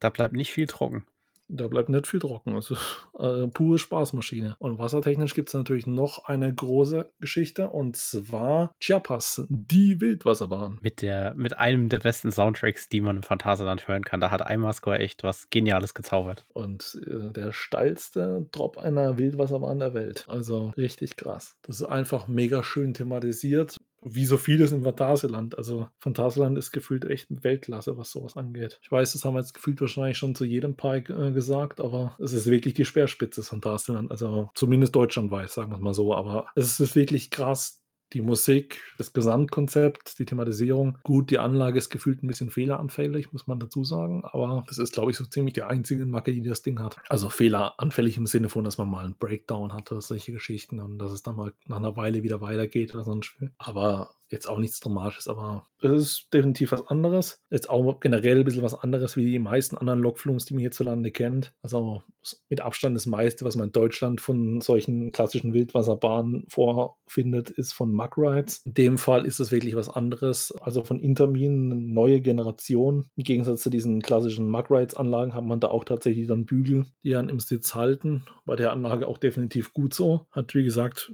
da 0.00 0.10
bleibt 0.10 0.34
nicht 0.34 0.52
viel 0.52 0.66
trocken. 0.66 1.06
Da 1.48 1.68
bleibt 1.68 1.88
nicht 1.88 2.06
viel 2.06 2.20
trocken. 2.20 2.56
Es 2.56 2.70
ist 2.70 3.08
äh, 3.18 3.46
pure 3.48 3.78
Spaßmaschine. 3.78 4.56
Und 4.58 4.78
wassertechnisch 4.78 5.34
gibt 5.34 5.48
es 5.48 5.54
natürlich 5.54 5.86
noch 5.86 6.24
eine 6.24 6.52
große 6.52 7.10
Geschichte 7.20 7.68
und 7.68 7.96
zwar 7.96 8.74
Chiapas, 8.80 9.44
die 9.48 10.00
Wildwasserbahn. 10.00 10.78
Mit, 10.80 11.02
der, 11.02 11.34
mit 11.34 11.58
einem 11.58 11.88
der 11.88 11.98
besten 11.98 12.32
Soundtracks, 12.32 12.88
die 12.88 13.00
man 13.00 13.16
im 13.16 13.22
Phantasialand 13.22 13.86
hören 13.86 14.04
kann. 14.04 14.20
Da 14.20 14.30
hat 14.30 14.46
Eimascore 14.46 14.98
echt 14.98 15.22
was 15.22 15.50
Geniales 15.50 15.94
gezaubert. 15.94 16.44
Und 16.52 16.98
äh, 17.06 17.30
der 17.30 17.52
steilste 17.52 18.46
Drop 18.52 18.78
einer 18.78 19.18
Wildwasserbahn 19.18 19.78
der 19.78 19.94
Welt. 19.94 20.24
Also 20.28 20.72
richtig 20.76 21.16
krass. 21.16 21.56
Das 21.62 21.80
ist 21.80 21.86
einfach 21.86 22.26
mega 22.26 22.62
schön 22.62 22.94
thematisiert 22.94 23.78
wie 24.04 24.26
so 24.26 24.36
vieles 24.36 24.72
im 24.72 24.82
Phantasialand. 24.82 25.56
Also 25.58 25.88
Phantasialand 25.98 26.58
ist 26.58 26.72
gefühlt 26.72 27.04
echt 27.04 27.26
Weltklasse, 27.30 27.96
was 27.96 28.10
sowas 28.10 28.36
angeht. 28.36 28.78
Ich 28.82 28.90
weiß, 28.90 29.12
das 29.12 29.24
haben 29.24 29.34
wir 29.34 29.40
jetzt 29.40 29.54
gefühlt 29.54 29.80
wahrscheinlich 29.80 30.18
schon 30.18 30.34
zu 30.34 30.44
jedem 30.44 30.76
Park 30.76 31.10
äh, 31.10 31.32
gesagt, 31.32 31.80
aber 31.80 32.16
es 32.18 32.32
ist 32.32 32.46
wirklich 32.46 32.74
die 32.74 32.84
Speerspitze 32.84 33.40
des 33.40 33.48
Phantasialand. 33.48 34.10
Also 34.10 34.50
zumindest 34.54 34.94
deutschlandweit, 34.94 35.50
sagen 35.50 35.70
wir 35.70 35.76
es 35.76 35.82
mal 35.82 35.94
so. 35.94 36.14
Aber 36.14 36.46
es 36.54 36.80
ist 36.80 36.96
wirklich 36.96 37.30
krass, 37.30 37.83
die 38.14 38.22
Musik, 38.22 38.80
das 38.96 39.12
Gesamtkonzept, 39.12 40.18
die 40.18 40.24
Thematisierung. 40.24 40.98
Gut, 41.02 41.30
die 41.30 41.38
Anlage 41.38 41.78
ist 41.78 41.90
gefühlt 41.90 42.22
ein 42.22 42.28
bisschen 42.28 42.50
fehleranfällig, 42.50 43.32
muss 43.32 43.46
man 43.46 43.58
dazu 43.58 43.84
sagen. 43.84 44.24
Aber 44.24 44.64
das 44.68 44.78
ist, 44.78 44.94
glaube 44.94 45.10
ich, 45.10 45.16
so 45.16 45.24
ziemlich 45.24 45.54
die 45.54 45.62
einzige 45.62 46.06
Macke, 46.06 46.32
die 46.32 46.42
das 46.42 46.62
Ding 46.62 46.80
hat. 46.80 46.96
Also 47.08 47.28
fehleranfällig 47.28 48.16
im 48.16 48.26
Sinne 48.26 48.48
von, 48.48 48.64
dass 48.64 48.78
man 48.78 48.88
mal 48.88 49.04
einen 49.04 49.16
Breakdown 49.16 49.72
hatte, 49.72 50.00
solche 50.00 50.32
Geschichten 50.32 50.80
und 50.80 50.98
dass 50.98 51.12
es 51.12 51.22
dann 51.22 51.36
mal 51.36 51.52
nach 51.66 51.76
einer 51.76 51.96
Weile 51.96 52.22
wieder 52.22 52.40
weitergeht 52.40 52.94
oder 52.94 53.04
sonst. 53.04 53.34
Aber 53.58 54.10
jetzt 54.30 54.48
auch 54.48 54.58
nichts 54.58 54.80
Dramatisches, 54.80 55.28
aber 55.28 55.66
es 55.80 55.90
ist 55.92 56.28
definitiv 56.32 56.72
was 56.72 56.86
anderes. 56.88 57.42
Jetzt 57.50 57.68
auch 57.68 58.00
generell 58.00 58.38
ein 58.38 58.44
bisschen 58.44 58.62
was 58.62 58.74
anderes 58.74 59.16
wie 59.16 59.30
die 59.30 59.38
meisten 59.38 59.76
anderen 59.76 60.00
Lokflugs, 60.00 60.44
die 60.46 60.54
man 60.54 60.62
hierzulande 60.62 61.10
kennt. 61.10 61.52
Also 61.62 62.02
mit 62.48 62.60
Abstand 62.60 62.96
das 62.96 63.06
meiste, 63.06 63.44
was 63.44 63.56
man 63.56 63.66
in 63.66 63.72
Deutschland 63.72 64.20
von 64.20 64.60
solchen 64.60 65.12
klassischen 65.12 65.52
Wildwasserbahnen 65.52 66.46
vorfindet, 66.48 67.50
ist 67.50 67.72
von 67.72 67.92
Mug 67.92 68.16
Rides. 68.16 68.62
In 68.64 68.74
dem 68.74 68.98
Fall 68.98 69.26
ist 69.26 69.40
es 69.40 69.52
wirklich 69.52 69.76
was 69.76 69.88
anderes. 69.88 70.52
Also 70.60 70.82
von 70.84 71.00
Intermin 71.00 71.72
eine 71.72 71.80
neue 71.80 72.20
Generation. 72.20 73.10
Im 73.16 73.24
Gegensatz 73.24 73.62
zu 73.62 73.70
diesen 73.70 74.00
klassischen 74.00 74.48
Mug 74.48 74.70
Rides 74.70 74.94
Anlagen 74.94 75.34
hat 75.34 75.44
man 75.44 75.60
da 75.60 75.68
auch 75.68 75.84
tatsächlich 75.84 76.26
dann 76.26 76.46
Bügel, 76.46 76.86
die 77.02 77.10
dann 77.10 77.28
im 77.28 77.40
Sitz 77.40 77.74
halten. 77.74 78.24
Bei 78.46 78.56
der 78.56 78.72
Anlage 78.72 79.06
auch 79.06 79.18
definitiv 79.18 79.72
gut 79.74 79.92
so. 79.92 80.26
Hat 80.30 80.54
wie 80.54 80.64
gesagt 80.64 81.12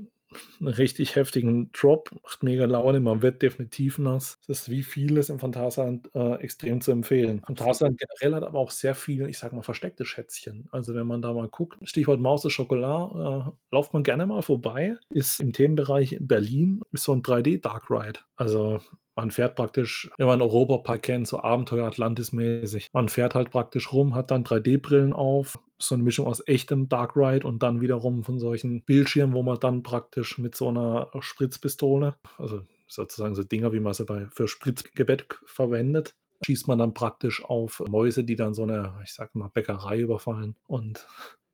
einen 0.60 0.68
richtig 0.68 1.16
heftigen 1.16 1.70
Drop, 1.72 2.10
macht 2.22 2.42
mega 2.42 2.64
Laune, 2.64 3.00
man 3.00 3.22
wird 3.22 3.42
definitiv 3.42 3.98
nass. 3.98 4.38
Das 4.46 4.62
ist 4.62 4.70
wie 4.70 4.82
vieles 4.82 5.28
im 5.28 5.38
Phantasialand 5.38 6.10
äh, 6.14 6.34
extrem 6.36 6.80
zu 6.80 6.92
empfehlen. 6.92 7.42
Phantasialand 7.46 7.98
generell 7.98 8.36
hat 8.36 8.44
aber 8.44 8.58
auch 8.58 8.70
sehr 8.70 8.94
viele, 8.94 9.28
ich 9.28 9.38
sag 9.38 9.52
mal, 9.52 9.62
versteckte 9.62 10.04
Schätzchen. 10.04 10.68
Also 10.70 10.94
wenn 10.94 11.06
man 11.06 11.22
da 11.22 11.32
mal 11.32 11.48
guckt, 11.48 11.78
Stichwort 11.88 12.20
Maus 12.20 12.42
de 12.42 12.52
Chocolat, 12.54 13.10
äh, 13.48 13.50
lauft 13.74 13.92
man 13.92 14.02
gerne 14.02 14.26
mal 14.26 14.42
vorbei, 14.42 14.96
ist 15.10 15.40
im 15.40 15.52
Themenbereich 15.52 16.12
in 16.12 16.26
Berlin, 16.26 16.82
ist 16.92 17.04
so 17.04 17.12
ein 17.12 17.22
3D 17.22 17.60
Dark 17.60 17.90
Ride. 17.90 18.20
Also 18.36 18.80
man 19.20 19.30
fährt 19.30 19.54
praktisch, 19.54 20.10
wenn 20.16 20.26
man 20.26 20.40
Europapark 20.40 21.02
kennt, 21.02 21.28
so 21.28 21.42
Abenteuer 21.42 21.86
Atlantis-mäßig. 21.86 22.88
Man 22.94 23.10
fährt 23.10 23.34
halt 23.34 23.50
praktisch 23.50 23.92
rum, 23.92 24.14
hat 24.14 24.30
dann 24.30 24.44
3D-Brillen 24.44 25.12
auf, 25.12 25.58
so 25.78 25.94
eine 25.94 26.04
Mischung 26.04 26.26
aus 26.26 26.42
echtem 26.46 26.88
Dark 26.88 27.16
Ride 27.16 27.46
und 27.46 27.62
dann 27.62 27.82
wiederum 27.82 28.24
von 28.24 28.38
solchen 28.38 28.82
Bildschirmen, 28.82 29.34
wo 29.34 29.42
man 29.42 29.60
dann 29.60 29.82
praktisch 29.82 30.38
mit 30.38 30.54
so 30.54 30.68
einer 30.68 31.10
Spritzpistole, 31.20 32.14
also 32.38 32.62
sozusagen 32.88 33.34
so 33.34 33.44
Dinger, 33.44 33.74
wie 33.74 33.80
man 33.80 33.92
sie 33.92 34.06
bei, 34.06 34.26
für 34.32 34.48
Spritzgebet 34.48 35.26
verwendet, 35.44 36.14
schießt 36.42 36.66
man 36.66 36.78
dann 36.78 36.94
praktisch 36.94 37.44
auf 37.44 37.82
Mäuse, 37.90 38.24
die 38.24 38.36
dann 38.36 38.54
so 38.54 38.62
eine, 38.62 38.94
ich 39.04 39.12
sag 39.12 39.34
mal, 39.34 39.50
Bäckerei 39.52 40.00
überfallen 40.00 40.56
und 40.66 41.06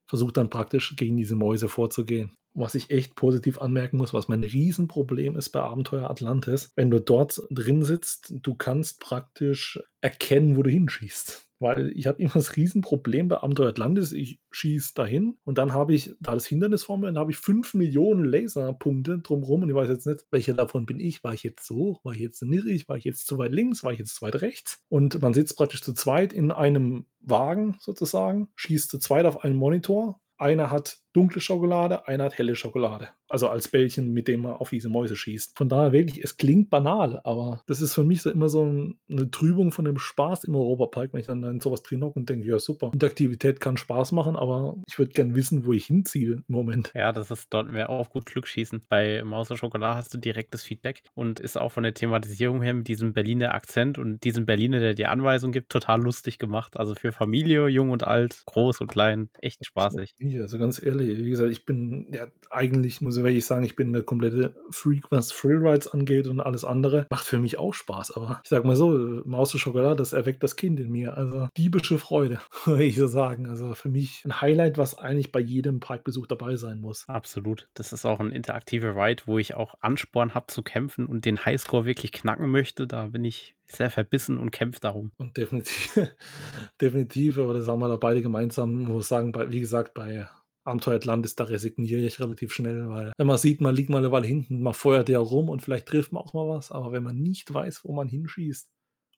versucht 0.07 0.37
dann 0.37 0.51
praktisch 0.51 0.95
gegen 0.95 1.17
diese 1.17 1.35
Mäuse 1.35 1.69
vorzugehen 1.69 2.37
was 2.57 2.75
ich 2.75 2.90
echt 2.90 3.14
positiv 3.14 3.61
anmerken 3.61 3.99
muss, 3.99 4.14
was 4.14 4.29
mein 4.29 4.42
Riesenproblem 4.42 5.37
ist 5.37 5.51
bei 5.51 5.61
Abenteuer 5.61 6.11
Atlantis, 6.11 6.73
wenn 6.75 6.90
du 6.90 7.01
dort 7.01 7.40
drin 7.51 7.85
sitzt, 7.85 8.35
du 8.42 8.55
kannst 8.55 9.01
praktisch 9.01 9.81
erkennen, 10.01 10.57
wo 10.57 10.62
du 10.62 10.71
hinschießt. 10.71 11.45
Weil 11.59 11.90
ich 11.97 12.07
habe 12.07 12.21
immer 12.21 12.35
das 12.35 12.57
Riesenproblem 12.57 13.29
bei 13.29 13.42
Abenteuer 13.42 13.69
Atlantis, 13.69 14.12
ich 14.12 14.40
schieße 14.51 14.92
dahin 14.95 15.38
und 15.45 15.57
dann 15.57 15.73
habe 15.73 15.95
ich 15.95 16.14
da 16.21 16.35
das 16.35 16.47
Hindernis 16.47 16.85
vor 16.85 16.99
mir, 16.99 17.07
dann 17.07 17.19
habe 17.19 17.31
ich 17.31 17.38
fünf 17.38 17.73
Millionen 17.73 18.25
Laserpunkte 18.25 19.21
drumherum 19.21 19.62
und 19.62 19.71
ich 19.71 19.75
weiß 19.75 19.88
jetzt 19.88 20.07
nicht, 20.07 20.27
welcher 20.31 20.53
davon 20.53 20.85
bin 20.85 21.01
ich. 21.01 21.25
War 21.25 21.33
ich 21.33 21.42
jetzt 21.42 21.66
so? 21.66 21.99
War 22.03 22.12
ich 22.12 22.21
jetzt 22.21 22.42
niedrig? 22.42 22.88
War 22.88 22.99
ich 22.99 23.05
jetzt 23.05 23.27
zu 23.27 23.38
weit 23.38 23.53
links? 23.53 23.85
War 23.85 23.92
ich 23.92 23.99
jetzt 23.99 24.16
zu 24.16 24.23
weit 24.23 24.42
rechts? 24.42 24.81
Und 24.88 25.23
man 25.23 25.33
sitzt 25.33 25.57
praktisch 25.57 25.83
zu 25.83 25.95
zweit 25.95 26.35
in 26.35 26.51
einem 26.51 27.07
Wagen 27.21 27.77
sozusagen, 27.81 28.49
schießt 28.57 28.90
zu 28.90 28.99
zweit 28.99 29.25
auf 29.25 29.42
einen 29.42 29.57
Monitor 29.57 30.21
einer 30.38 30.71
hat 30.71 30.99
dunkle 31.17 31.41
Schokolade, 31.41 32.07
einer 32.07 32.25
hat 32.25 32.37
helle 32.37 32.55
Schokolade. 32.55 33.09
Also 33.29 33.49
als 33.49 33.69
Bällchen, 33.69 34.13
mit 34.13 34.29
dem 34.29 34.43
man 34.43 34.53
auf 34.53 34.71
diese 34.71 34.89
Mäuse 34.89 35.17
schießt. 35.17 35.57
Von 35.57 35.69
daher 35.69 35.93
wirklich, 35.93 36.23
es 36.23 36.37
klingt 36.37 36.69
banal, 36.69 37.21
aber 37.25 37.63
das 37.67 37.81
ist 37.81 37.95
für 37.95 38.05
mich 38.05 38.23
so 38.23 38.31
immer 38.31 38.49
so 38.49 38.65
ein, 38.65 38.99
eine 39.11 39.31
Trübung 39.31 39.73
von 39.73 39.87
dem 39.87 39.99
Spaß 39.99 40.45
im 40.45 40.55
Europapark, 40.55 41.13
wenn 41.13 41.21
ich 41.21 41.27
dann 41.27 41.43
in 41.43 41.61
sowas 41.61 41.83
drin 41.83 42.05
hocke 42.05 42.19
und 42.19 42.29
denke, 42.29 42.47
ja 42.47 42.59
super, 42.59 42.91
Interaktivität 42.93 43.61
kann 43.61 43.79
Spaß 43.79 44.13
machen, 44.13 44.37
aber 44.37 44.77
ich 44.87 44.99
würde 44.99 45.13
gerne 45.13 45.35
wissen, 45.35 45.65
wo 45.65 45.73
ich 45.73 45.87
hinziehe 45.87 46.35
im 46.35 46.45
Moment. 46.49 46.93
Ja, 46.95 47.13
das 47.13 47.31
ist 47.31 47.49
dort 47.51 47.73
mehr 47.73 47.89
auf 47.89 48.11
gut 48.11 48.27
Glück 48.27 48.47
schießen. 48.47 48.83
Bei 48.89 49.25
Maus 49.25 49.51
und 49.51 49.57
Schokolade 49.57 49.97
hast 49.97 50.13
du 50.13 50.19
direktes 50.19 50.63
Feedback 50.63 51.03
und 51.15 51.41
ist 51.41 51.57
auch 51.57 51.73
von 51.73 51.83
der 51.83 51.95
Thematisierung 51.95 52.63
her 52.63 52.75
mit 52.75 52.89
diesem 52.89 53.15
Berliner 53.15 53.55
Akzent 53.55 53.99
und 53.99 54.23
diesem 54.23 54.45
Berliner, 54.45 54.81
der 54.81 54.95
die 54.95 55.07
Anweisung 55.07 55.51
gibt, 55.51 55.71
total 55.73 56.03
lustig 56.03 56.39
gemacht. 56.39 56.77
Also 56.77 56.95
für 56.95 57.13
Familie, 57.13 57.69
jung 57.69 57.91
und 57.91 58.07
alt, 58.07 58.43
groß 58.45 58.83
und 58.83 58.89
klein, 58.89 59.31
echt 59.41 59.65
spaßig. 59.65 60.15
Ja, 60.19 60.43
also 60.43 60.59
ganz 60.59 60.83
ehrlich, 60.83 61.06
wie 61.09 61.31
gesagt, 61.31 61.51
ich 61.51 61.64
bin 61.64 62.07
ja 62.12 62.27
eigentlich, 62.51 63.01
muss 63.01 63.16
ich 63.16 63.25
wirklich 63.25 63.45
sagen, 63.45 63.64
ich 63.64 63.77
bin 63.77 63.92
der 63.92 64.03
komplette 64.03 64.55
Freak, 64.71 65.05
was 65.11 65.33
Freerides 65.33 65.88
angeht 65.88 66.27
und 66.27 66.40
alles 66.40 66.64
andere. 66.64 67.07
Macht 67.11 67.27
für 67.27 67.38
mich 67.38 67.59
auch 67.59 67.75
Spaß, 67.75 68.12
aber 68.16 68.40
ich 68.42 68.49
sag 68.49 68.64
mal 68.64 68.77
so, 68.77 69.23
Maus 69.25 69.53
und 69.53 69.61
Schokolade, 69.61 69.97
das 69.97 70.12
erweckt 70.12 70.42
das 70.42 70.57
Kind 70.57 70.81
in 70.81 70.90
mir. 70.90 71.16
Also 71.16 71.49
diebische 71.57 71.99
Freude, 71.99 72.40
würde 72.64 72.85
ich 72.85 72.97
so 72.97 73.07
sagen. 73.07 73.49
Also 73.49 73.75
für 73.75 73.88
mich 73.88 74.25
ein 74.25 74.40
Highlight, 74.40 74.79
was 74.79 74.99
eigentlich 74.99 75.33
bei 75.33 75.40
jedem 75.40 75.81
Parkbesuch 75.81 76.27
dabei 76.27 76.57
sein 76.57 76.81
muss. 76.81 77.09
Absolut. 77.09 77.69
Das 77.75 77.92
ist 77.92 78.05
auch 78.05 78.21
ein 78.21 78.31
interaktiver 78.31 78.97
Ride, 78.97 79.25
wo 79.27 79.38
ich 79.38 79.55
auch 79.55 79.75
Ansporn 79.81 80.35
habe 80.35 80.47
zu 80.49 80.62
kämpfen 80.62 81.07
und 81.07 81.25
den 81.25 81.45
Highscore 81.45 81.85
wirklich 81.85 82.12
knacken 82.12 82.51
möchte. 82.51 82.87
Da 82.87 83.07
bin 83.09 83.25
ich 83.25 83.55
sehr 83.69 83.90
verbissen 83.90 84.38
und 84.38 84.51
kämpfe 84.51 84.81
darum. 84.81 85.12
Und 85.16 85.37
definitiv, 85.37 85.99
definitiv, 86.81 87.38
aber 87.38 87.55
das 87.55 87.66
haben 87.66 87.81
wir 87.81 87.88
da 87.88 87.97
beide 87.97 88.23
gemeinsam, 88.23 88.85
muss 88.85 89.09
sagen, 89.09 89.33
bei, 89.33 89.51
wie 89.51 89.61
gesagt, 89.61 89.95
bei 89.95 90.29
Abenteuer 90.67 90.97
Atlantis, 90.97 91.37
da 91.37 91.45
resigniere 91.45 92.01
ich 92.01 92.21
relativ 92.21 92.53
schnell, 92.53 92.89
weil 92.89 93.13
wenn 93.17 93.27
man 93.27 93.39
sieht, 93.39 93.61
man 93.61 93.75
liegt 93.75 93.91
mal 93.91 93.99
eine 93.99 94.13
Weile 94.13 94.27
hinten, 94.27 94.63
man 94.63 94.75
feuert 94.75 95.09
ja 95.09 95.19
rum 95.19 95.49
und 95.49 95.63
vielleicht 95.63 95.87
trifft 95.87 96.13
man 96.13 96.23
auch 96.23 96.35
mal 96.35 96.49
was, 96.49 96.73
aber 96.73 96.93
wenn 96.93 97.03
man 97.03 97.17
nicht 97.17 97.53
weiß, 97.53 97.85
wo 97.85 97.93
man 97.93 98.09
hinschießt, 98.09 98.69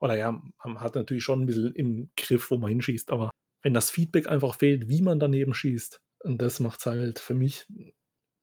oder 0.01 0.17
ja, 0.17 0.41
man 0.65 0.81
hat 0.81 0.95
natürlich 0.95 1.25
schon 1.25 1.43
ein 1.43 1.47
bisschen 1.47 1.75
im 1.75 2.11
Griff, 2.17 2.51
wo 2.51 2.59
man 2.59 2.71
hinschießt, 2.71 3.11
aber 3.11 3.31
wenn 3.63 3.75
das 3.75 3.91
Feedback 3.91 4.29
einfach 4.29 4.55
fehlt, 4.55 4.89
wie 4.89 5.03
man 5.03 5.19
daneben 5.19 5.55
schießt, 5.55 6.01
und 6.25 6.43
das 6.43 6.61
macht 6.61 6.85
halt 6.87 7.19
für 7.19 7.35
mich, 7.35 7.67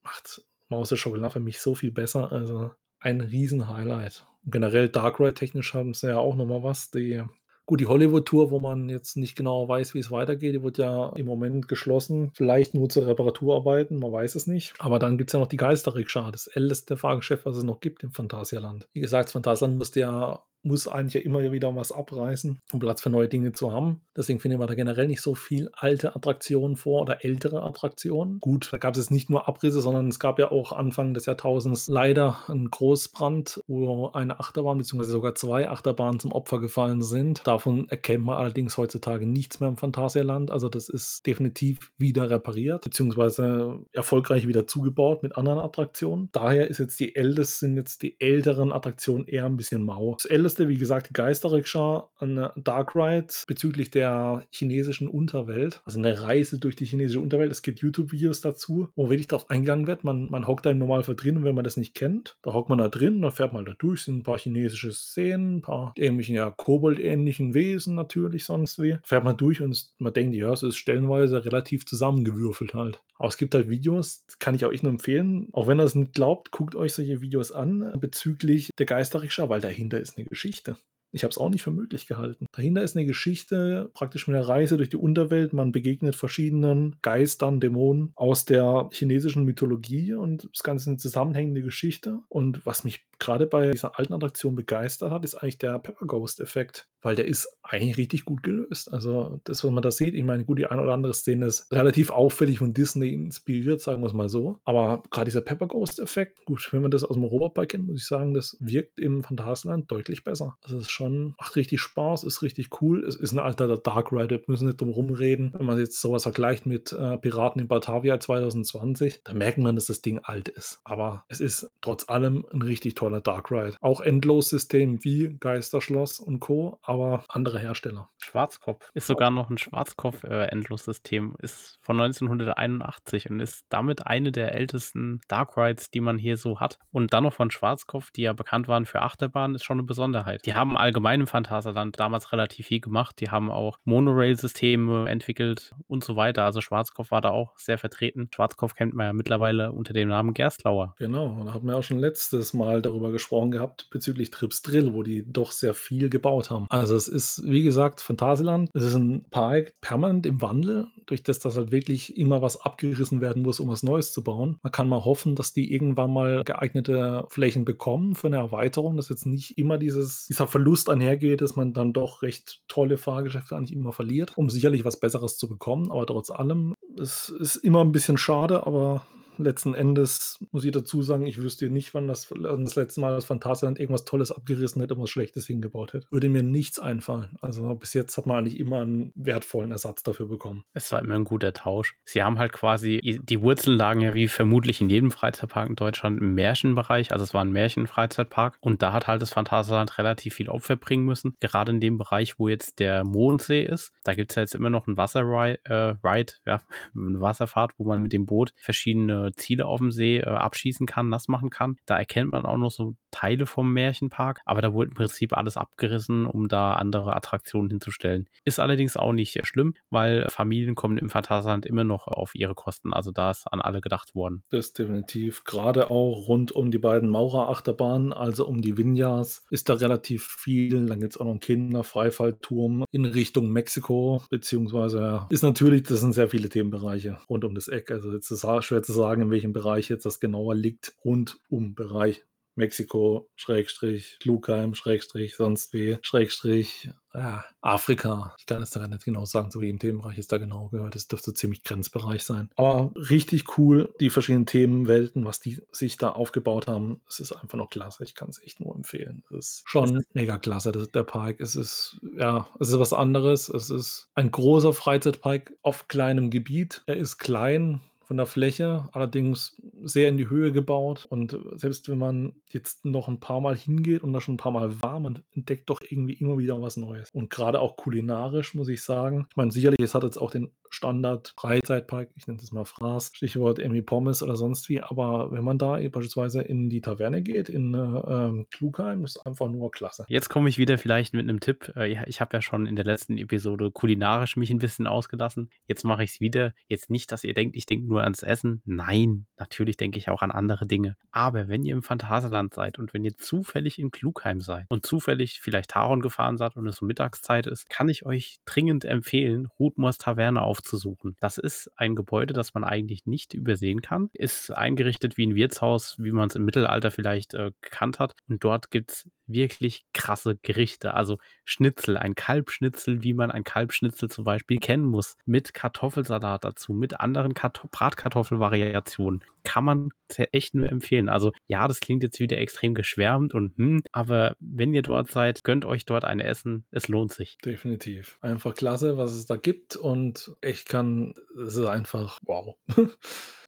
macht 0.04 0.44
Maus 0.70 0.90
der 0.90 0.96
Schokolade 0.96 1.34
für 1.34 1.40
mich 1.40 1.60
so 1.60 1.76
viel 1.76 1.92
besser. 1.92 2.32
Also 2.32 2.72
ein 3.00 3.22
Riesen-Highlight. 3.22 4.26
Generell 4.46 4.90
Dark 4.90 5.20
Ride 5.20 5.34
technisch 5.34 5.74
haben 5.74 5.94
sie 5.94 6.08
ja 6.08 6.18
auch 6.18 6.36
nochmal 6.36 6.64
was. 6.64 6.92
Die, 6.92 7.24
gut, 7.66 7.80
die 7.80 7.88
Hollywood-Tour, 7.88 8.52
wo 8.52 8.60
man 8.60 8.90
jetzt 8.90 9.18
nicht 9.18 9.36
genau 9.36 9.68
weiß, 9.68 9.94
wie 9.94 10.00
es 10.00 10.12
weitergeht, 10.12 10.56
die 10.56 10.64
wird 10.64 10.78
ja 10.78 11.10
im 11.16 11.26
Moment 11.26 11.68
geschlossen. 11.68 12.32
Vielleicht 12.34 12.74
nur 12.74 12.90
zur 12.90 13.08
Reparaturarbeiten, 13.08 14.00
man 14.00 14.12
weiß 14.12 14.36
es 14.36 14.48
nicht. 14.48 14.74
Aber 14.80 15.00
dann 15.00 15.18
gibt 15.18 15.30
es 15.30 15.34
ja 15.34 15.40
noch 15.40 15.48
die 15.48 15.58
Geisterrikscha, 15.58 16.32
das 16.32 16.48
älteste 16.48 16.98
Fahrgeschäft, 16.98 17.46
was 17.46 17.58
es 17.58 17.64
noch 17.64 17.80
gibt 17.80 18.04
im 18.04 18.12
Phantasialand. 18.12 18.88
Wie 18.94 19.02
gesagt, 19.02 19.26
das 19.26 19.34
Phantasialand 19.34 19.78
musste 19.78 20.00
ja 20.00 20.44
muss 20.66 20.88
eigentlich 20.88 21.14
ja 21.14 21.22
immer 21.22 21.52
wieder 21.52 21.76
was 21.76 21.92
abreißen, 21.92 22.62
um 22.74 22.80
Platz 22.80 23.02
für 23.02 23.10
neue 23.10 23.28
Dinge 23.28 23.54
zu 23.54 23.72
haben. 23.72 24.02
Deswegen 24.16 24.40
finden 24.40 24.60
wir 24.60 24.68
da 24.68 24.76
generell 24.76 25.08
nicht 25.08 25.22
so 25.22 25.36
viel 25.36 25.70
alte 25.74 26.16
Attraktionen 26.16 26.76
vor 26.78 27.02
oder 27.02 27.24
ältere 27.24 27.64
Attraktionen. 27.64 28.40
Gut, 28.40 28.70
da 28.72 28.78
gab 28.78 28.96
es 28.96 29.12
nicht 29.12 29.30
nur 29.30 29.48
Abrisse, 29.48 29.82
sondern 29.82 30.08
es 30.08 30.20
gab 30.20 30.40
ja 30.40 30.52
auch 30.52 30.72
Anfang 30.72 31.14
des 31.14 31.26
Jahrtausends 31.26 31.88
leider 31.88 32.38
einen 32.48 32.72
Großbrand, 32.72 33.62
wo 33.68 34.10
eine 34.12 34.40
Achterbahn 34.40 34.78
bzw. 34.78 35.04
sogar 35.04 35.36
zwei 35.36 35.70
Achterbahnen 35.70 36.20
zum 36.20 36.32
Opfer 36.32 36.60
gefallen 36.60 37.02
sind. 37.02 37.46
Davon 37.46 37.90
erkennt 37.90 38.26
man 38.26 38.38
allerdings 38.38 38.78
heutzutage 38.78 39.26
nichts 39.28 39.60
mehr 39.60 39.70
im 39.70 39.78
Phantasialand. 39.78 40.52
Also 40.52 40.70
das 40.70 40.90
ist 40.90 41.26
definitiv 41.26 41.92
wieder 41.98 42.30
repariert 42.30 42.84
bzw. 42.84 43.80
erfolgreich 43.92 44.48
wieder 44.48 44.66
zugebaut 44.66 45.24
mit 45.24 45.38
anderen 45.38 45.60
Attraktionen. 45.60 46.30
Daher 46.32 46.68
ist 46.70 46.80
jetzt 46.80 47.00
die 47.00 47.16
ältesten, 47.16 47.66
sind 47.66 47.78
jetzt 47.78 48.02
die 48.02 48.20
älteren 48.20 48.72
Attraktionen 48.72 49.28
eher 49.28 49.46
ein 49.46 49.58
bisschen 49.58 49.84
mau. 49.84 50.14
Das 50.14 50.26
älteste 50.26 50.55
Liste, 50.56 50.70
wie 50.70 50.78
gesagt, 50.78 51.14
Geisterrikscha, 51.14 52.08
eine 52.18 52.54
Dark 52.56 52.96
Ride 52.96 53.28
bezüglich 53.46 53.92
der 53.92 54.44
chinesischen 54.52 55.10
Unterwelt. 55.10 55.82
Also 55.84 56.00
eine 56.00 56.22
Reise 56.22 56.60
durch 56.60 56.78
die 56.78 56.86
chinesische 56.86 57.20
Unterwelt. 57.20 57.52
Es 57.52 57.62
gibt 57.62 57.80
YouTube-Videos 57.80 58.40
dazu, 58.40 58.88
wo 58.96 59.10
wirklich 59.10 59.28
darauf 59.28 59.50
eingegangen 59.50 59.86
wird. 59.86 60.06
Man, 60.06 60.30
man 60.32 60.48
hockt 60.48 60.66
da 60.66 60.72
im 60.72 60.78
Normalfall 60.78 61.18
drin 61.18 61.36
und 61.36 61.44
wenn 61.44 61.56
man 61.56 61.66
das 61.66 61.76
nicht 61.76 61.94
kennt, 61.94 62.38
da 62.42 62.54
hockt 62.54 62.70
man 62.70 62.78
da 62.78 62.88
drin, 62.88 63.22
dann 63.22 63.34
fährt 63.34 63.52
man 63.52 63.66
da 63.66 63.74
durch, 63.78 64.04
sind 64.04 64.20
ein 64.20 64.24
paar 64.24 64.40
chinesische 64.40 64.94
Szenen, 64.94 65.58
ein 65.58 65.62
paar 65.62 65.94
ähnlichen, 65.98 66.36
ja, 66.36 66.52
Kobold-ähnlichen 66.52 67.54
Wesen 67.54 67.96
natürlich 67.96 68.46
sonst 68.46 68.82
wie. 68.82 68.98
Fährt 69.04 69.26
man 69.26 69.36
durch 69.36 69.62
und 69.62 69.90
man 69.98 70.14
denkt, 70.14 70.36
ja, 70.36 70.54
es 70.54 70.64
ist 70.64 70.78
stellenweise 70.78 71.44
relativ 71.44 71.86
zusammengewürfelt 71.86 72.74
halt. 72.74 73.02
Aber 73.18 73.30
es 73.30 73.38
gibt 73.38 73.56
halt 73.56 73.70
Videos, 73.70 74.26
kann 74.40 74.56
ich 74.56 74.66
auch 74.66 74.74
nur 74.82 74.92
empfehlen. 74.92 75.48
Auch 75.54 75.68
wenn 75.68 75.80
ihr 75.80 75.86
es 75.86 75.96
nicht 75.96 76.14
glaubt, 76.14 76.52
guckt 76.52 76.76
euch 76.76 76.94
solche 76.94 77.22
Videos 77.22 77.52
an 77.52 77.94
bezüglich 78.00 78.72
der 78.78 78.86
Geisterrikscha, 78.86 79.48
weil 79.48 79.62
dahinter 79.62 80.00
ist 80.00 80.18
eine 80.18 80.26
Geschichte. 80.26 80.45
Geschichte. 80.46 80.78
Ich 81.12 81.24
habe 81.24 81.32
es 81.32 81.38
auch 81.38 81.50
nicht 81.50 81.62
für 81.62 81.72
möglich 81.72 82.08
gehalten. 82.08 82.46
Dahinter 82.52 82.84
ist 82.84 82.98
eine 82.98 83.06
Geschichte, 83.06 83.90
praktisch 83.94 84.28
mit 84.28 84.36
einer 84.36 84.48
Reise 84.48 84.76
durch 84.76 84.90
die 84.90 84.98
Unterwelt. 84.98 85.54
Man 85.54 85.72
begegnet 85.72 86.14
verschiedenen 86.14 86.98
Geistern, 87.02 87.62
Dämonen 87.62 88.12
aus 88.16 88.44
der 88.44 88.90
chinesischen 88.92 89.46
Mythologie 89.46 90.14
und 90.14 90.50
das 90.52 90.62
Ganze 90.62 90.84
ist 90.84 90.88
eine 90.90 90.98
zusammenhängende 90.98 91.62
Geschichte. 91.62 92.20
Und 92.28 92.66
was 92.66 92.84
mich 92.84 93.06
gerade 93.18 93.48
bei 93.48 93.72
dieser 93.72 93.98
alten 93.98 94.14
Attraktion 94.14 94.56
begeistert 94.56 95.12
hat, 95.12 95.24
ist 95.24 95.36
eigentlich 95.36 95.58
der 95.58 95.80
Pepper 95.80 96.06
Ghost-Effekt, 96.06 96.90
weil 97.06 97.16
der 97.16 97.28
ist 97.28 97.48
eigentlich 97.62 97.98
richtig 97.98 98.26
gut 98.26 98.44
gelöst. 98.44 98.92
Also, 98.92 99.40
das, 99.44 99.64
was 99.64 99.72
man 99.72 99.84
da 99.84 99.92
sieht, 99.92 100.16
ich 100.16 100.24
meine, 100.24 100.44
gut, 100.44 100.60
die 100.60 100.66
eine 100.66 100.82
oder 100.82 100.94
andere 100.94 101.14
Szene 101.14 101.46
ist 101.46 101.72
relativ 101.72 102.10
auffällig 102.10 102.60
von 102.60 102.74
Disney 102.74 103.10
inspiriert, 103.14 103.80
sagen 103.82 104.02
wir 104.02 104.08
es 104.08 104.14
mal 104.14 104.30
so. 104.30 104.60
Aber 104.66 105.04
gerade 105.12 105.26
dieser 105.26 105.42
Pepper 105.42 105.68
Ghost-Effekt, 105.68 106.46
gut, 106.46 106.68
wenn 106.72 106.82
man 106.82 106.92
das 106.92 107.04
aus 107.04 107.16
dem 107.16 107.24
Europapark 107.24 107.70
kennt, 107.70 107.88
muss 107.88 108.02
ich 108.02 108.08
sagen, 108.08 108.34
das 108.34 108.58
wirkt 108.60 109.00
im 109.00 109.24
Phantasialand 109.24 109.92
deutlich 109.92 110.24
besser. 110.24 110.58
Also, 110.64 110.78
es 110.78 110.84
ist 110.84 110.92
schon 110.92 111.36
macht 111.38 111.56
richtig 111.56 111.80
Spaß, 111.82 112.24
ist 112.24 112.42
richtig 112.42 112.82
cool. 112.82 113.04
Es 113.06 113.16
ist 113.16 113.34
ein 113.34 113.40
alter 113.40 113.78
Dark 113.78 114.12
Ride, 114.12 114.42
müssen 114.48 114.68
nicht 114.68 114.82
drum 114.82 114.90
rumreden. 114.90 115.54
Wenn 115.56 115.66
man 115.66 115.78
jetzt 115.78 116.02
sowas 116.02 116.24
vergleicht 116.24 116.66
mit 116.66 116.92
äh, 116.92 117.18
Piraten 117.18 117.62
in 117.62 117.68
Batavia 117.68 118.20
2020, 118.20 119.22
dann 119.24 119.38
merkt 119.38 119.60
man, 119.60 119.76
dass 119.76 119.86
das 119.86 120.02
Ding 120.02 120.20
alt 120.24 120.50
ist. 120.50 120.80
Aber 120.84 121.26
es 121.28 121.40
ist 121.40 121.70
trotz 121.82 122.10
allem 122.10 122.46
ein 122.52 122.64
richtig 122.64 122.96
toller 122.96 123.22
Dark 123.22 123.52
Ride. 123.52 123.78
Auch 123.82 124.02
Endlos-System 124.02 125.04
wie 125.04 125.38
Geisterschloss 125.40 126.20
und 126.20 126.40
Co., 126.40 126.80
aber 126.82 126.95
andere 127.28 127.60
Hersteller. 127.60 128.10
Schwarzkopf 128.18 128.90
ist 128.94 129.08
sogar 129.08 129.32
noch 129.32 129.50
ein 129.50 129.58
Schwarzkopf-Endlos-System, 129.58 131.36
äh, 131.40 131.46
ist 131.46 131.80
von 131.82 132.00
1981 132.00 133.30
und 133.30 133.40
ist 133.40 133.66
damit 133.70 134.06
eine 134.08 134.32
der 134.32 134.54
ältesten 134.56 135.22
Dark 135.28 135.58
Rides, 135.58 135.90
die 135.90 136.02
man 136.02 136.18
hier 136.18 136.38
so 136.38 136.60
hat. 136.60 136.80
Und 136.92 137.14
dann 137.14 137.24
noch 137.24 137.34
von 137.34 137.52
Schwarzkopf, 137.52 138.12
die 138.12 138.24
ja 138.24 138.34
bekannt 138.34 138.68
waren 138.68 138.86
für 138.86 139.02
Achterbahnen, 139.02 139.56
ist 139.56 139.64
schon 139.64 139.80
eine 139.80 139.88
Besonderheit. 139.88 140.46
Die 140.46 140.54
haben 140.54 140.78
allgemein 140.78 141.22
im 141.22 141.28
Phantasialand 141.28 142.00
damals 142.00 142.32
relativ 142.32 142.68
viel 142.68 142.80
gemacht. 142.80 143.20
Die 143.20 143.30
haben 143.30 143.52
auch 143.52 143.78
Monorail-Systeme 143.86 145.10
entwickelt 145.10 145.74
und 145.88 146.04
so 146.04 146.16
weiter. 146.16 146.44
Also 146.44 146.62
Schwarzkopf 146.62 147.12
war 147.12 147.22
da 147.22 147.30
auch 147.30 147.58
sehr 147.58 147.78
vertreten. 147.78 148.30
Schwarzkopf 148.34 148.76
kennt 148.76 148.94
man 148.94 149.08
ja 149.08 149.14
mittlerweile 149.14 149.72
unter 149.72 149.94
dem 149.94 150.10
Namen 150.10 150.34
Gerstlauer. 150.34 150.96
Genau, 150.98 151.44
da 151.46 151.54
hatten 151.54 151.68
wir 151.68 151.78
auch 151.78 151.84
schon 151.84 152.00
letztes 152.00 152.54
Mal 152.54 152.82
darüber 152.82 153.12
gesprochen 153.12 153.52
gehabt, 153.52 153.90
bezüglich 153.90 154.32
Trips 154.32 154.62
Drill, 154.62 154.94
wo 154.94 155.04
die 155.04 155.24
doch 155.26 155.52
sehr 155.52 155.74
viel 155.74 156.10
gebaut 156.10 156.50
haben. 156.50 156.68
Also 156.70 156.85
es 156.94 157.08
ist, 157.08 157.42
wie 157.46 157.64
gesagt, 157.64 158.02
Phantasialand. 158.02 158.70
Es 158.74 158.84
ist 158.84 158.94
ein 158.94 159.26
Park 159.32 159.74
permanent 159.82 160.28
im 160.28 160.42
Wandel, 160.42 160.88
durch 161.08 161.24
das, 161.24 161.40
dass 161.40 161.58
halt 161.58 161.72
wirklich 161.72 162.18
immer 162.18 162.42
was 162.42 162.62
abgerissen 162.62 163.22
werden 163.22 163.42
muss, 163.42 163.60
um 163.60 163.70
was 163.70 163.84
Neues 163.84 164.12
zu 164.12 164.24
bauen. 164.24 164.58
Man 164.62 164.72
kann 164.72 164.90
mal 164.90 165.06
hoffen, 165.06 165.36
dass 165.36 165.54
die 165.54 165.74
irgendwann 165.74 166.14
mal 166.14 166.44
geeignete 166.44 167.26
Flächen 167.30 167.66
bekommen 167.66 168.16
für 168.16 168.28
eine 168.28 168.38
Erweiterung, 168.38 168.98
dass 168.98 169.10
jetzt 169.10 169.26
nicht 169.26 169.58
immer 169.58 169.78
dieses, 169.78 170.26
dieser 170.28 170.48
Verlust 170.48 170.90
einhergeht, 170.90 171.42
dass 171.42 171.56
man 171.56 171.74
dann 171.74 171.94
doch 171.94 172.22
recht 172.22 172.62
tolle 172.68 172.98
Fahrgeschäfte 172.98 173.56
eigentlich 173.56 173.74
immer 173.74 173.94
verliert, 173.94 174.34
um 174.36 174.50
sicherlich 174.50 174.86
was 174.86 175.00
Besseres 175.00 175.38
zu 175.38 175.48
bekommen. 175.48 175.92
Aber 175.92 176.06
trotz 176.06 176.30
allem, 176.30 176.76
es 177.00 177.30
ist 177.30 177.56
immer 177.58 177.82
ein 177.82 177.92
bisschen 177.92 178.18
schade, 178.18 178.66
aber 178.66 179.06
letzten 179.38 179.74
Endes 179.74 180.40
muss 180.52 180.66
ich 180.66 180.72
dazu 180.72 181.02
sagen, 181.02 181.26
ich 181.26 181.42
wüsste 181.42 181.70
nicht, 181.70 181.94
wann 181.94 182.08
das, 182.08 182.30
das 182.30 182.76
letzte 182.76 183.02
Mal 183.02 183.16
das 183.16 183.26
Phantasialand 183.26 183.80
irgendwas 183.80 184.06
Tolles 184.06 184.32
abgerissen 184.32 184.82
hätte 184.82 184.96
und 184.96 185.02
was 185.02 185.10
Schlechtes 185.10 185.48
hingebaut 185.48 185.94
hätte. 185.94 186.08
Würde 186.12 186.30
mir 186.30 186.44
nichts 186.44 186.80
einfallen. 186.80 187.38
Also 187.42 187.74
bis 187.76 187.94
jetzt 187.94 188.18
hat 188.18 188.26
man 188.26 188.38
eigentlich 188.38 188.60
immer 188.60 188.82
einen 188.82 189.12
wertvollen 189.16 189.72
Ersatz 189.72 190.04
dafür 190.04 190.28
bekommen. 190.28 190.64
Es 190.74 190.92
war 190.92 191.02
immer 191.02 191.16
ein 191.16 191.24
guter 191.24 191.54
Tausch. 191.54 191.96
Sie 192.06 192.24
haben 192.24 192.40
halt 192.40 192.54
quasi, 192.54 193.20
die 193.24 193.42
Wurzeln 193.42 193.78
lagen 193.78 194.02
ja 194.02 194.14
wie 194.14 194.28
vermutlich 194.28 194.82
in 194.82 194.90
jedem 194.90 195.12
Freizeitpark 195.12 195.70
in 195.70 195.76
Deutschland 195.76 196.22
im 196.22 196.34
Märchenbereich. 196.36 197.12
Also 197.12 197.24
es 197.24 197.34
war 197.34 197.44
ein 197.44 197.52
Märchenfreizeitpark 197.52 198.58
und 198.60 198.82
da 198.82 198.94
hat 198.94 199.08
halt 199.08 199.22
das 199.22 199.34
Phantasialand 199.34 199.98
relativ 199.98 200.36
viel 200.36 200.50
Opfer 200.50 200.76
bringen 200.76 201.06
müssen. 201.06 201.36
Gerade 201.40 201.72
in 201.72 201.80
dem 201.80 201.98
Bereich, 201.98 202.40
wo 202.40 202.48
jetzt 202.48 202.80
der 202.80 203.04
Mondsee 203.04 203.64
ist. 203.64 203.92
Da 204.04 204.14
gibt 204.14 204.32
es 204.32 204.36
ja 204.36 204.42
jetzt 204.44 204.56
immer 204.56 204.70
noch 204.70 204.88
ein 204.88 204.98
Wasserride, 204.98 205.60
äh, 205.66 205.96
Ride, 206.04 206.34
ja, 206.46 206.62
eine 206.96 207.22
Wasserfahrt, 207.22 207.74
wo 207.78 207.86
man 207.86 208.02
mit 208.02 208.14
dem 208.14 208.26
Boot 208.26 208.54
verschiedene 208.58 209.25
Ziele 209.34 209.66
auf 209.66 209.80
dem 209.80 209.92
See 209.92 210.18
äh, 210.18 210.26
abschießen 210.26 210.86
kann, 210.86 211.10
nass 211.10 211.28
machen 211.28 211.50
kann. 211.50 211.78
Da 211.86 211.98
erkennt 211.98 212.32
man 212.32 212.46
auch 212.46 212.58
noch 212.58 212.72
so 212.72 212.96
Teile 213.16 213.46
vom 213.46 213.72
Märchenpark, 213.72 214.42
aber 214.46 214.62
da 214.62 214.74
wurde 214.74 214.90
im 214.90 214.96
Prinzip 214.96 215.38
alles 215.38 215.56
abgerissen, 215.56 216.26
um 216.26 216.50
da 216.50 216.74
andere 216.74 217.16
Attraktionen 217.16 217.70
hinzustellen. 217.70 218.28
Ist 218.44 218.60
allerdings 218.60 218.98
auch 218.98 219.14
nicht 219.14 219.40
schlimm, 219.48 219.74
weil 219.90 220.28
Familien 220.30 220.76
kommen 220.76 220.98
im 220.98 221.10
Phantasialand 221.10 221.66
immer 221.66 221.86
noch 221.86 222.08
auf 222.08 222.36
ihre 222.36 222.56
Kosten. 222.56 222.94
Also 222.94 223.12
da 223.12 223.32
ist 223.32 223.52
an 223.52 223.62
alle 223.62 223.80
gedacht 223.80 224.16
worden. 224.16 224.44
Das 224.50 224.74
definitiv. 224.74 225.46
Gerade 225.46 225.90
auch 225.92 226.28
rund 226.28 226.52
um 226.52 226.72
die 226.72 226.78
beiden 226.78 227.10
Maurer-Achterbahnen, 227.10 228.12
also 228.12 228.46
um 228.46 228.62
die 228.62 228.78
Vinyas, 228.78 229.44
ist 229.50 229.70
da 229.70 229.76
relativ 229.76 230.26
viel. 230.26 230.86
Dann 230.86 231.00
gibt 231.00 231.14
es 231.14 231.18
auch 231.18 231.26
noch 231.26 231.32
einen 231.32 231.40
Kinderfreifallturm 231.40 232.84
in 232.92 233.06
Richtung 233.06 233.50
Mexiko, 233.50 234.24
beziehungsweise 234.30 235.00
ja, 235.00 235.28
ist 235.30 235.44
natürlich, 235.44 235.84
das 235.84 236.02
sind 236.02 236.12
sehr 236.12 236.28
viele 236.28 236.50
Themenbereiche 236.50 237.18
rund 237.30 237.46
um 237.46 237.56
das 237.56 237.70
Eck. 237.70 237.92
Also 237.92 238.12
jetzt 238.12 238.30
ist 238.30 238.44
es 238.44 238.66
schwer 238.66 238.84
zu 238.84 238.92
sagen, 238.92 239.22
in 239.22 239.32
welchem 239.32 239.54
Bereich 239.54 239.90
jetzt 239.90 240.06
das 240.06 240.20
genauer 240.20 240.56
liegt, 240.56 240.94
rund 241.06 241.40
um 241.50 241.76
Bereich 241.76 242.26
Mexiko, 242.56 243.30
Schrägstrich, 243.36 244.18
Klugheim, 244.20 244.76
Schrägstrich, 244.76 245.36
sonst 245.36 245.74
wie, 245.74 245.98
Schrägstrich, 246.02 246.90
ja, 247.14 247.46
Afrika. 247.62 248.36
Ich 248.38 248.46
kann 248.46 248.62
es 248.62 248.72
da 248.72 248.88
nicht 248.88 249.06
genau 249.06 249.26
sagen, 249.26 249.50
zu 249.50 249.62
welchem 249.62 249.80
Themenbereich 249.80 250.18
es 250.18 250.28
da 250.28 250.38
genau 250.38 250.68
gehört. 250.70 250.96
Es 250.96 251.08
dürfte 251.08 251.34
ziemlich 251.34 251.64
Grenzbereich 251.64 252.24
sein. 252.24 252.50
Aber 252.56 252.92
richtig 252.96 253.58
cool, 253.58 253.94
die 254.00 254.10
verschiedenen 254.10 254.46
Themenwelten, 254.46 255.26
was 255.26 255.40
die 255.40 255.62
sich 255.72 255.98
da 255.98 256.10
aufgebaut 256.10 256.68
haben. 256.68 257.02
Es 257.08 257.20
ist 257.20 257.32
einfach 257.32 257.58
noch 257.58 257.70
klasse. 257.70 258.04
Ich 258.04 258.16
kann 258.16 258.30
es 258.30 258.42
echt 258.42 258.60
nur 258.60 258.76
empfehlen. 258.76 259.24
Es 259.30 259.38
ist 259.38 259.64
schon 259.66 260.04
mega 260.14 260.38
klasse, 260.38 260.72
das, 260.72 260.92
der 260.92 261.04
Park. 261.04 261.40
Es 261.40 261.56
ist, 261.56 262.00
ja, 262.18 262.48
es 262.60 262.70
ist 262.70 262.80
was 262.80 262.94
anderes. 262.94 263.48
Es 263.50 263.70
ist 263.70 264.10
ein 264.16 264.32
großer 264.32 264.74
Freizeitpark 264.74 265.54
auf 265.62 265.88
kleinem 265.88 266.30
Gebiet. 266.30 266.84
Er 266.86 266.98
ist 266.98 267.18
klein, 267.18 267.82
von 268.06 268.18
der 268.18 268.26
Fläche, 268.26 268.88
allerdings 268.92 269.60
sehr 269.84 270.10
in 270.10 270.18
die 270.18 270.30
Höhe 270.30 270.52
gebaut. 270.52 271.06
Und 271.10 271.38
selbst 271.56 271.90
wenn 271.90 271.98
man 271.98 272.34
jetzt 272.50 272.86
noch 272.86 273.08
ein 273.08 273.20
paar 273.20 273.42
Mal 273.42 273.56
hingeht 273.56 274.04
und 274.04 274.14
da 274.14 274.22
schon 274.22 274.36
ein 274.36 274.38
paar 274.38 274.52
Mal 274.52 274.82
war, 274.82 275.00
man 275.00 275.24
entdeckt 275.34 275.70
doch 275.70 275.82
irgendwie 275.82 276.14
immer 276.14 276.38
wieder 276.38 276.62
was 276.62 276.78
Neues. 276.78 277.10
Und 277.12 277.30
gerade 277.30 277.60
auch 277.60 277.78
kulinarisch, 277.78 278.54
muss 278.54 278.70
ich 278.70 278.84
sagen. 278.84 279.28
Ich 279.30 279.36
meine, 279.36 279.52
sicherlich, 279.52 279.80
es 279.80 279.96
hat 279.96 280.04
jetzt 280.04 280.18
auch 280.18 280.32
den 280.32 280.52
Standard 280.70 281.34
Freizeitpark, 281.38 282.10
ich 282.16 282.28
nenne 282.28 282.40
das 282.40 282.52
mal 282.52 282.66
Fraß, 282.66 283.12
Stichwort 283.14 283.60
irgendwie 283.60 283.82
Pommes 283.82 284.22
oder 284.22 284.36
sonst 284.36 284.68
wie. 284.70 284.82
Aber 284.82 285.32
wenn 285.32 285.44
man 285.44 285.58
da 285.58 285.76
beispielsweise 285.76 286.42
in 286.42 286.70
die 286.70 286.82
Taverne 286.82 287.22
geht, 287.22 287.50
in 287.50 287.74
äh, 287.74 287.78
ähm, 287.78 288.48
Klugheim, 288.52 289.06
ist 289.06 289.26
einfach 289.26 289.50
nur 289.50 289.72
klasse. 289.72 290.06
Jetzt 290.10 290.30
komme 290.30 290.50
ich 290.50 290.58
wieder 290.58 290.78
vielleicht 290.78 291.14
mit 291.14 291.24
einem 291.24 291.40
Tipp. 291.40 291.72
Äh, 291.76 291.96
ich 292.08 292.20
habe 292.20 292.36
ja 292.36 292.42
schon 292.42 292.66
in 292.66 292.76
der 292.76 292.86
letzten 292.86 293.18
Episode 293.18 293.72
kulinarisch 293.72 294.36
mich 294.36 294.52
ein 294.52 294.60
bisschen 294.60 294.86
ausgelassen. 294.86 295.50
Jetzt 295.68 295.86
mache 295.86 296.04
ich 296.04 296.12
es 296.12 296.20
wieder. 296.20 296.54
Jetzt 296.68 296.90
nicht, 296.90 297.12
dass 297.12 297.24
ihr 297.24 297.34
denkt, 297.34 297.56
ich 297.56 297.66
denke 297.66 297.88
nur 297.88 297.95
ans 298.04 298.24
Essen. 298.24 298.62
Nein, 298.66 299.28
natürlich 299.38 299.78
denke 299.78 299.98
ich 299.98 300.10
auch 300.10 300.22
an 300.22 300.32
andere 300.32 300.66
Dinge. 300.66 300.96
Aber 301.12 301.48
wenn 301.48 301.64
ihr 301.64 301.74
im 301.74 301.84
Phantasialand 301.84 302.54
seid 302.54 302.80
und 302.80 302.94
wenn 302.94 303.04
ihr 303.04 303.18
zufällig 303.18 303.80
in 303.80 303.92
Klugheim 303.92 304.42
seid 304.42 304.66
und 304.70 304.86
zufällig 304.86 305.42
vielleicht 305.42 305.72
Taron 305.72 306.02
gefahren 306.02 306.38
seid 306.38 306.56
und 306.56 306.68
es 306.68 306.78
so 306.78 306.86
Mittagszeit 306.86 307.48
ist, 307.48 307.70
kann 307.70 307.90
ich 307.90 308.06
euch 308.06 308.40
dringend 308.46 308.86
empfehlen, 308.86 309.48
Rudmors 309.60 309.98
Taverne 309.98 310.42
aufzusuchen. 310.42 311.16
Das 311.20 311.38
ist 311.38 311.72
ein 311.76 311.96
Gebäude, 311.96 312.34
das 312.34 312.54
man 312.54 312.64
eigentlich 312.64 313.06
nicht 313.06 313.34
übersehen 313.34 313.82
kann. 313.82 314.10
Ist 314.14 314.52
eingerichtet 314.52 315.18
wie 315.18 315.26
ein 315.26 315.36
Wirtshaus, 315.36 315.96
wie 316.00 316.12
man 316.12 316.30
es 316.30 316.36
im 316.36 316.46
Mittelalter 316.46 316.92
vielleicht 316.92 317.34
äh, 317.34 317.52
gekannt 317.62 318.00
hat. 318.00 318.14
Und 318.28 318.44
dort 318.44 318.72
gibt 318.72 318.92
es 318.92 319.10
wirklich 319.28 319.86
krasse 319.94 320.38
Gerichte. 320.38 320.94
Also 320.94 321.18
Schnitzel, 321.44 321.98
ein 321.98 322.16
Kalbschnitzel, 322.16 323.04
wie 323.04 323.14
man 323.14 323.32
ein 323.32 323.44
Kalbschnitzel 323.44 324.10
zum 324.10 324.24
Beispiel 324.24 324.60
kennen 324.60 324.86
muss, 324.86 325.18
mit 325.26 325.54
Kartoffelsalat 325.54 326.44
dazu, 326.44 326.74
mit 326.74 327.00
anderen 327.00 327.34
Kartoff 327.34 327.72
Bratkartoffelvariationen. 327.86 329.22
Kann 329.46 329.64
man 329.64 329.90
echt 330.32 330.54
nur 330.54 330.70
empfehlen. 330.70 331.10
Also 331.10 331.32
ja, 331.48 331.68
das 331.68 331.80
klingt 331.80 332.04
jetzt 332.04 332.20
wieder 332.20 332.38
extrem 332.38 332.74
geschwärmt 332.74 333.34
und 333.34 333.58
hm, 333.58 333.82
aber 333.92 334.36
wenn 334.40 334.74
ihr 334.74 334.82
dort 334.82 335.10
seid, 335.10 335.44
gönnt 335.44 335.66
euch 335.66 335.86
dort 335.86 336.06
ein 336.06 336.20
Essen. 336.20 336.66
Es 336.72 336.88
lohnt 336.88 337.14
sich. 337.14 337.38
Definitiv. 337.44 338.18
Einfach 338.22 338.56
klasse, 338.56 338.98
was 338.98 339.14
es 339.14 339.26
da 339.26 339.36
gibt 339.36 339.76
und 339.76 340.32
ich 340.42 340.66
kann, 340.66 341.16
es 341.36 341.56
ist 341.56 341.66
einfach 341.66 342.20
wow. 342.24 342.56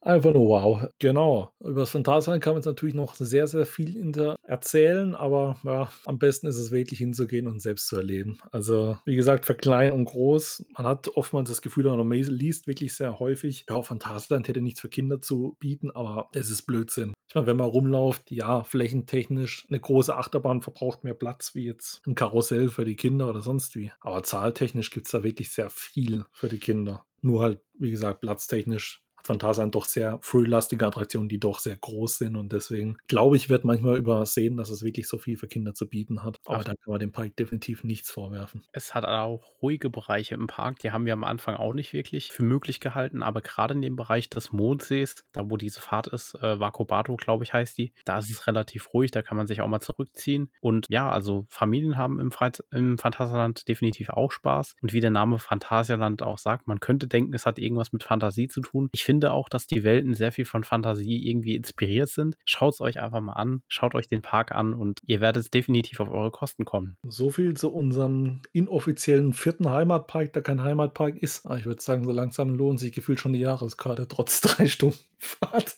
Einfach 0.00 0.32
nur 0.32 0.48
wow. 0.48 0.88
Genau. 0.98 1.52
Über 1.60 1.80
das 1.80 1.90
Phantasialand 1.90 2.42
kann 2.42 2.52
man 2.52 2.60
jetzt 2.60 2.66
natürlich 2.66 2.94
noch 2.94 3.14
sehr, 3.14 3.46
sehr 3.46 3.66
viel 3.66 3.98
erzählen, 4.44 5.14
aber 5.14 5.58
ja, 5.64 5.90
am 6.04 6.18
besten 6.18 6.46
ist 6.46 6.56
es 6.56 6.70
wirklich 6.70 6.98
hinzugehen 7.00 7.46
und 7.46 7.60
selbst 7.60 7.88
zu 7.88 7.96
erleben. 7.96 8.38
Also, 8.52 8.98
wie 9.04 9.16
gesagt, 9.16 9.44
für 9.44 9.54
klein 9.54 9.92
und 9.92 10.04
groß. 10.04 10.64
Man 10.76 10.86
hat 10.86 11.08
oftmals 11.08 11.48
das 11.48 11.62
Gefühl, 11.62 11.84
man 11.84 12.10
liest 12.10 12.66
wirklich 12.66 12.94
sehr 12.94 13.18
häufig, 13.18 13.66
ja, 13.68 13.82
Phantasialand 13.82 14.48
hätte 14.48 14.60
nichts 14.60 14.80
für 14.80 14.88
Kinder 14.88 15.20
zu 15.20 15.56
bieten, 15.58 15.87
aber 15.90 16.28
es 16.32 16.50
ist 16.50 16.62
Blödsinn. 16.62 17.14
Ich 17.28 17.34
meine, 17.34 17.46
wenn 17.46 17.56
man 17.56 17.68
rumläuft, 17.68 18.30
ja, 18.30 18.64
flächentechnisch 18.64 19.66
eine 19.68 19.80
große 19.80 20.16
Achterbahn 20.16 20.62
verbraucht 20.62 21.04
mehr 21.04 21.14
Platz 21.14 21.54
wie 21.54 21.66
jetzt 21.66 22.00
ein 22.06 22.14
Karussell 22.14 22.70
für 22.70 22.84
die 22.84 22.96
Kinder 22.96 23.28
oder 23.28 23.42
sonst 23.42 23.76
wie. 23.76 23.92
Aber 24.00 24.22
zahltechnisch 24.22 24.90
gibt 24.90 25.06
es 25.06 25.12
da 25.12 25.22
wirklich 25.22 25.50
sehr 25.50 25.70
viel 25.70 26.24
für 26.32 26.48
die 26.48 26.58
Kinder. 26.58 27.04
Nur 27.20 27.42
halt, 27.42 27.60
wie 27.74 27.90
gesagt, 27.90 28.20
platztechnisch 28.20 29.02
Phantasialand 29.28 29.74
doch 29.74 29.84
sehr 29.84 30.18
frühlastige 30.22 30.86
Attraktionen, 30.86 31.28
die 31.28 31.38
doch 31.38 31.60
sehr 31.60 31.76
groß 31.76 32.18
sind 32.18 32.36
und 32.36 32.52
deswegen 32.52 32.98
glaube 33.06 33.36
ich, 33.36 33.48
wird 33.48 33.64
manchmal 33.64 33.96
übersehen, 33.96 34.56
dass 34.56 34.70
es 34.70 34.82
wirklich 34.82 35.06
so 35.06 35.18
viel 35.18 35.36
für 35.36 35.46
Kinder 35.46 35.74
zu 35.74 35.88
bieten 35.88 36.24
hat. 36.24 36.40
Aber 36.44 36.64
da 36.64 36.74
kann 36.74 36.92
man 36.92 37.00
dem 37.00 37.12
Park 37.12 37.36
definitiv 37.36 37.84
nichts 37.84 38.10
vorwerfen. 38.10 38.64
Es 38.72 38.94
hat 38.94 39.04
auch 39.04 39.44
ruhige 39.62 39.90
Bereiche 39.90 40.34
im 40.34 40.46
Park, 40.46 40.80
die 40.80 40.90
haben 40.90 41.06
wir 41.06 41.12
am 41.12 41.24
Anfang 41.24 41.54
auch 41.54 41.74
nicht 41.74 41.92
wirklich 41.92 42.32
für 42.32 42.42
möglich 42.42 42.80
gehalten, 42.80 43.22
aber 43.22 43.40
gerade 43.40 43.74
in 43.74 43.82
dem 43.82 43.96
Bereich 43.96 44.30
des 44.30 44.52
Mondsees, 44.52 45.24
da 45.32 45.48
wo 45.48 45.56
diese 45.56 45.80
Fahrt 45.80 46.08
ist, 46.08 46.34
äh, 46.36 46.58
Vakobato, 46.58 47.16
glaube 47.16 47.44
ich, 47.44 47.52
heißt 47.52 47.78
die, 47.78 47.92
da 48.04 48.18
ist 48.18 48.30
es 48.30 48.46
relativ 48.46 48.92
ruhig, 48.94 49.10
da 49.10 49.22
kann 49.22 49.36
man 49.36 49.46
sich 49.46 49.60
auch 49.60 49.68
mal 49.68 49.80
zurückziehen. 49.80 50.50
Und 50.60 50.86
ja, 50.88 51.10
also 51.10 51.46
Familien 51.48 51.96
haben 51.96 52.20
im, 52.20 52.30
Freiz 52.30 52.62
im 52.70 52.98
Phantasialand 52.98 53.68
definitiv 53.68 54.10
auch 54.10 54.32
Spaß. 54.32 54.76
Und 54.80 54.92
wie 54.92 55.00
der 55.00 55.10
Name 55.10 55.38
Phantasialand 55.38 56.22
auch 56.22 56.38
sagt, 56.38 56.66
man 56.66 56.80
könnte 56.80 57.06
denken, 57.06 57.34
es 57.34 57.46
hat 57.46 57.58
irgendwas 57.58 57.92
mit 57.92 58.02
Fantasie 58.02 58.48
zu 58.48 58.60
tun. 58.60 58.88
Ich 58.92 59.04
finde 59.04 59.17
finde 59.18 59.32
auch, 59.32 59.48
dass 59.48 59.66
die 59.66 59.82
Welten 59.82 60.14
sehr 60.14 60.30
viel 60.30 60.44
von 60.44 60.62
Fantasie 60.62 61.28
irgendwie 61.28 61.56
inspiriert 61.56 62.08
sind. 62.08 62.36
Schaut 62.44 62.74
es 62.74 62.80
euch 62.80 63.00
einfach 63.00 63.20
mal 63.20 63.32
an, 63.32 63.62
schaut 63.66 63.96
euch 63.96 64.08
den 64.08 64.22
Park 64.22 64.52
an 64.52 64.74
und 64.74 65.00
ihr 65.06 65.20
werdet 65.20 65.52
definitiv 65.52 65.98
auf 65.98 66.08
eure 66.08 66.30
Kosten 66.30 66.64
kommen. 66.64 66.96
So 67.02 67.30
viel 67.30 67.54
zu 67.54 67.72
unserem 67.72 68.42
inoffiziellen 68.52 69.32
vierten 69.32 69.68
Heimatpark, 69.68 70.32
der 70.34 70.42
kein 70.42 70.62
Heimatpark 70.62 71.16
ist. 71.16 71.44
Ah, 71.46 71.56
ich 71.56 71.66
würde 71.66 71.82
sagen, 71.82 72.04
so 72.04 72.12
langsam 72.12 72.54
lohnt 72.54 72.78
sich 72.78 72.92
gefühlt 72.92 73.18
schon 73.18 73.32
die 73.32 73.40
Jahreskarte, 73.40 74.06
trotz 74.06 74.40
drei 74.40 74.68
Stunden 74.68 74.98
Fahrt. 75.18 75.76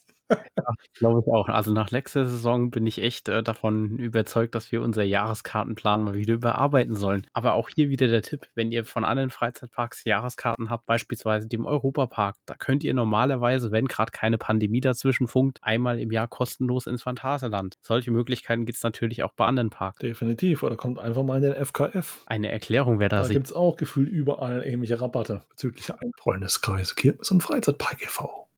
Ja, 0.56 0.74
glaube 0.94 1.22
ich 1.24 1.32
auch. 1.32 1.48
Also 1.48 1.72
nach 1.72 1.90
letzter 1.90 2.26
Saison 2.26 2.70
bin 2.70 2.86
ich 2.86 3.02
echt 3.02 3.28
äh, 3.28 3.42
davon 3.42 3.98
überzeugt, 3.98 4.54
dass 4.54 4.72
wir 4.72 4.82
unser 4.82 5.02
Jahreskartenplan 5.02 6.02
mal 6.02 6.14
wieder 6.14 6.34
überarbeiten 6.34 6.94
sollen. 6.94 7.26
Aber 7.32 7.54
auch 7.54 7.68
hier 7.68 7.88
wieder 7.88 8.08
der 8.08 8.22
Tipp, 8.22 8.48
wenn 8.54 8.72
ihr 8.72 8.84
von 8.84 9.04
anderen 9.04 9.30
Freizeitparks 9.30 10.04
Jahreskarten 10.04 10.70
habt, 10.70 10.86
beispielsweise 10.86 11.48
dem 11.48 11.66
Europapark, 11.66 12.36
da 12.46 12.54
könnt 12.54 12.84
ihr 12.84 12.94
normalerweise, 12.94 13.70
wenn 13.72 13.86
gerade 13.86 14.12
keine 14.12 14.38
Pandemie 14.38 14.80
dazwischen 14.80 15.28
funkt, 15.28 15.58
einmal 15.62 16.00
im 16.00 16.10
Jahr 16.10 16.28
kostenlos 16.28 16.86
ins 16.86 17.02
Phantasialand. 17.02 17.76
Solche 17.82 18.10
Möglichkeiten 18.10 18.66
gibt 18.66 18.76
es 18.76 18.82
natürlich 18.82 19.22
auch 19.22 19.32
bei 19.32 19.46
anderen 19.46 19.70
Parks. 19.70 19.98
Definitiv. 20.00 20.62
Oder 20.62 20.76
kommt 20.76 20.98
einfach 20.98 21.22
mal 21.22 21.36
in 21.36 21.52
den 21.52 21.64
FKF. 21.64 22.22
Eine 22.26 22.50
Erklärung 22.50 22.98
wäre 22.98 23.08
da. 23.08 23.22
Da 23.22 23.28
gibt 23.28 23.46
es 23.46 23.52
auch 23.52 23.76
gefühlt 23.76 24.08
überall 24.08 24.64
ähnliche 24.64 25.00
Rabatte 25.00 25.44
bezüglich 25.48 25.90
ein 25.92 26.12
Freundeskreis, 26.18 26.94
Kirmes 26.94 27.30
und 27.30 27.42
Freizeitpark 27.42 28.02
e.V. 28.02 28.48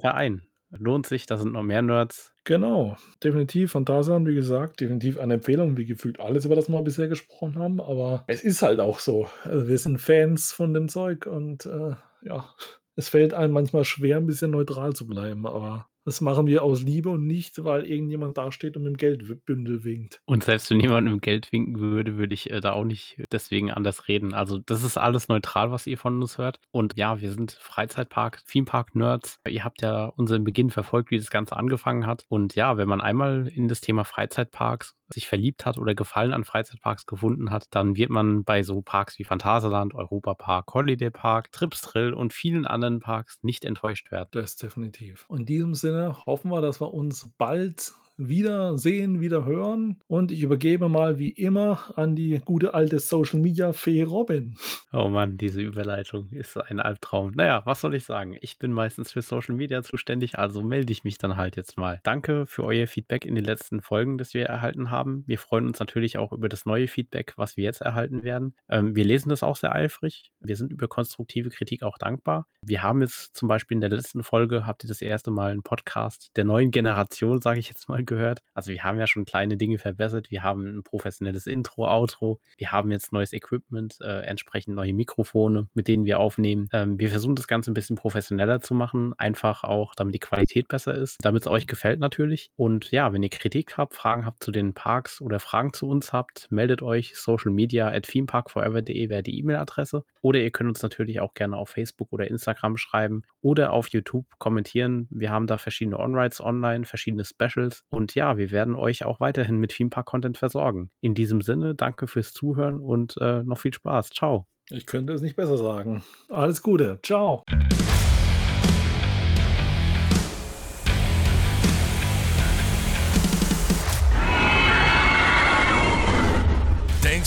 Verein. 0.00 0.42
Lohnt 0.78 1.06
sich, 1.06 1.26
da 1.26 1.36
sind 1.36 1.52
noch 1.52 1.62
mehr 1.62 1.82
Nerds. 1.82 2.32
Genau, 2.44 2.96
definitiv. 3.22 3.72
Von 3.72 3.84
da 3.84 4.00
wie 4.00 4.34
gesagt, 4.34 4.80
definitiv 4.80 5.18
eine 5.18 5.34
Empfehlung, 5.34 5.76
wie 5.76 5.84
gefühlt 5.84 6.18
alles, 6.18 6.44
über 6.44 6.56
das 6.56 6.68
wir 6.68 6.82
bisher 6.82 7.08
gesprochen 7.08 7.58
haben. 7.58 7.80
Aber 7.80 8.24
es 8.26 8.42
ist 8.42 8.62
halt 8.62 8.80
auch 8.80 8.98
so. 8.98 9.28
Also 9.44 9.68
wir 9.68 9.78
sind 9.78 10.00
Fans 10.00 10.52
von 10.52 10.72
dem 10.72 10.88
Zeug 10.88 11.26
und 11.26 11.66
äh, 11.66 11.94
ja, 12.22 12.48
es 12.96 13.08
fällt 13.08 13.34
einem 13.34 13.52
manchmal 13.52 13.84
schwer, 13.84 14.16
ein 14.16 14.26
bisschen 14.26 14.50
neutral 14.50 14.94
zu 14.94 15.06
bleiben. 15.06 15.46
Aber 15.46 15.88
das 16.04 16.20
machen 16.20 16.46
wir 16.46 16.62
aus 16.62 16.82
Liebe 16.82 17.10
und 17.10 17.26
nicht, 17.26 17.64
weil 17.64 17.84
irgendjemand 17.84 18.36
dasteht 18.38 18.76
und 18.76 18.84
mit 18.84 18.94
dem 18.94 18.96
Geldbündel 18.96 19.84
winkt. 19.84 20.20
Und 20.24 20.44
selbst 20.44 20.70
wenn 20.70 20.80
jemand 20.80 21.04
mit 21.04 21.12
dem 21.12 21.20
Geld 21.20 21.52
winken 21.52 21.80
würde, 21.80 22.16
würde 22.16 22.34
ich 22.34 22.50
äh, 22.50 22.60
da 22.60 22.72
auch 22.72 22.84
nicht 22.84 23.22
deswegen 23.30 23.70
anders 23.70 24.08
reden. 24.08 24.34
Also 24.34 24.58
das 24.58 24.82
ist 24.82 24.98
alles 24.98 25.28
neutral, 25.28 25.70
was 25.70 25.86
ihr 25.86 25.98
von 25.98 26.20
uns 26.20 26.38
hört. 26.38 26.58
Und 26.70 26.96
ja, 26.96 27.20
wir 27.20 27.30
sind 27.32 27.52
Freizeitpark, 27.52 28.44
Themepark-Nerds. 28.46 29.40
Ihr 29.48 29.64
habt 29.64 29.82
ja 29.82 30.06
unseren 30.06 30.44
Beginn 30.44 30.70
verfolgt, 30.70 31.10
wie 31.10 31.18
das 31.18 31.30
Ganze 31.30 31.56
angefangen 31.56 32.06
hat. 32.06 32.24
Und 32.28 32.54
ja, 32.54 32.76
wenn 32.76 32.88
man 32.88 33.00
einmal 33.00 33.48
in 33.48 33.68
das 33.68 33.80
Thema 33.80 34.04
Freizeitparks 34.04 34.94
sich 35.12 35.28
verliebt 35.28 35.66
hat 35.66 35.78
oder 35.78 35.94
Gefallen 35.94 36.32
an 36.32 36.44
Freizeitparks 36.44 37.06
gefunden 37.06 37.50
hat, 37.50 37.66
dann 37.70 37.96
wird 37.96 38.10
man 38.10 38.44
bei 38.44 38.62
so 38.62 38.82
Parks 38.82 39.18
wie 39.18 39.24
Phantasialand, 39.24 39.94
Europapark, 39.94 40.72
Holiday 40.74 41.10
Park, 41.10 41.52
Trips 41.52 41.82
Drill 41.82 42.12
und 42.12 42.32
vielen 42.32 42.66
anderen 42.66 43.00
Parks 43.00 43.38
nicht 43.42 43.64
enttäuscht 43.64 44.10
werden. 44.10 44.28
Das 44.32 44.56
definitiv. 44.56 45.26
In 45.30 45.46
diesem 45.46 45.74
Sinne 45.74 46.16
hoffen 46.26 46.50
wir, 46.50 46.60
dass 46.60 46.80
wir 46.80 46.92
uns 46.92 47.30
bald 47.38 47.92
wiedersehen, 48.28 49.20
wieder 49.20 49.44
hören. 49.44 50.00
Und 50.06 50.32
ich 50.32 50.42
übergebe 50.42 50.88
mal 50.88 51.18
wie 51.18 51.30
immer 51.30 51.92
an 51.96 52.16
die 52.16 52.40
gute 52.44 52.74
alte 52.74 52.98
Social 52.98 53.40
Media 53.40 53.72
Fee 53.72 54.02
Robin. 54.02 54.56
Oh 54.92 55.08
Mann, 55.08 55.38
diese 55.38 55.60
Überleitung 55.60 56.28
ist 56.30 56.56
ein 56.56 56.80
Albtraum. 56.80 57.32
Naja, 57.34 57.62
was 57.64 57.80
soll 57.80 57.94
ich 57.94 58.04
sagen? 58.04 58.36
Ich 58.40 58.58
bin 58.58 58.72
meistens 58.72 59.12
für 59.12 59.22
Social 59.22 59.54
Media 59.54 59.82
zuständig, 59.82 60.38
also 60.38 60.62
melde 60.62 60.92
ich 60.92 61.04
mich 61.04 61.18
dann 61.18 61.36
halt 61.36 61.56
jetzt 61.56 61.78
mal. 61.78 62.00
Danke 62.02 62.46
für 62.46 62.64
euer 62.64 62.86
Feedback 62.86 63.24
in 63.24 63.34
den 63.34 63.44
letzten 63.44 63.80
Folgen, 63.80 64.18
das 64.18 64.34
wir 64.34 64.46
erhalten 64.46 64.90
haben. 64.90 65.24
Wir 65.26 65.38
freuen 65.38 65.66
uns 65.66 65.80
natürlich 65.80 66.18
auch 66.18 66.32
über 66.32 66.48
das 66.48 66.66
neue 66.66 66.88
Feedback, 66.88 67.34
was 67.36 67.56
wir 67.56 67.64
jetzt 67.64 67.80
erhalten 67.80 68.22
werden. 68.22 68.54
Ähm, 68.68 68.94
wir 68.94 69.04
lesen 69.04 69.30
das 69.30 69.42
auch 69.42 69.56
sehr 69.56 69.74
eifrig. 69.74 70.30
Wir 70.40 70.56
sind 70.56 70.72
über 70.72 70.88
konstruktive 70.88 71.50
Kritik 71.50 71.82
auch 71.82 71.98
dankbar. 71.98 72.46
Wir 72.64 72.82
haben 72.82 73.00
jetzt 73.00 73.36
zum 73.36 73.48
Beispiel 73.48 73.76
in 73.76 73.80
der 73.80 73.90
letzten 73.90 74.22
Folge, 74.22 74.66
habt 74.66 74.84
ihr 74.84 74.88
das 74.88 75.02
erste 75.02 75.30
Mal 75.30 75.52
einen 75.52 75.62
Podcast 75.62 76.30
der 76.36 76.44
neuen 76.44 76.70
Generation, 76.70 77.40
sage 77.40 77.60
ich 77.60 77.68
jetzt 77.68 77.88
mal, 77.88 78.04
gehört. 78.12 78.40
Also 78.54 78.70
wir 78.70 78.82
haben 78.84 78.98
ja 78.98 79.06
schon 79.06 79.24
kleine 79.24 79.56
Dinge 79.56 79.78
verbessert. 79.78 80.30
Wir 80.30 80.42
haben 80.42 80.66
ein 80.66 80.82
professionelles 80.82 81.46
Intro, 81.46 81.88
Outro. 81.88 82.40
Wir 82.58 82.72
haben 82.72 82.90
jetzt 82.90 83.12
neues 83.12 83.32
Equipment, 83.32 83.96
äh, 84.00 84.20
entsprechend 84.20 84.74
neue 84.74 84.92
Mikrofone, 84.92 85.68
mit 85.74 85.88
denen 85.88 86.04
wir 86.04 86.18
aufnehmen. 86.18 86.68
Ähm, 86.72 86.98
wir 86.98 87.10
versuchen 87.10 87.36
das 87.36 87.48
Ganze 87.48 87.70
ein 87.70 87.74
bisschen 87.74 87.96
professioneller 87.96 88.60
zu 88.60 88.74
machen, 88.74 89.14
einfach 89.16 89.64
auch, 89.64 89.94
damit 89.94 90.14
die 90.14 90.18
Qualität 90.18 90.68
besser 90.68 90.94
ist, 90.94 91.18
damit 91.22 91.42
es 91.42 91.48
euch 91.48 91.66
gefällt 91.66 92.00
natürlich. 92.00 92.50
Und 92.56 92.90
ja, 92.90 93.12
wenn 93.12 93.22
ihr 93.22 93.30
Kritik 93.30 93.76
habt, 93.78 93.94
Fragen 93.94 94.26
habt 94.26 94.42
zu 94.42 94.52
den 94.52 94.74
Parks 94.74 95.20
oder 95.20 95.40
Fragen 95.40 95.72
zu 95.72 95.88
uns 95.88 96.12
habt, 96.12 96.48
meldet 96.50 96.82
euch 96.82 97.16
social 97.16 97.52
media 97.52 97.88
at 97.88 98.04
themeparkforever.de 98.04 99.08
wäre 99.08 99.22
die 99.22 99.38
E-Mail-Adresse. 99.38 100.04
Oder 100.20 100.40
ihr 100.40 100.50
könnt 100.50 100.68
uns 100.68 100.82
natürlich 100.82 101.20
auch 101.20 101.34
gerne 101.34 101.56
auf 101.56 101.70
Facebook 101.70 102.12
oder 102.12 102.28
Instagram 102.28 102.76
schreiben 102.76 103.22
oder 103.40 103.72
auf 103.72 103.88
YouTube 103.88 104.26
kommentieren. 104.38 105.08
Wir 105.10 105.30
haben 105.30 105.46
da 105.46 105.58
verschiedene 105.58 105.98
On-Rides 105.98 106.40
online, 106.40 106.84
verschiedene 106.84 107.24
Specials. 107.24 107.84
Und 107.90 108.01
ja, 108.14 108.36
wir 108.36 108.50
werden 108.50 108.74
euch 108.74 109.04
auch 109.04 109.20
weiterhin 109.20 109.58
mit 109.58 109.70
Themepark-Content 109.70 110.38
versorgen. 110.38 110.90
In 111.00 111.14
diesem 111.14 111.40
Sinne, 111.40 111.74
danke 111.74 112.06
fürs 112.06 112.32
Zuhören 112.32 112.80
und 112.80 113.16
äh, 113.20 113.42
noch 113.44 113.58
viel 113.58 113.72
Spaß. 113.72 114.10
Ciao. 114.10 114.46
Ich 114.70 114.86
könnte 114.86 115.12
es 115.12 115.22
nicht 115.22 115.36
besser 115.36 115.58
sagen. 115.58 116.02
Alles 116.28 116.62
Gute. 116.62 116.98
Ciao. 117.02 117.44